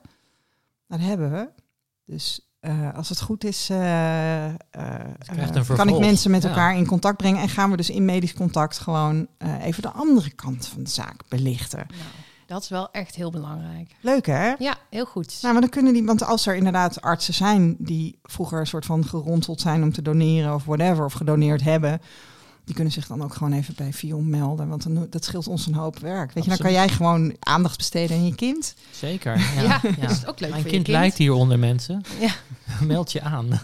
Dat 0.89 1.01
hebben 1.01 1.31
we. 1.31 1.49
Dus 2.05 2.49
eh, 2.61 2.95
als 2.95 3.09
het 3.09 3.21
goed 3.21 3.45
is, 3.45 3.71
eh, 3.71 4.49
kan 5.67 5.89
ik 5.89 5.99
mensen 5.99 6.31
met 6.31 6.43
Ja. 6.43 6.49
elkaar 6.49 6.77
in 6.77 6.87
contact 6.87 7.17
brengen. 7.17 7.43
En 7.43 7.49
gaan 7.49 7.71
we 7.71 7.77
dus 7.77 7.91
in 7.91 8.05
medisch 8.05 8.35
contact 8.35 8.79
gewoon 8.79 9.27
eh, 9.39 9.65
even 9.65 9.83
de 9.83 9.91
andere 9.91 10.31
kant 10.31 10.67
van 10.67 10.83
de 10.83 10.91
zaak 10.91 11.23
belichten. 11.29 11.87
Nou, 11.89 12.01
dat 12.49 12.63
is 12.63 12.69
wel 12.69 12.91
echt 12.91 13.15
heel 13.15 13.31
belangrijk. 13.31 13.95
Leuk 14.01 14.27
hè? 14.27 14.53
Ja, 14.59 14.77
heel 14.91 15.05
goed. 15.05 15.39
Nou, 15.41 15.53
maar 15.53 15.63
dan 15.63 15.71
kunnen 15.71 15.93
die, 15.93 16.05
want 16.05 16.23
als 16.25 16.47
er 16.47 16.55
inderdaad 16.57 17.01
artsen 17.01 17.35
zijn 17.35 17.77
die 17.79 18.19
vroeger 18.23 18.61
een 18.61 18.67
soort 18.67 18.87
van 18.87 19.05
geronseld 19.05 19.61
zijn 19.61 19.83
om 19.83 19.93
te 19.93 20.03
doneren 20.03 20.55
of 20.55 20.65
whatever, 20.65 21.05
of 21.05 21.13
gedoneerd 21.13 21.63
hebben, 21.63 22.01
die 22.65 22.75
kunnen 22.75 22.93
zich 22.93 23.07
dan 23.07 23.23
ook 23.23 23.35
gewoon 23.35 23.53
even 23.53 23.75
bij 23.77 23.93
Vion 23.93 24.31
melden. 24.31 24.69
Want 24.69 24.83
dan, 24.83 25.07
dat 25.11 25.25
scheelt 25.25 25.47
ons 25.49 25.67
een 25.67 25.75
hoop 25.75 25.99
werk. 25.99 26.33
Weet 26.33 26.45
je, 26.45 26.51
dan 26.51 26.59
kan 26.59 26.73
jij 26.73 26.89
gewoon 26.89 27.37
aandacht 27.41 27.77
besteden 27.77 28.17
aan 28.17 28.25
je 28.27 28.35
kind. 28.35 28.75
Zeker. 28.91 29.39
Ja. 29.39 29.63
ja, 29.63 29.81
Ja. 29.83 30.07
dat 30.07 30.11
is 30.11 30.27
ook 30.27 30.41
leuk 30.41 30.51
Mijn 30.51 30.63
voor 30.63 30.71
kind, 30.71 30.87
je 30.87 30.93
kind. 30.93 30.99
lijkt 30.99 31.17
hieronder 31.19 31.59
mensen. 31.59 32.03
Ja. 32.21 32.31
Meld 32.87 33.13
je 33.13 33.21
aan. 33.23 33.49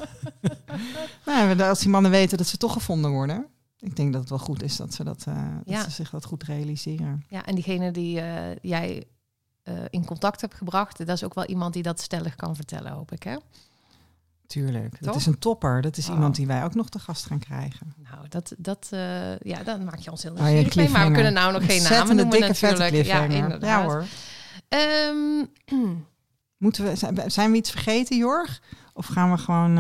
Nou, 1.26 1.62
als 1.62 1.78
die 1.78 1.88
mannen 1.88 2.10
weten 2.10 2.38
dat 2.38 2.46
ze 2.46 2.56
toch 2.56 2.72
gevonden 2.72 3.10
worden. 3.10 3.46
Ik 3.84 3.96
denk 3.96 4.12
dat 4.12 4.20
het 4.20 4.30
wel 4.30 4.38
goed 4.38 4.62
is 4.62 4.76
dat 4.76 4.94
ze, 4.94 5.04
dat, 5.04 5.24
eh, 5.28 5.48
dat 5.64 5.82
ze 5.82 5.90
zich 5.90 6.10
dat 6.10 6.24
goed 6.24 6.42
realiseren. 6.42 7.24
Ja, 7.28 7.44
en 7.44 7.54
diegene 7.54 7.90
die 7.90 8.20
eh, 8.20 8.56
jij 8.62 9.04
eh, 9.62 9.74
in 9.90 10.04
contact 10.04 10.40
hebt 10.40 10.54
gebracht, 10.54 10.98
dat 10.98 11.08
is 11.08 11.24
ook 11.24 11.34
wel 11.34 11.44
iemand 11.44 11.72
die 11.72 11.82
dat 11.82 12.00
stellig 12.00 12.34
kan 12.34 12.56
vertellen, 12.56 12.92
hoop 12.92 13.12
ik. 13.12 13.22
Hè? 13.22 13.36
Tuurlijk. 14.46 15.02
Dat 15.02 15.16
is 15.16 15.26
een 15.26 15.38
topper. 15.38 15.82
Dat 15.82 15.96
is 15.96 16.08
Oh. 16.08 16.14
iemand 16.14 16.34
die 16.34 16.46
wij 16.46 16.64
ook 16.64 16.74
nog 16.74 16.88
te 16.88 16.98
gast 16.98 17.26
gaan 17.26 17.38
krijgen. 17.38 17.94
Nou, 17.96 18.28
dat, 18.28 18.54
dat, 18.58 18.86
ja, 19.40 19.62
dan 19.64 19.84
maak 19.84 19.98
je 19.98 20.10
ons 20.10 20.22
heel 20.22 20.32
Oh, 20.32 20.44
nieuwsgierig 20.44 20.74
mee. 20.74 20.88
Maar 20.88 21.06
we 21.06 21.12
kunnen 21.12 21.32
nou 21.32 21.52
nog 21.52 21.64
geen 21.64 21.82
namen 21.82 22.16
noemen 22.16 22.40
dikke 22.40 22.46
natuurlijk. 22.46 22.80
Ja, 22.80 22.88
cliffhanger. 22.88 23.36
inderdaad. 23.36 23.62
Ja 23.62 23.82
hoor. 23.82 24.04
Ehm, 24.68 25.44
Moeten 26.64 26.84
we, 26.84 26.96
zijn, 26.96 27.30
zijn 27.30 27.50
we 27.50 27.56
iets 27.56 27.70
vergeten, 27.70 28.16
Jorg? 28.16 28.62
Of 28.92 29.06
gaan 29.06 29.30
we 29.30 29.38
gewoon... 29.38 29.76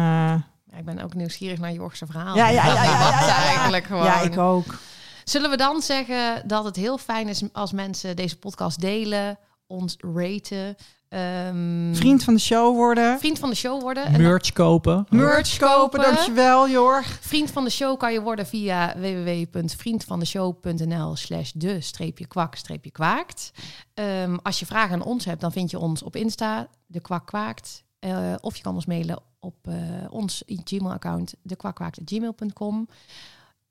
ja, 0.74 0.80
ik 0.80 0.84
ben 0.84 1.00
ook 1.00 1.14
nieuwsgierig 1.14 1.58
naar 1.58 1.72
Jorgse 1.72 2.06
verhaal. 2.06 2.36
Ja, 2.36 2.48
ja, 2.48 2.66
ja, 2.66 2.74
ja, 2.74 2.84
ja, 2.84 2.90
ja, 3.10 3.26
ja. 3.26 3.36
Eigenlijk 3.44 3.84
gewoon. 3.84 4.04
Ja, 4.04 4.20
ik 4.20 4.38
ook. 4.38 4.78
Zullen 5.24 5.50
we 5.50 5.56
dan 5.56 5.82
zeggen 5.82 6.48
dat 6.48 6.64
het 6.64 6.76
heel 6.76 6.98
fijn 6.98 7.28
is 7.28 7.42
als 7.52 7.72
mensen 7.72 8.16
deze 8.16 8.38
podcast 8.38 8.80
delen, 8.80 9.38
ons 9.66 9.96
raten, 9.98 10.76
ehm, 11.08 11.94
Vriend 11.94 12.24
van 12.24 12.34
de 12.34 12.40
show 12.40 12.74
worden. 12.74 13.18
vriend 13.18 13.38
van 13.38 13.50
de 13.50 13.56
show 13.56 13.80
worden. 13.80 14.20
Merch 14.22 14.52
kopen. 14.52 15.06
Merch 15.10 15.56
kopen, 15.56 16.00
dankjewel 16.00 16.68
Jorg. 16.68 17.18
Vriend 17.20 17.50
van 17.50 17.64
de 17.64 17.70
show 17.70 17.98
kan 17.98 18.12
je 18.12 18.22
worden 18.22 18.46
via 18.46 18.94
www.vriendvandeshow.nl 18.98 21.16
slash 21.16 21.50
de 21.54 21.80
streepje 21.80 22.26
kwak 22.26 22.54
streepje 22.54 22.90
kwaakt. 22.90 23.50
Ehm, 23.94 24.36
als 24.42 24.58
je 24.58 24.66
vragen 24.66 24.94
aan 24.94 25.02
ons 25.02 25.24
hebt, 25.24 25.40
dan 25.40 25.52
vind 25.52 25.70
je 25.70 25.78
ons 25.78 26.02
op 26.02 26.16
Insta, 26.16 26.68
de 26.86 27.00
kwak 27.00 27.26
kwaakt. 27.26 27.84
Eh, 28.04 28.34
of 28.40 28.56
je 28.56 28.62
kan 28.62 28.74
ons 28.74 28.86
mailen 28.86 29.18
op 29.40 29.68
eh, 29.68 29.76
ons 30.10 30.42
Gmail-account, 30.46 31.34
dekwakwaakt.gmail.com. 31.42 32.88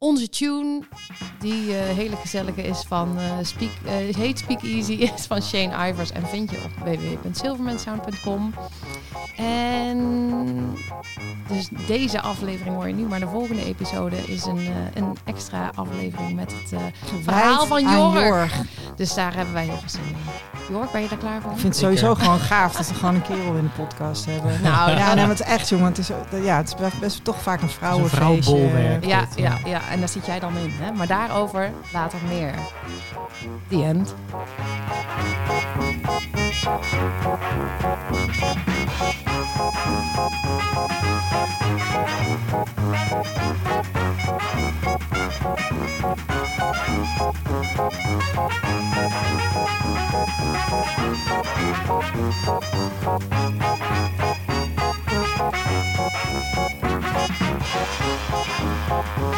Onze 0.04 0.30
tune, 0.30 0.82
die 1.40 1.78
eh, 1.78 1.96
hele 1.96 2.16
gezellige 2.16 2.62
is 2.62 2.84
van 2.88 3.18
eh, 3.18 3.24
Speak, 3.42 3.70
eh, 3.86 4.16
heet 4.16 4.40
Speak 4.40 4.62
Easy, 4.62 4.94
is 5.16 5.26
van 5.26 5.42
Shane 5.42 5.90
Ivers 5.90 6.12
en 6.12 6.28
vind 6.28 6.52
je 6.52 6.58
op 6.58 6.72
www.silvermansound.com. 6.84 8.54
En 9.36 9.98
dus 11.48 11.70
deze 11.88 12.22
aflevering 12.22 12.76
hoor 12.76 12.88
je 12.88 12.94
nu, 12.94 13.04
maar 13.04 13.20
de 13.20 13.28
volgende 13.28 13.66
episode 13.66 14.16
is 14.16 14.46
een, 14.46 14.58
eh, 14.58 14.74
een 14.94 15.18
extra 15.24 15.72
aflevering 15.76 16.36
met 16.36 16.54
het 16.54 16.82
verhaal 17.24 17.66
van 17.66 17.82
Jorg. 17.82 18.24
Jorg. 18.24 18.62
Dus 18.96 19.14
daar 19.14 19.36
hebben 19.36 19.54
wij 19.54 19.64
heel 19.64 19.78
veel 19.78 19.90
zin 19.90 20.02
in. 20.04 20.16
Jorg, 20.70 20.92
ben 20.92 21.02
je 21.02 21.08
daar 21.08 21.18
klaar 21.18 21.42
voor? 21.42 21.52
Ik 21.52 21.58
vind 21.58 21.74
het 21.74 21.84
sowieso 21.84 22.16
gewoon 22.16 22.40
gaaf 22.40 22.76
dat 22.76 22.88
we 22.88 22.94
gewoon 22.94 23.16
een 23.16 23.22
kerel 23.22 23.56
in 23.56 23.64
de 23.64 23.84
podcast 23.84 24.26
hebben. 24.26 24.62
Nou, 24.62 24.92
ja, 24.92 25.14
nee, 25.14 25.16
maar 25.16 25.36
het 25.36 25.40
is 25.40 25.46
echt, 25.46 25.70
jongen. 25.70 25.86
Het 25.86 25.98
is, 25.98 26.08
ja, 26.44 26.58
het 26.58 26.68
is 26.68 26.76
best, 26.76 27.00
best 27.00 27.24
toch 27.24 27.42
vaak 27.42 27.62
een 27.62 27.70
vrouwenfeestje. 27.70 28.18
vrouwbolwerk. 28.18 29.06
Ja, 29.06 29.28
ja, 29.36 29.58
ja, 29.66 29.82
en 29.94 30.00
daar 30.00 30.10
zit 30.10 30.26
jij 30.26 30.40
dan 30.40 30.58
in. 30.58 30.70
Hè? 30.72 30.92
Maar 30.92 31.08
daarover 31.08 31.72
later 31.92 32.20
meer. 32.28 32.54
The 33.68 33.84
end. 33.84 34.16